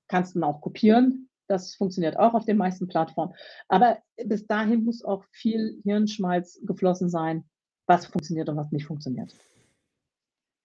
kannst 0.08 0.34
du 0.34 0.38
ihn 0.38 0.44
auch 0.44 0.60
kopieren. 0.60 1.28
Das 1.46 1.74
funktioniert 1.74 2.18
auch 2.18 2.34
auf 2.34 2.44
den 2.44 2.56
meisten 2.56 2.88
Plattformen. 2.88 3.34
Aber 3.68 3.98
bis 4.24 4.46
dahin 4.46 4.84
muss 4.84 5.04
auch 5.04 5.24
viel 5.30 5.80
Hirnschmalz 5.84 6.60
geflossen 6.64 7.08
sein, 7.08 7.44
was 7.86 8.06
funktioniert 8.06 8.48
und 8.48 8.56
was 8.56 8.70
nicht 8.72 8.86
funktioniert. 8.86 9.34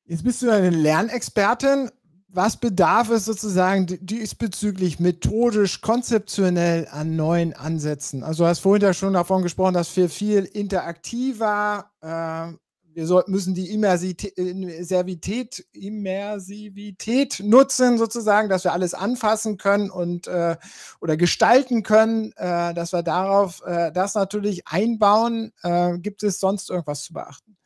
Jetzt 0.06 0.24
bist 0.24 0.41
du 0.41 0.50
eine 0.50 0.70
Lernexpertin 0.70 1.89
was 2.34 2.57
bedarf 2.57 3.09
es 3.11 3.25
sozusagen 3.25 3.86
diesbezüglich 4.01 4.99
methodisch, 4.99 5.81
konzeptionell 5.81 6.88
an 6.91 7.15
neuen 7.15 7.53
Ansätzen? 7.53 8.23
Also 8.23 8.43
du 8.43 8.49
hast 8.49 8.59
vorhin 8.59 8.81
ja 8.81 8.93
schon 8.93 9.13
davon 9.13 9.43
gesprochen, 9.43 9.75
dass 9.75 9.95
wir 9.95 10.09
viel 10.09 10.45
interaktiver, 10.45 11.91
äh, 12.01 12.57
wir 12.95 13.07
soll, 13.07 13.23
müssen 13.27 13.53
die 13.53 13.71
Immersivität, 13.71 15.65
Immersivität 15.73 17.39
nutzen 17.43 17.97
sozusagen, 17.97 18.49
dass 18.49 18.63
wir 18.63 18.73
alles 18.73 18.93
anfassen 18.93 19.57
können 19.57 19.91
und 19.91 20.27
äh, 20.27 20.57
oder 21.01 21.17
gestalten 21.17 21.84
können, 21.84 22.34
äh, 22.36 22.73
dass 22.73 22.93
wir 22.93 23.03
darauf 23.03 23.61
äh, 23.65 23.91
das 23.91 24.15
natürlich 24.15 24.67
einbauen. 24.67 25.53
Äh, 25.61 25.99
gibt 25.99 26.23
es 26.23 26.39
sonst 26.39 26.69
irgendwas 26.69 27.03
zu 27.03 27.13
beachten? 27.13 27.57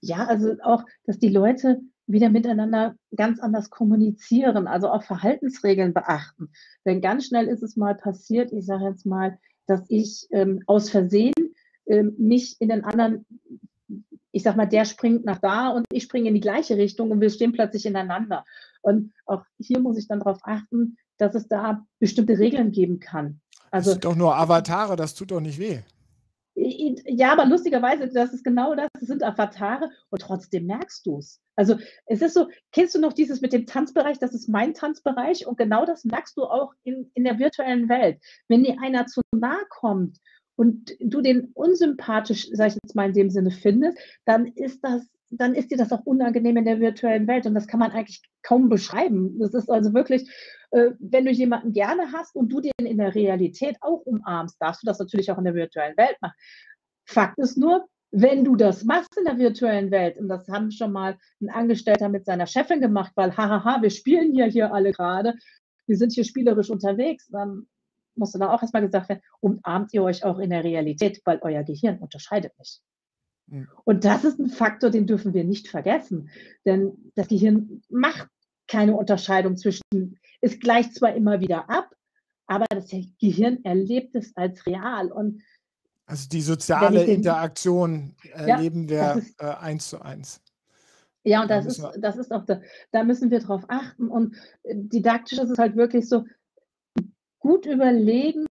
Ja, 0.00 0.26
also 0.26 0.54
auch, 0.62 0.84
dass 1.06 1.18
die 1.18 1.30
Leute 1.30 1.80
wieder 2.06 2.28
miteinander 2.28 2.96
ganz 3.16 3.40
anders 3.40 3.70
kommunizieren, 3.70 4.66
also 4.66 4.90
auch 4.90 5.02
Verhaltensregeln 5.02 5.94
beachten. 5.94 6.50
Denn 6.84 7.00
ganz 7.00 7.26
schnell 7.26 7.46
ist 7.46 7.62
es 7.62 7.76
mal 7.76 7.94
passiert, 7.94 8.52
ich 8.52 8.66
sage 8.66 8.84
jetzt 8.84 9.06
mal, 9.06 9.38
dass 9.66 9.82
ich 9.88 10.26
ähm, 10.30 10.62
aus 10.66 10.90
Versehen 10.90 11.32
ähm, 11.86 12.14
mich 12.18 12.56
in 12.60 12.68
den 12.68 12.84
anderen, 12.84 13.26
ich 14.32 14.42
sag 14.42 14.56
mal, 14.56 14.66
der 14.66 14.84
springt 14.84 15.24
nach 15.24 15.38
da 15.38 15.70
und 15.70 15.86
ich 15.90 16.02
springe 16.02 16.28
in 16.28 16.34
die 16.34 16.40
gleiche 16.40 16.76
Richtung 16.76 17.10
und 17.10 17.20
wir 17.20 17.30
stehen 17.30 17.52
plötzlich 17.52 17.86
ineinander. 17.86 18.44
Und 18.82 19.12
auch 19.24 19.44
hier 19.58 19.80
muss 19.80 19.96
ich 19.96 20.06
dann 20.06 20.20
darauf 20.20 20.40
achten, 20.42 20.96
dass 21.16 21.34
es 21.34 21.48
da 21.48 21.86
bestimmte 22.00 22.38
Regeln 22.38 22.72
geben 22.72 23.00
kann. 23.00 23.40
Also, 23.70 23.90
das 23.90 23.94
sind 23.94 24.04
doch 24.04 24.16
nur 24.16 24.36
Avatare, 24.36 24.96
das 24.96 25.14
tut 25.14 25.30
doch 25.30 25.40
nicht 25.40 25.58
weh. 25.58 25.80
Ja, 26.56 27.32
aber 27.32 27.46
lustigerweise, 27.46 28.08
das 28.08 28.32
ist 28.32 28.44
genau 28.44 28.74
das, 28.76 28.88
das 28.92 29.08
sind 29.08 29.24
Avatare 29.24 29.90
und 30.10 30.22
trotzdem 30.22 30.66
merkst 30.66 31.04
du 31.04 31.18
es. 31.18 31.40
Also 31.56 31.76
es 32.06 32.22
ist 32.22 32.34
so, 32.34 32.48
kennst 32.70 32.94
du 32.94 33.00
noch 33.00 33.12
dieses 33.12 33.40
mit 33.40 33.52
dem 33.52 33.66
Tanzbereich, 33.66 34.18
das 34.18 34.34
ist 34.34 34.48
mein 34.48 34.72
Tanzbereich 34.72 35.46
und 35.46 35.58
genau 35.58 35.84
das 35.84 36.04
merkst 36.04 36.36
du 36.36 36.44
auch 36.44 36.72
in, 36.84 37.10
in 37.14 37.24
der 37.24 37.38
virtuellen 37.38 37.88
Welt. 37.88 38.20
Wenn 38.48 38.62
dir 38.62 38.76
einer 38.80 39.06
zu 39.06 39.20
nahe 39.34 39.64
kommt 39.68 40.18
und 40.56 40.92
du 41.00 41.20
den 41.20 41.50
unsympathisch, 41.54 42.48
sag 42.52 42.68
ich 42.68 42.78
jetzt 42.82 42.94
mal 42.94 43.08
in 43.08 43.14
dem 43.14 43.30
Sinne 43.30 43.50
findest, 43.50 43.98
dann 44.24 44.46
ist 44.46 44.84
das 44.84 45.02
dann 45.30 45.54
ist 45.54 45.70
dir 45.70 45.78
das 45.78 45.92
auch 45.92 46.04
unangenehm 46.04 46.56
in 46.56 46.64
der 46.64 46.80
virtuellen 46.80 47.26
Welt 47.26 47.46
und 47.46 47.54
das 47.54 47.66
kann 47.66 47.80
man 47.80 47.92
eigentlich 47.92 48.22
kaum 48.42 48.68
beschreiben. 48.68 49.38
Das 49.38 49.54
ist 49.54 49.70
also 49.70 49.94
wirklich, 49.94 50.28
äh, 50.70 50.90
wenn 50.98 51.24
du 51.24 51.30
jemanden 51.30 51.72
gerne 51.72 52.12
hast 52.12 52.36
und 52.36 52.52
du 52.52 52.60
den 52.60 52.72
in 52.86 52.98
der 52.98 53.14
Realität 53.14 53.76
auch 53.80 54.00
umarmst, 54.04 54.56
darfst 54.60 54.82
du 54.82 54.86
das 54.86 54.98
natürlich 54.98 55.30
auch 55.30 55.38
in 55.38 55.44
der 55.44 55.54
virtuellen 55.54 55.96
Welt 55.96 56.16
machen. 56.20 56.34
Fakt 57.06 57.38
ist 57.38 57.58
nur, 57.58 57.86
wenn 58.10 58.44
du 58.44 58.54
das 58.54 58.84
machst 58.84 59.16
in 59.18 59.24
der 59.24 59.38
virtuellen 59.38 59.90
Welt, 59.90 60.18
und 60.18 60.28
das 60.28 60.48
haben 60.48 60.70
schon 60.70 60.92
mal 60.92 61.18
ein 61.40 61.50
Angestellter 61.50 62.08
mit 62.08 62.24
seiner 62.24 62.46
Chefin 62.46 62.80
gemacht, 62.80 63.12
weil, 63.16 63.36
hahaha, 63.36 63.82
wir 63.82 63.90
spielen 63.90 64.32
hier, 64.32 64.46
hier 64.46 64.72
alle 64.72 64.92
gerade, 64.92 65.34
wir 65.86 65.96
sind 65.96 66.12
hier 66.12 66.24
spielerisch 66.24 66.70
unterwegs, 66.70 67.26
dann 67.28 67.66
musste 68.14 68.38
da 68.38 68.52
auch 68.52 68.62
erstmal 68.62 68.82
gesagt 68.82 69.08
werden, 69.08 69.22
umarmt 69.40 69.92
ihr 69.92 70.04
euch 70.04 70.24
auch 70.24 70.38
in 70.38 70.50
der 70.50 70.62
Realität, 70.62 71.20
weil 71.24 71.40
euer 71.42 71.64
Gehirn 71.64 71.98
unterscheidet 71.98 72.52
nicht. 72.58 72.80
Hm. 73.50 73.68
Und 73.84 74.04
das 74.04 74.24
ist 74.24 74.38
ein 74.38 74.48
Faktor, 74.48 74.90
den 74.90 75.06
dürfen 75.06 75.34
wir 75.34 75.44
nicht 75.44 75.68
vergessen. 75.68 76.30
Denn 76.64 76.92
das 77.14 77.28
Gehirn 77.28 77.82
macht 77.88 78.28
keine 78.66 78.94
Unterscheidung 78.96 79.56
zwischen, 79.56 80.18
es 80.40 80.58
gleicht 80.58 80.94
zwar 80.94 81.14
immer 81.14 81.40
wieder 81.40 81.68
ab, 81.68 81.94
aber 82.46 82.66
das 82.68 82.90
Gehirn 83.20 83.64
erlebt 83.64 84.14
es 84.14 84.36
als 84.36 84.66
real. 84.66 85.12
Und 85.12 85.42
also 86.06 86.28
die 86.28 86.42
soziale 86.42 87.04
den, 87.04 87.16
Interaktion 87.16 88.14
erleben 88.32 88.88
ja, 88.88 89.14
wir 89.14 89.22
ist, 89.22 89.40
äh, 89.40 89.46
eins 89.46 89.88
zu 89.88 90.02
eins. 90.02 90.40
Ja, 91.22 91.42
und 91.42 91.50
das 91.50 91.64
ist, 91.64 91.82
das 91.98 92.18
ist 92.18 92.32
auch, 92.32 92.44
da, 92.44 92.60
da 92.92 93.02
müssen 93.02 93.30
wir 93.30 93.40
drauf 93.40 93.64
achten. 93.68 94.08
Und 94.08 94.36
äh, 94.62 94.74
didaktisch 94.76 95.38
ist 95.38 95.50
es 95.50 95.58
halt 95.58 95.76
wirklich 95.76 96.08
so, 96.08 96.24
gut 97.38 97.66
überlegen, 97.66 98.46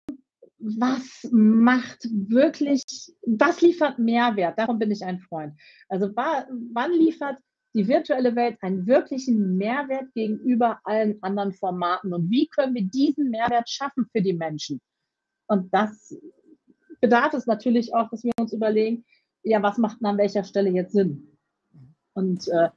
was 0.64 1.30
macht 1.32 2.08
wirklich, 2.10 2.84
was 3.26 3.62
liefert 3.62 4.00
Mehrwert? 4.00 4.58
Darum 4.58 4.80
bin 4.80 4.92
ich 4.92 5.04
ein 5.04 5.20
Freund. 5.20 5.54
Also 5.90 6.10
wann 6.16 6.92
liefert 6.94 7.38
die 7.74 7.88
virtuelle 7.88 8.36
Welt 8.36 8.58
einen 8.62 8.86
wirklichen 8.88 9.58
Mehrwert 9.58 10.14
gegenüber 10.14 10.80
allen 10.84 11.22
anderen 11.22 11.54
Formaten 11.54 12.14
und 12.14 12.30
wie 12.30 12.48
können 12.48 12.76
wir 12.76 12.84
diesen 12.84 13.30
Mehrwert 13.30 13.70
schaffen 13.70 14.06
für 14.12 14.22
die 14.22 14.34
Menschen? 14.34 14.80
Und 15.48 15.74
das 15.74 16.16
bedarf 17.02 17.34
es 17.34 17.46
natürlich 17.48 17.94
auch, 17.94 18.10
dass 18.10 18.24
wir 18.24 18.32
uns 18.40 18.54
überlegen, 18.54 19.04
ja, 19.44 19.62
was 19.62 19.78
macht 19.78 20.00
denn 20.00 20.08
an 20.08 20.18
welcher 20.18 20.44
Stelle 20.44 20.70
jetzt 20.70 20.94
Sinn? 20.94 21.28
Und 22.14 22.48
äh, 22.48 22.70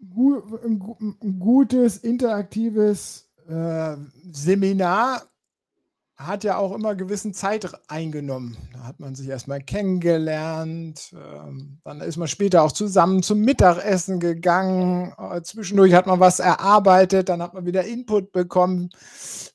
ein 0.00 1.38
gutes, 1.38 1.98
interaktives 1.98 3.30
äh, 3.48 3.96
Seminar 4.30 5.31
hat 6.26 6.44
ja 6.44 6.56
auch 6.56 6.74
immer 6.74 6.94
gewissen 6.94 7.34
Zeit 7.34 7.70
eingenommen. 7.88 8.56
Da 8.72 8.84
hat 8.84 9.00
man 9.00 9.14
sich 9.14 9.28
erstmal 9.28 9.60
kennengelernt, 9.60 11.14
ähm, 11.14 11.78
dann 11.84 12.00
ist 12.00 12.16
man 12.16 12.28
später 12.28 12.62
auch 12.62 12.72
zusammen 12.72 13.22
zum 13.22 13.40
Mittagessen 13.40 14.20
gegangen, 14.20 15.12
äh, 15.18 15.42
zwischendurch 15.42 15.94
hat 15.94 16.06
man 16.06 16.20
was 16.20 16.40
erarbeitet, 16.40 17.28
dann 17.28 17.42
hat 17.42 17.54
man 17.54 17.66
wieder 17.66 17.84
Input 17.84 18.32
bekommen. 18.32 18.90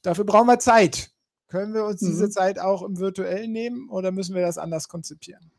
Dafür 0.02 0.26
brauchen 0.26 0.48
wir 0.48 0.60
Zeit. 0.60 1.12
Können 1.48 1.74
wir 1.74 1.86
uns 1.86 2.02
mhm. 2.02 2.08
diese 2.08 2.30
Zeit 2.30 2.60
auch 2.60 2.84
im 2.84 3.00
virtuellen 3.00 3.52
nehmen 3.52 3.90
oder 3.90 4.12
müssen 4.12 4.36
wir 4.36 4.42
das 4.42 4.58
anders 4.58 4.88
konzipieren? 4.90 5.52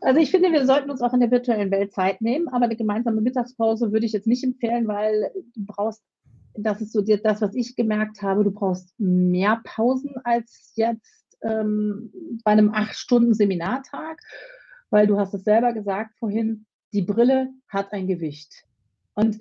Also 0.00 0.20
ich 0.20 0.30
finde, 0.30 0.52
wir 0.52 0.66
sollten 0.66 0.90
uns 0.90 1.00
auch 1.02 1.12
in 1.14 1.20
der 1.20 1.30
virtuellen 1.30 1.70
Welt 1.70 1.92
Zeit 1.92 2.20
nehmen, 2.20 2.48
aber 2.48 2.66
eine 2.66 2.76
gemeinsame 2.76 3.20
Mittagspause 3.20 3.92
würde 3.92 4.06
ich 4.06 4.12
jetzt 4.12 4.26
nicht 4.26 4.44
empfehlen, 4.44 4.86
weil 4.86 5.30
du 5.54 5.64
brauchst 5.64 6.02
das 6.58 6.80
ist 6.80 6.92
so 6.92 7.02
das, 7.02 7.40
was 7.40 7.54
ich 7.54 7.76
gemerkt 7.76 8.22
habe, 8.22 8.44
du 8.44 8.50
brauchst 8.50 8.92
mehr 8.98 9.60
Pausen 9.64 10.14
als 10.24 10.72
jetzt 10.76 11.26
ähm, 11.42 12.10
bei 12.44 12.52
einem 12.52 12.72
acht 12.72 12.96
Stunden 12.96 13.34
Seminartag, 13.34 14.20
weil 14.90 15.06
du 15.06 15.18
hast 15.18 15.34
es 15.34 15.44
selber 15.44 15.72
gesagt 15.72 16.14
vorhin, 16.18 16.66
die 16.92 17.02
Brille 17.02 17.50
hat 17.68 17.92
ein 17.92 18.06
Gewicht. 18.06 18.64
Und 19.14 19.38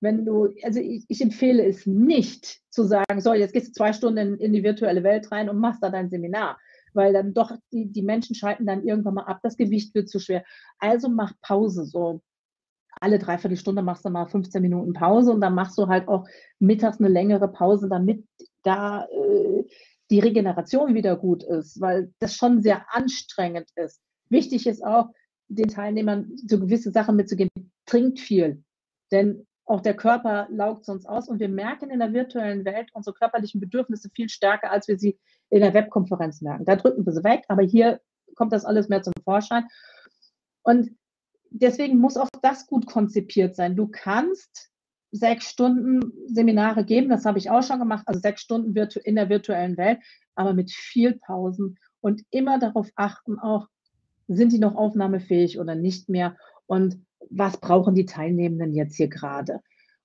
wenn 0.00 0.24
du, 0.24 0.54
also 0.62 0.80
ich, 0.80 1.04
ich, 1.08 1.20
empfehle 1.20 1.64
es 1.64 1.86
nicht 1.86 2.60
zu 2.70 2.84
sagen, 2.84 3.20
so, 3.20 3.34
jetzt 3.34 3.52
gehst 3.52 3.68
du 3.68 3.72
zwei 3.72 3.92
Stunden 3.92 4.18
in, 4.18 4.38
in, 4.38 4.52
die 4.52 4.62
virtuelle 4.62 5.02
Welt 5.02 5.30
rein 5.32 5.48
und 5.48 5.58
machst 5.58 5.82
da 5.82 5.90
dein 5.90 6.08
Seminar, 6.08 6.58
weil 6.94 7.12
dann 7.12 7.34
doch 7.34 7.52
die, 7.72 7.90
die 7.90 8.02
Menschen 8.02 8.34
schalten 8.34 8.66
dann 8.66 8.84
irgendwann 8.84 9.14
mal 9.14 9.24
ab, 9.24 9.40
das 9.42 9.56
Gewicht 9.56 9.94
wird 9.94 10.08
zu 10.08 10.20
schwer. 10.20 10.44
Also 10.78 11.08
mach 11.08 11.32
Pause, 11.42 11.84
so 11.84 12.20
alle 13.00 13.18
Dreiviertelstunde 13.18 13.82
machst 13.82 14.04
du 14.04 14.10
mal 14.10 14.26
15 14.26 14.60
Minuten 14.60 14.92
Pause 14.92 15.32
und 15.32 15.40
dann 15.40 15.54
machst 15.54 15.78
du 15.78 15.86
halt 15.88 16.08
auch 16.08 16.26
mittags 16.58 16.98
eine 16.98 17.08
längere 17.08 17.48
Pause, 17.48 17.88
damit 17.88 18.26
da 18.62 19.04
äh, 19.04 19.64
die 20.10 20.20
Regeneration 20.20 20.94
wieder 20.94 21.16
gut 21.16 21.42
ist, 21.42 21.80
weil 21.80 22.12
das 22.18 22.34
schon 22.34 22.62
sehr 22.62 22.86
anstrengend 22.90 23.68
ist. 23.76 24.00
Wichtig 24.30 24.66
ist 24.66 24.84
auch, 24.84 25.08
den 25.48 25.68
Teilnehmern 25.68 26.30
so 26.46 26.60
gewisse 26.60 26.90
Sachen 26.90 27.16
mitzugeben. 27.16 27.50
Trinkt 27.86 28.20
viel, 28.20 28.62
denn 29.10 29.46
auch 29.64 29.80
der 29.80 29.94
Körper 29.94 30.46
laugt 30.50 30.84
sonst 30.86 31.06
aus 31.06 31.28
und 31.28 31.40
wir 31.40 31.48
merken 31.48 31.90
in 31.90 31.98
der 31.98 32.12
virtuellen 32.12 32.64
Welt 32.64 32.90
unsere 32.94 33.14
körperlichen 33.14 33.60
Bedürfnisse 33.60 34.10
viel 34.14 34.28
stärker, 34.28 34.70
als 34.70 34.88
wir 34.88 34.98
sie 34.98 35.18
in 35.50 35.60
der 35.60 35.74
Webkonferenz 35.74 36.40
merken. 36.40 36.64
Da 36.64 36.76
drücken 36.76 37.04
wir 37.04 37.12
sie 37.12 37.24
weg, 37.24 37.44
aber 37.48 37.62
hier 37.62 38.00
kommt 38.34 38.52
das 38.52 38.64
alles 38.64 38.88
mehr 38.88 39.02
zum 39.02 39.12
Vorschein. 39.24 39.66
Und 40.62 40.90
deswegen 41.50 41.98
muss 41.98 42.16
auch 42.16 42.28
das 42.42 42.66
gut 42.66 42.86
konzipiert 42.86 43.56
sein. 43.56 43.76
Du 43.76 43.88
kannst 43.88 44.70
sechs 45.10 45.48
Stunden 45.50 46.12
Seminare 46.26 46.84
geben, 46.84 47.08
das 47.08 47.24
habe 47.24 47.38
ich 47.38 47.50
auch 47.50 47.62
schon 47.62 47.78
gemacht, 47.78 48.04
also 48.06 48.20
sechs 48.20 48.42
Stunden 48.42 48.76
in 49.04 49.14
der 49.14 49.28
virtuellen 49.28 49.76
Welt, 49.76 50.00
aber 50.34 50.52
mit 50.52 50.70
viel 50.70 51.14
Pausen 51.14 51.78
und 52.00 52.22
immer 52.30 52.58
darauf 52.58 52.90
achten 52.94 53.38
auch, 53.38 53.68
sind 54.28 54.52
die 54.52 54.58
noch 54.58 54.74
aufnahmefähig 54.74 55.58
oder 55.58 55.74
nicht 55.74 56.08
mehr 56.08 56.36
und 56.66 57.02
was 57.30 57.56
brauchen 57.56 57.94
die 57.94 58.06
Teilnehmenden 58.06 58.74
jetzt 58.74 58.96
hier 58.96 59.08
gerade? 59.08 59.60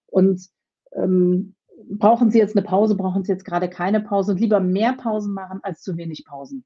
Und 0.08 0.48
ähm, 0.94 1.56
brauchen 1.90 2.32
sie 2.32 2.40
jetzt 2.40 2.56
eine 2.56 2.66
Pause, 2.66 2.96
brauchen 2.96 3.24
sie 3.24 3.32
jetzt 3.32 3.46
gerade 3.46 3.70
keine 3.70 4.02
Pause 4.02 4.32
und 4.32 4.40
lieber 4.40 4.60
mehr 4.60 4.94
Pausen 4.94 5.34
machen 5.34 5.60
als 5.64 5.82
zu 5.82 5.98
wenig 5.98 6.26
Pausen. 6.26 6.66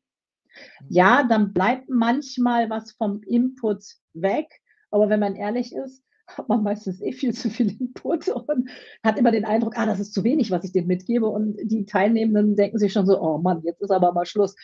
Mhm. 0.82 0.88
Ja, 0.90 1.24
dann 1.24 1.54
bleibt 1.54 1.90
manchmal 1.90 2.70
was 2.70 2.92
vom 2.92 3.22
Input 3.24 3.84
weg, 4.14 4.48
aber 4.92 5.10
wenn 5.10 5.20
man 5.20 5.36
ehrlich 5.36 5.74
ist, 5.74 6.04
hat 6.28 6.50
man 6.50 6.64
meistens 6.64 7.02
eh 7.02 7.14
viel 7.14 7.34
zu 7.34 7.50
viel 7.50 7.70
Input 7.80 8.28
und 8.28 8.70
hat 9.04 9.18
immer 9.18 9.32
den 9.32 9.46
Eindruck, 9.46 9.78
ah, 9.78 9.86
das 9.86 10.00
ist 10.00 10.14
zu 10.14 10.24
wenig, 10.24 10.52
was 10.52 10.64
ich 10.64 10.74
dem 10.74 10.88
mitgebe. 10.88 11.28
Und 11.28 11.58
die 11.64 11.86
Teilnehmenden 11.86 12.56
denken 12.56 12.80
sich 12.80 12.92
schon 12.92 13.06
so, 13.06 13.20
oh 13.22 13.38
Mann, 13.38 13.64
jetzt 13.64 13.82
ist 13.82 13.92
aber 13.92 14.12
mal 14.12 14.26
Schluss. 14.26 14.56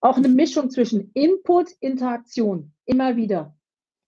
Auch 0.00 0.16
eine 0.16 0.28
Mischung 0.28 0.70
zwischen 0.70 1.10
Input, 1.14 1.70
Interaktion, 1.80 2.72
immer 2.84 3.16
wieder. 3.16 3.56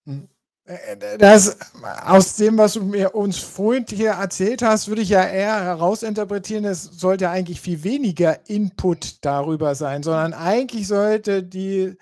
Hm. 0.05 0.27
Äh, 0.69 0.93
äh, 0.93 1.17
das, 1.17 1.57
aus 2.05 2.35
dem, 2.35 2.57
was 2.57 2.73
du 2.73 2.83
mir 2.83 3.15
uns 3.15 3.39
vorhin 3.39 3.85
hier 3.89 4.11
erzählt 4.11 4.61
hast, 4.61 4.87
würde 4.87 5.01
ich 5.01 5.09
ja 5.09 5.25
eher 5.25 5.63
herausinterpretieren, 5.63 6.65
es 6.65 6.83
sollte 6.83 7.29
eigentlich 7.29 7.59
viel 7.59 7.83
weniger 7.83 8.47
Input 8.47 9.25
darüber 9.25 9.73
sein, 9.73 10.03
sondern 10.03 10.33
eigentlich 10.33 10.87
sollte 10.87 11.43
die 11.43 11.97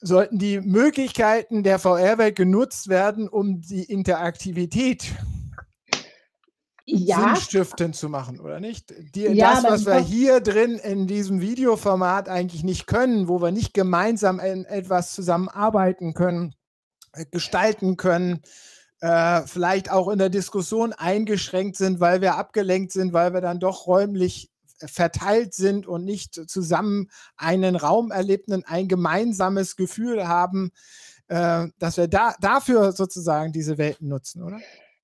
sollten 0.00 0.38
die 0.38 0.60
Möglichkeiten 0.60 1.62
der 1.62 1.78
VR-Welt 1.78 2.36
genutzt 2.36 2.88
werden, 2.88 3.28
um 3.28 3.60
die 3.60 3.84
Interaktivität 3.84 5.12
ja. 6.86 7.34
sinnstiftend 7.34 7.94
zu 7.94 8.08
machen, 8.08 8.40
oder 8.40 8.60
nicht? 8.60 8.94
Die, 9.14 9.22
ja, 9.22 9.60
das, 9.60 9.64
was 9.64 9.86
wir 9.86 9.98
hier 9.98 10.40
drin 10.40 10.76
in 10.76 11.06
diesem 11.06 11.40
Videoformat 11.40 12.28
eigentlich 12.28 12.64
nicht 12.64 12.86
können, 12.86 13.28
wo 13.28 13.40
wir 13.40 13.52
nicht 13.52 13.74
gemeinsam 13.74 14.40
in 14.40 14.64
etwas 14.64 15.14
zusammenarbeiten 15.14 16.14
können, 16.14 16.54
äh, 17.12 17.26
gestalten 17.30 17.96
können, 17.96 18.42
äh, 19.00 19.42
vielleicht 19.46 19.90
auch 19.90 20.08
in 20.08 20.18
der 20.18 20.30
Diskussion 20.30 20.92
eingeschränkt 20.92 21.76
sind, 21.76 22.00
weil 22.00 22.20
wir 22.20 22.36
abgelenkt 22.36 22.92
sind, 22.92 23.12
weil 23.12 23.32
wir 23.32 23.40
dann 23.40 23.60
doch 23.60 23.86
räumlich 23.86 24.49
verteilt 24.86 25.54
sind 25.54 25.86
und 25.86 26.04
nicht 26.04 26.34
zusammen 26.48 27.08
einen 27.36 27.76
Raum 27.76 28.10
erlebten, 28.10 28.64
ein 28.66 28.88
gemeinsames 28.88 29.76
Gefühl 29.76 30.28
haben, 30.28 30.70
äh, 31.28 31.68
dass 31.78 31.96
wir 31.96 32.08
da, 32.08 32.34
dafür 32.40 32.92
sozusagen 32.92 33.52
diese 33.52 33.78
Welten 33.78 34.08
nutzen, 34.08 34.42
oder? 34.42 34.60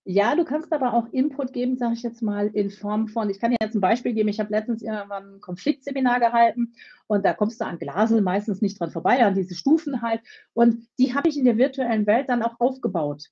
Ja, 0.08 0.36
du 0.36 0.44
kannst 0.44 0.72
aber 0.72 0.94
auch 0.94 1.08
Input 1.12 1.52
geben, 1.52 1.76
sage 1.76 1.94
ich 1.94 2.02
jetzt 2.04 2.22
mal, 2.22 2.46
in 2.54 2.70
Form 2.70 3.08
von, 3.08 3.28
ich 3.28 3.40
kann 3.40 3.50
dir 3.50 3.56
jetzt 3.60 3.74
ein 3.74 3.80
Beispiel 3.80 4.12
geben, 4.12 4.28
ich 4.28 4.38
habe 4.38 4.52
letztens 4.52 4.80
irgendwann 4.80 5.34
ein 5.34 5.40
Konfliktseminar 5.40 6.20
gehalten 6.20 6.74
und 7.08 7.24
da 7.24 7.34
kommst 7.34 7.60
du 7.60 7.64
an 7.64 7.80
Glasel 7.80 8.22
meistens 8.22 8.62
nicht 8.62 8.78
dran 8.78 8.92
vorbei, 8.92 9.24
an 9.24 9.34
diese 9.34 9.56
Stufen 9.56 10.02
halt 10.02 10.20
und 10.52 10.86
die 10.96 11.14
habe 11.14 11.28
ich 11.28 11.36
in 11.36 11.44
der 11.44 11.56
virtuellen 11.56 12.06
Welt 12.06 12.28
dann 12.28 12.44
auch 12.44 12.60
aufgebaut. 12.60 13.24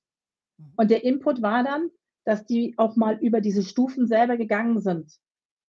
Mhm. 0.57 0.73
Und 0.75 0.91
der 0.91 1.05
Input 1.05 1.41
war 1.41 1.63
dann, 1.63 1.91
dass 2.25 2.45
die 2.45 2.73
auch 2.77 2.97
mal 2.97 3.17
über 3.21 3.39
diese 3.39 3.63
Stufen 3.63 4.05
selber 4.05 4.35
gegangen 4.35 4.81
sind. 4.81 5.13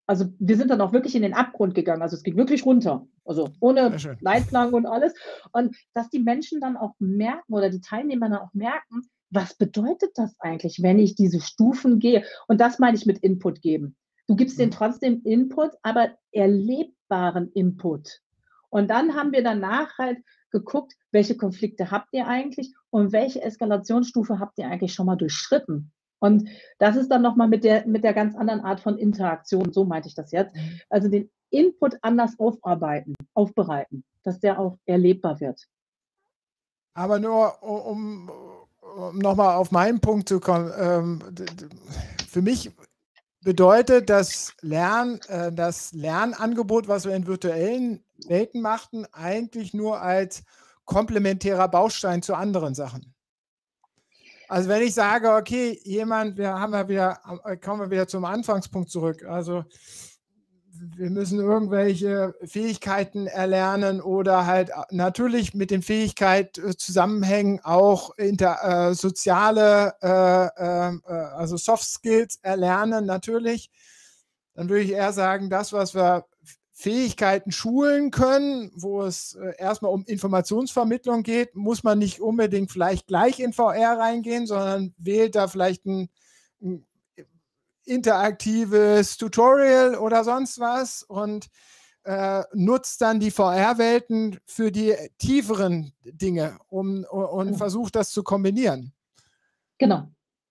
Also 0.07 0.27
wir 0.39 0.57
sind 0.57 0.71
dann 0.71 0.81
auch 0.81 0.93
wirklich 0.93 1.17
in 1.17 1.23
den 1.23 1.35
Abgrund 1.35 1.75
gegangen. 1.75 2.03
Also 2.03 2.17
es 2.17 2.23
ging 2.23 2.37
wirklich 2.37 2.65
runter. 2.65 3.07
Also 3.25 3.51
ohne 3.61 3.97
Leitplanken 4.21 4.75
und 4.75 4.87
alles. 4.87 5.15
Und 5.53 5.77
dass 5.95 6.09
die 6.11 6.21
Menschen 6.21 6.61
dann 6.61 6.77
auch 6.77 6.95
merken 6.99 7.53
oder 7.53 7.71
die 7.71 7.81
Teilnehmer 7.81 8.29
dann 8.29 8.39
auch 8.39 8.55
merken, 8.55 9.03
was 9.31 9.55
bedeutet 9.55 10.13
das 10.15 10.37
eigentlich, 10.39 10.83
wenn 10.83 10.99
ich 10.99 11.17
diese 11.17 11.41
Stufen 11.41 11.99
gehe? 11.99 12.25
Und 12.47 12.61
das 12.61 12.79
meine 12.79 12.97
ich 12.97 13.07
mit 13.07 13.19
Input 13.19 13.61
geben. 13.61 13.97
Du 14.29 14.37
gibst 14.37 14.59
denen 14.59 14.71
mhm. 14.71 14.75
trotzdem 14.75 15.23
Input, 15.25 15.73
aber 15.83 16.11
erlebbaren 16.33 17.51
Input. 17.53 18.21
Und 18.71 18.89
dann 18.91 19.15
haben 19.15 19.33
wir 19.33 19.43
danach 19.43 19.97
halt 19.99 20.19
geguckt, 20.51 20.95
welche 21.11 21.37
Konflikte 21.37 21.91
habt 21.91 22.09
ihr 22.13 22.27
eigentlich 22.27 22.75
und 22.91 23.13
welche 23.13 23.43
Eskalationsstufe 23.43 24.39
habt 24.39 24.59
ihr 24.59 24.69
eigentlich 24.69 24.95
schon 24.95 25.07
mal 25.07 25.17
durchschritten? 25.17 25.93
Und 26.19 26.49
das 26.79 26.97
ist 26.97 27.11
dann 27.11 27.23
nochmal 27.23 27.49
mit 27.49 27.65
der, 27.65 27.87
mit 27.87 28.05
der 28.05 28.15
ganz 28.15 28.35
anderen 28.35 28.61
Art 28.61 28.81
von 28.81 28.99
Interaktion, 28.99 29.73
so 29.73 29.85
meinte 29.85 30.09
ich 30.09 30.15
das 30.15 30.33
jetzt. 30.33 30.55
Mhm. 30.55 30.81
Also 30.89 31.09
den 31.09 31.31
Input 31.51 31.97
anders 32.03 32.39
aufarbeiten, 32.39 33.15
aufbereiten, 33.35 34.05
dass 34.23 34.41
der 34.41 34.59
auch 34.59 34.79
erlebbar 34.87 35.41
wird. 35.41 35.67
Aber 36.95 37.19
nur 37.19 37.63
um, 37.63 38.31
um 38.97 39.19
nochmal 39.19 39.57
auf 39.57 39.71
meinen 39.71 40.01
Punkt 40.01 40.29
zu 40.29 40.41
kommen, 40.41 40.73
ähm, 40.79 41.21
für 42.29 42.43
mich 42.43 42.73
bedeutet 43.45 44.11
das 44.11 44.55
Lern, 44.63 45.21
äh, 45.29 45.53
das 45.53 45.93
Lernangebot, 45.93 46.89
was 46.89 47.05
wir 47.05 47.15
in 47.15 47.27
virtuellen 47.27 48.03
Welten 48.27 48.63
machten, 48.63 49.07
eigentlich 49.13 49.75
nur 49.75 50.01
als 50.01 50.43
komplementärer 50.85 51.69
Baustein 51.69 52.23
zu 52.23 52.35
anderen 52.35 52.75
Sachen. 52.75 53.16
Also 54.49 54.69
wenn 54.69 54.83
ich 54.83 54.95
sage, 54.95 55.33
okay, 55.33 55.81
jemand, 55.85 56.37
wir 56.37 56.59
haben 56.59 56.73
ja 56.73 56.89
wieder, 56.89 57.21
äh, 57.45 57.57
kommen 57.57 57.81
wir 57.81 57.91
wieder 57.91 58.07
zum 58.07 58.25
Anfangspunkt 58.25 58.91
zurück. 58.91 59.25
Also 59.25 59.65
wir 60.97 61.11
müssen 61.11 61.41
irgendwelche 61.41 62.35
Fähigkeiten 62.45 63.27
erlernen 63.27 64.01
oder 64.01 64.47
halt 64.47 64.71
äh, 64.71 64.75
natürlich 64.91 65.55
mit 65.55 65.71
den 65.71 65.83
Fähigkeiten 65.83 66.71
äh, 66.71 66.77
zusammenhängen 66.77 67.61
auch 67.65 68.17
inter, 68.19 68.91
äh, 68.91 68.95
soziale, 68.95 69.95
äh, 70.03 70.47
äh, 70.47 70.99
also 71.35 71.57
Soft 71.57 71.85
Skills 71.85 72.39
erlernen 72.43 73.07
natürlich. 73.07 73.71
Dann 74.55 74.69
würde 74.69 74.85
ich 74.85 74.93
eher 74.93 75.13
sagen, 75.13 75.51
das, 75.51 75.73
was 75.73 75.95
wir 75.95 76.25
Fähigkeiten 76.79 77.53
schulen 77.53 78.11
können, 78.11 78.71
wo 78.75 79.03
es 79.03 79.35
äh, 79.35 79.55
erstmal 79.57 79.93
um 79.93 80.05
Informationsvermittlung 80.05 81.23
geht, 81.23 81.57
muss 81.57 81.83
man 81.83 81.99
nicht 81.99 82.21
unbedingt 82.21 82.71
vielleicht 82.71 83.07
gleich 83.07 83.41
in 83.41 83.55
VR 83.55 83.99
reingehen, 83.99 84.47
sondern 84.47 84.95
wählt 84.99 85.37
da 85.37 85.49
vielleicht 85.49 85.87
ein, 85.87 86.11
ein 86.61 86.87
interaktives 87.87 89.17
Tutorial 89.17 89.95
oder 89.95 90.23
sonst 90.23 90.61
was 90.61 91.03
und 91.03 91.47
äh, 92.05 92.43
nutzt 92.53 93.01
dann 93.01 93.21
die 93.21 93.31
VR-Welten 93.31 94.39
für 94.45 94.71
die 94.71 94.95
tieferen 95.17 95.95
Dinge 96.05 96.59
um, 96.69 97.05
und 97.05 97.47
genau. 97.47 97.57
versucht 97.57 97.97
das 97.97 98.11
zu 98.11 98.23
kombinieren. 98.23 98.93
Genau. 99.79 100.09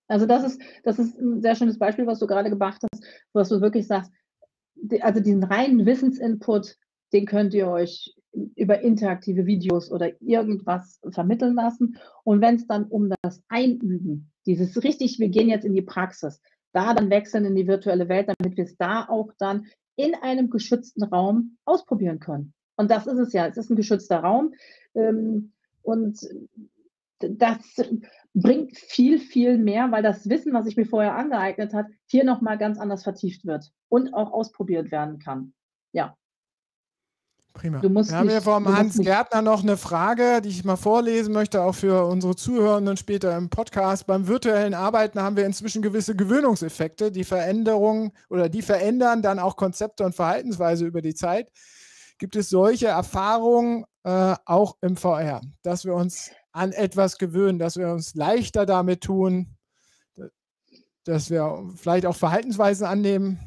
Also 0.08 0.26
das 0.26 0.44
ist, 0.44 0.62
das 0.84 0.98
ist 0.98 1.20
ein 1.20 1.44
sehr 1.44 1.56
schönes 1.56 1.78
Beispiel, 1.78 2.08
was 2.08 2.18
du 2.18 2.26
gerade 2.26 2.50
gemacht 2.50 2.82
hast, 2.82 3.04
was 3.32 3.50
du 3.50 3.62
wirklich 3.62 3.86
sagst, 3.86 4.12
also 5.02 5.20
diesen 5.20 5.44
reinen 5.44 5.86
Wissensinput, 5.86 6.78
den 7.14 7.26
könnt 7.26 7.54
ihr 7.54 7.68
euch 7.68 8.16
über 8.56 8.82
interaktive 8.82 9.46
Videos 9.46 9.92
oder 9.92 10.12
irgendwas 10.22 11.00
vermitteln 11.10 11.56
lassen. 11.56 11.98
Und 12.24 12.42
wenn 12.42 12.56
es 12.56 12.68
dann 12.68 12.86
um 12.86 13.12
das 13.22 13.42
Einüben, 13.48 14.32
dieses 14.46 14.84
richtig, 14.84 15.20
wir 15.20 15.30
gehen 15.30 15.50
jetzt 15.50 15.66
in 15.66 15.74
die 15.74 15.82
Praxis, 15.82 16.42
da 16.74 16.94
dann 16.94 17.10
wechseln 17.10 17.46
in 17.46 17.56
die 17.56 17.68
virtuelle 17.68 18.10
Welt, 18.10 18.28
damit 18.28 18.58
wir 18.58 18.66
es 18.66 18.76
da 18.76 19.06
auch 19.08 19.32
dann 19.38 19.68
in 19.96 20.14
einem 20.16 20.50
geschützten 20.50 21.04
Raum 21.04 21.58
ausprobieren 21.64 22.20
können. 22.20 22.54
Und 22.76 22.92
das 22.92 23.08
ist 23.08 23.18
es 23.18 23.32
ja. 23.32 23.48
Es 23.48 23.56
ist 23.56 23.70
ein 23.70 23.78
geschützter 23.78 24.20
Raum. 24.20 24.54
Ähm, 24.94 25.54
und 25.82 26.20
das 27.20 27.58
bringt 28.34 28.78
viel, 28.78 29.20
viel 29.20 29.58
mehr, 29.58 29.92
weil 29.92 30.04
das 30.04 30.28
Wissen, 30.30 30.54
was 30.54 30.68
ich 30.68 30.76
mir 30.76 30.86
vorher 30.86 31.16
angeeignet 31.16 31.74
habe, 31.74 31.90
hier 32.06 32.26
nochmal 32.26 32.58
ganz 32.58 32.78
anders 32.78 33.04
vertieft 33.04 33.46
wird 33.46 33.72
und 33.90 34.14
auch 34.14 34.32
ausprobiert 34.32 34.92
werden 34.92 35.20
kann. 35.20 35.54
Ja. 35.94 36.16
Prima. 37.54 37.82
Wir 37.82 37.90
haben 37.90 38.30
hier 38.30 38.42
vom 38.42 38.68
Hans 38.68 38.98
Gärtner 38.98 39.42
noch 39.42 39.64
eine 39.64 39.78
Frage, 39.78 40.42
die 40.42 40.50
ich 40.50 40.66
mal 40.66 40.76
vorlesen 40.76 41.34
möchte, 41.34 41.62
auch 41.62 41.74
für 41.74 42.06
unsere 42.06 42.36
Zuhörenden 42.36 42.98
später 42.98 43.38
im 43.38 43.50
Podcast. 43.50 44.06
Beim 44.08 44.28
virtuellen 44.28 44.74
Arbeiten 44.74 45.22
haben 45.22 45.38
wir 45.38 45.46
inzwischen 45.46 45.82
gewisse 45.82 46.18
Gewöhnungseffekte, 46.18 47.14
die 47.14 47.24
Veränderungen 47.24 48.12
oder 48.30 48.50
die 48.50 48.62
verändern 48.62 49.22
dann 49.22 49.40
auch 49.40 49.56
Konzepte 49.56 50.04
und 50.04 50.14
Verhaltensweise 50.14 50.86
über 50.86 51.02
die 51.02 51.16
Zeit. 51.16 51.50
Gibt 52.18 52.36
es 52.36 52.50
solche 52.50 52.88
Erfahrungen 52.88 53.86
äh, 54.04 54.36
auch 54.44 54.76
im 54.82 54.98
VR, 54.98 55.40
dass 55.64 55.86
wir 55.86 55.94
uns 55.94 56.32
an 56.56 56.72
etwas 56.72 57.18
gewöhnen, 57.18 57.60
dass 57.60 57.76
wir 57.76 57.90
uns 57.90 58.16
leichter 58.16 58.66
damit 58.66 59.02
tun, 59.02 59.48
dass 61.04 61.30
wir 61.30 61.70
vielleicht 61.76 62.06
auch 62.06 62.16
Verhaltensweisen 62.16 62.88
annehmen? 62.88 63.40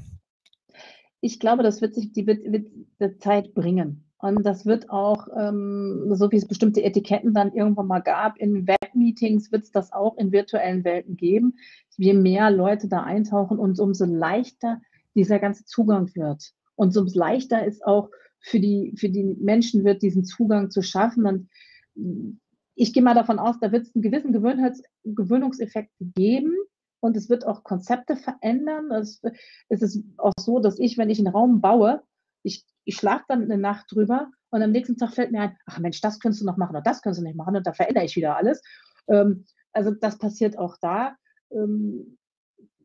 Ich 1.21 1.41
glaube, 1.41 1.63
das 1.63 1.81
wird 1.81 1.95
sich 1.95 2.13
die 2.13 2.27
wird, 2.27 2.45
die 2.45 3.19
Zeit 3.19 3.55
bringen. 3.55 4.05
Und 4.19 4.45
das 4.45 4.67
wird 4.67 4.91
auch, 4.91 5.29
ähm, 5.37 6.13
so 6.13 6.31
wie 6.31 6.37
es 6.37 6.47
bestimmte 6.47 6.83
Etiketten 6.83 7.33
dann 7.33 7.53
irgendwann 7.53 7.87
mal 7.87 8.01
gab, 8.01 8.37
in 8.37 8.67
Webmeetings 8.67 9.51
wird 9.53 9.65
es 9.65 9.71
das 9.71 9.93
auch 9.93 10.17
in 10.19 10.33
virtuellen 10.33 10.85
Welten 10.85 11.17
geben. 11.17 11.57
Je 11.97 12.13
mehr 12.13 12.51
Leute 12.51 12.89
da 12.89 13.05
eintauchen 13.05 13.59
und 13.59 13.81
umso 13.81 14.05
leichter 14.05 14.81
dieser 15.15 15.39
ganze 15.39 15.65
Zugang 15.65 16.15
wird. 16.15 16.53
Und 16.75 16.97
umso 16.97 17.19
leichter 17.19 17.65
ist 17.65 17.85
auch 17.87 18.11
für 18.41 18.61
die, 18.61 18.93
für 18.97 19.09
die 19.09 19.25
Menschen 19.41 19.85
wird, 19.85 20.03
diesen 20.03 20.25
Zugang 20.25 20.71
zu 20.71 20.83
schaffen. 20.83 21.27
Und 21.27 22.41
ich 22.79 22.93
gehe 22.93 23.03
mal 23.03 23.15
davon 23.15 23.41
aus, 23.41 23.59
da 23.59 23.73
wird 23.73 23.87
es 23.87 23.95
einen 23.95 24.03
gewissen 24.03 24.33
Gewöhnheits 24.33 24.83
Gewöhnungseffekt 25.05 25.93
geben 25.99 26.55
und 27.01 27.17
es 27.17 27.29
wird 27.29 27.45
auch 27.45 27.65
Konzepte 27.65 28.15
verändern. 28.15 28.93
Es, 28.93 29.21
es 29.69 29.83
ist 29.83 30.05
auch 30.17 30.33
so, 30.39 30.61
dass 30.61 30.79
ich, 30.79 30.97
wenn 30.97 31.11
ich 31.11 31.19
einen 31.19 31.35
Raum 31.35 31.61
baue, 31.61 32.03
ich, 32.45 32.65
ich 32.85 32.97
schlafe 32.97 33.25
dann 33.27 33.43
eine 33.43 33.59
Nacht 33.59 33.91
drüber 33.91 34.31
und 34.51 34.63
am 34.63 34.71
nächsten 34.71 34.97
Tag 34.97 35.15
fällt 35.15 35.33
mir 35.33 35.43
ein, 35.43 35.57
ach 35.67 35.81
Mensch, 35.81 36.01
das 36.01 36.21
könntest 36.21 36.41
du 36.43 36.47
noch 36.47 36.57
machen 36.57 36.71
oder 36.71 36.83
das 36.83 37.03
könntest 37.03 37.21
du 37.21 37.25
nicht 37.25 37.37
machen 37.37 37.57
und 37.57 37.67
da 37.67 37.73
verändere 37.73 38.05
ich 38.05 38.15
wieder 38.15 38.37
alles. 38.37 38.63
Ähm, 39.09 39.45
also 39.73 39.91
das 39.91 40.19
passiert 40.19 40.57
auch 40.57 40.77
da. 40.81 41.17
Ähm, 41.51 42.17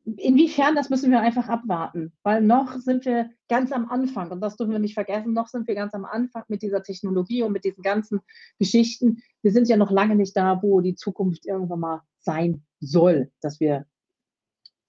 inwiefern, 0.05 0.75
das 0.75 0.89
müssen 0.89 1.11
wir 1.11 1.21
einfach 1.21 1.47
abwarten, 1.47 2.13
weil 2.23 2.41
noch 2.41 2.79
sind 2.79 3.05
wir 3.05 3.29
ganz 3.47 3.71
am 3.71 3.89
Anfang 3.89 4.31
und 4.31 4.41
das 4.41 4.57
dürfen 4.57 4.71
wir 4.71 4.79
nicht 4.79 4.93
vergessen, 4.93 5.33
noch 5.33 5.47
sind 5.47 5.67
wir 5.67 5.75
ganz 5.75 5.93
am 5.93 6.05
Anfang 6.05 6.43
mit 6.47 6.61
dieser 6.61 6.83
Technologie 6.83 7.43
und 7.43 7.53
mit 7.53 7.63
diesen 7.63 7.83
ganzen 7.83 8.19
Geschichten. 8.59 9.21
Wir 9.41 9.51
sind 9.51 9.69
ja 9.69 9.77
noch 9.77 9.91
lange 9.91 10.15
nicht 10.15 10.35
da, 10.35 10.61
wo 10.61 10.81
die 10.81 10.95
Zukunft 10.95 11.45
irgendwann 11.45 11.79
mal 11.79 12.01
sein 12.19 12.65
soll, 12.79 13.31
dass 13.41 13.59
wir 13.59 13.85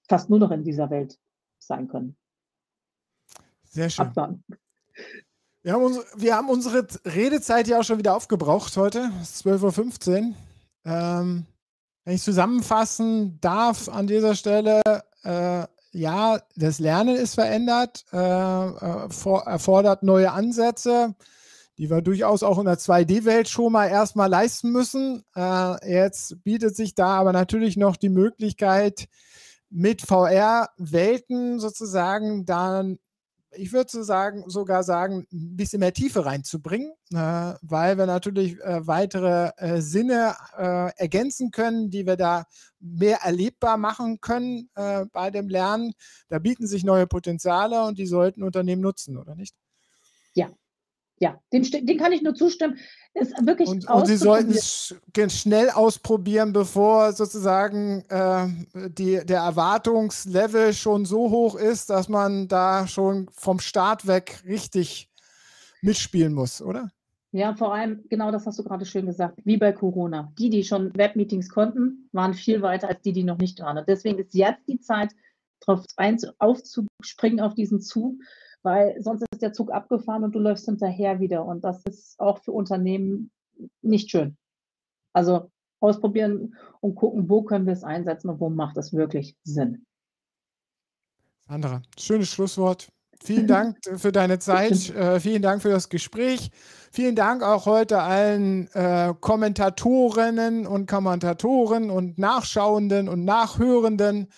fast 0.09 0.31
nur 0.31 0.39
noch 0.39 0.51
in 0.51 0.65
dieser 0.65 0.91
Welt 0.91 1.19
sein 1.59 1.89
können. 1.89 2.17
Sehr 3.65 3.91
schön. 3.91 4.07
Abwarten. 4.07 4.45
Wir 5.63 5.73
haben, 5.73 5.85
uns, 5.85 5.99
wir 6.17 6.37
haben 6.37 6.51
unsere 6.51 6.87
Redezeit 7.07 7.69
ja 7.69 7.81
auch 7.81 7.85
schon 7.85 7.99
wieder 7.99 8.15
aufgebraucht 8.15 8.77
heute. 8.77 9.11
Es 9.23 9.37
ist 9.37 9.47
12.15 9.47 10.29
Uhr. 10.29 10.35
Ähm, 10.85 11.47
wenn 12.05 12.15
ich 12.15 12.23
zusammenfassen 12.23 13.41
darf 13.41 13.89
an 13.89 14.07
dieser 14.07 14.35
Stelle, 14.35 14.83
äh, 15.23 15.65
ja, 15.93 16.41
das 16.57 16.79
Lernen 16.79 17.17
ist 17.17 17.35
verändert, 17.35 18.05
äh, 18.13 18.19
äh 18.19 19.09
for, 19.11 19.47
erfordert 19.47 20.03
neue 20.03 20.33
Ansätze, 20.33 21.15
die 21.79 21.89
wir 21.89 22.03
durchaus 22.03 22.43
auch 22.43 22.59
in 22.59 22.67
der 22.67 22.79
2D-Welt 22.79 23.49
schon 23.49 23.73
mal 23.73 23.87
erstmal 23.87 24.29
leisten 24.29 24.71
müssen. 24.71 25.25
Äh, 25.35 25.93
jetzt 25.93 26.43
bietet 26.45 26.77
sich 26.77 26.95
da 26.95 27.17
aber 27.17 27.33
natürlich 27.33 27.77
noch 27.77 27.97
die 27.97 28.11
Möglichkeit, 28.11 29.09
mit 29.71 30.03
VR-Welten 30.03 31.59
sozusagen 31.59 32.45
dann 32.45 32.99
ich 33.57 33.73
würde 33.73 33.91
so 33.91 34.03
sagen, 34.03 34.45
sogar 34.49 34.83
sagen, 34.83 35.27
ein 35.33 35.57
bisschen 35.57 35.81
mehr 35.81 35.93
Tiefe 35.93 36.25
reinzubringen, 36.25 36.93
äh, 37.13 37.55
weil 37.63 37.99
wir 37.99 38.07
natürlich 38.07 38.61
äh, 38.61 38.87
weitere 38.87 39.51
äh, 39.57 39.81
Sinne 39.81 40.35
äh, 40.57 40.91
ergänzen 40.97 41.51
können, 41.51 41.91
die 41.91 42.07
wir 42.07 42.17
da 42.17 42.45
mehr 42.81 43.19
erlebbar 43.23 43.77
machen 43.77 44.21
können 44.21 44.71
äh, 44.75 45.07
bei 45.13 45.31
dem 45.31 45.49
Lernen. 45.49 45.93
Da 46.29 46.39
bieten 46.39 46.67
sich 46.67 46.85
neue 46.85 47.07
Potenziale 47.07 47.85
und 47.85 47.99
die 47.99 48.07
sollten 48.07 48.43
Unternehmen 48.43 48.83
nutzen, 48.83 49.17
oder 49.17 49.35
nicht? 49.35 49.55
Ja, 50.35 50.51
ja, 51.19 51.41
dem, 51.53 51.63
dem 51.63 51.99
kann 51.99 52.13
ich 52.13 52.23
nur 52.23 52.35
zustimmen. 52.35 52.79
Ist 53.15 53.33
wirklich 53.47 53.69
und, 53.69 53.89
und 53.89 54.07
Sie 54.07 54.17
sollten 54.17 54.51
es 54.51 54.95
schnell 55.29 55.71
ausprobieren, 55.71 56.53
bevor 56.53 57.13
sozusagen 57.13 58.05
äh, 58.09 58.49
die, 58.89 59.25
der 59.25 59.41
Erwartungslevel 59.41 60.73
schon 60.73 61.05
so 61.05 61.31
hoch 61.31 61.55
ist, 61.55 61.91
dass 61.91 62.09
man 62.09 62.49
da 62.49 62.89
schon 62.89 63.29
vom 63.33 63.61
Start 63.61 64.07
weg 64.09 64.43
richtig 64.45 65.09
mitspielen 65.83 66.35
muss, 66.35 66.61
oder? 66.61 66.91
Ja, 67.31 67.55
vor 67.55 67.75
allem, 67.75 68.05
genau 68.09 68.31
das 68.31 68.47
hast 68.47 68.59
du 68.59 68.65
gerade 68.65 68.87
schön 68.87 69.07
gesagt, 69.07 69.41
wie 69.45 69.57
bei 69.57 69.73
Corona. 69.73 70.33
Die, 70.39 70.51
die 70.51 70.65
schon 70.65 70.97
Webmeetings 70.97 71.49
konnten, 71.49 72.09
waren 72.13 72.35
viel 72.35 72.63
weiter 72.63 72.89
als 72.89 73.03
die, 73.03 73.13
die 73.13 73.25
noch 73.25 73.39
nicht 73.39 73.61
waren. 73.61 73.79
Und 73.79 73.89
deswegen 73.89 74.19
ist 74.19 74.35
jetzt 74.35 74.69
die 74.69 74.81
Zeit, 74.81 75.11
darauf 75.61 75.85
aufzuspringen 76.39 77.41
auf 77.41 77.55
diesen 77.55 77.81
Zug 77.81 78.17
weil 78.65 79.01
sonst 79.03 79.25
ist 79.31 79.43
der 79.43 79.53
Zug 79.53 79.71
abgefahren 79.71 80.25
und 80.25 80.35
du 80.35 80.39
läufst 80.39 80.65
hinterher 80.65 81.21
wieder. 81.21 81.45
Und 81.45 81.63
das 81.63 81.83
ist 81.85 82.19
auch 82.19 82.39
für 82.39 82.53
Unternehmen 82.53 83.31
nicht 83.83 84.11
schön. 84.11 84.37
Also 85.13 85.51
ausprobieren 85.81 86.57
und 86.81 86.95
gucken, 86.95 87.29
wo 87.29 87.43
können 87.43 87.67
wir 87.67 87.75
es 87.75 87.85
einsetzen 87.85 88.31
und 88.31 88.41
wo 88.41 88.49
macht 88.49 88.77
es 88.79 88.93
wirklich 88.93 89.37
Sinn. 89.45 89.85
Sandra, 91.47 91.83
schönes 91.99 92.31
Schlusswort. 92.31 92.89
Vielen 93.23 93.47
Dank 93.47 93.77
für 93.97 94.13
deine 94.13 94.39
Zeit. 94.39 94.91
Äh, 94.91 95.21
vielen 95.21 95.43
Dank 95.43 95.63
für 95.63 95.71
das 95.71 95.91
Gespräch. 95.91 96.51
Vielen 96.91 97.17
Dank 97.17 97.43
auch 97.43 97.67
heute 97.67 98.01
allen 98.01 98.69
äh, 98.73 99.13
Kommentatorinnen 99.21 100.67
und 100.67 100.87
Kommentatoren 100.87 101.91
und 101.91 102.19
Nachschauenden 102.19 103.09
und 103.09 103.25
Nachhörenden. 103.25 104.29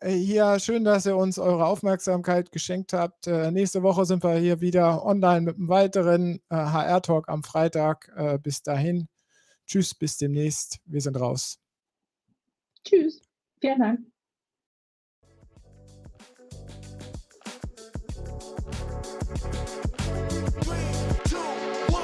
Äh, 0.00 0.12
hier 0.12 0.58
schön, 0.60 0.84
dass 0.84 1.06
ihr 1.06 1.16
uns 1.16 1.38
eure 1.38 1.66
Aufmerksamkeit 1.66 2.52
geschenkt 2.52 2.92
habt. 2.92 3.26
Äh, 3.26 3.50
nächste 3.50 3.82
Woche 3.82 4.04
sind 4.04 4.22
wir 4.22 4.36
hier 4.36 4.60
wieder 4.60 5.04
online 5.04 5.42
mit 5.42 5.56
einem 5.56 5.68
weiteren 5.68 6.40
äh, 6.50 6.56
HR-Talk 6.56 7.28
am 7.28 7.42
Freitag. 7.42 8.10
Äh, 8.16 8.38
bis 8.38 8.62
dahin. 8.62 9.08
Tschüss, 9.66 9.94
bis 9.94 10.16
demnächst. 10.16 10.78
Wir 10.84 11.00
sind 11.00 11.18
raus. 11.20 11.58
Tschüss. 12.84 13.20
Vielen 13.60 13.80
Dank. 13.80 14.17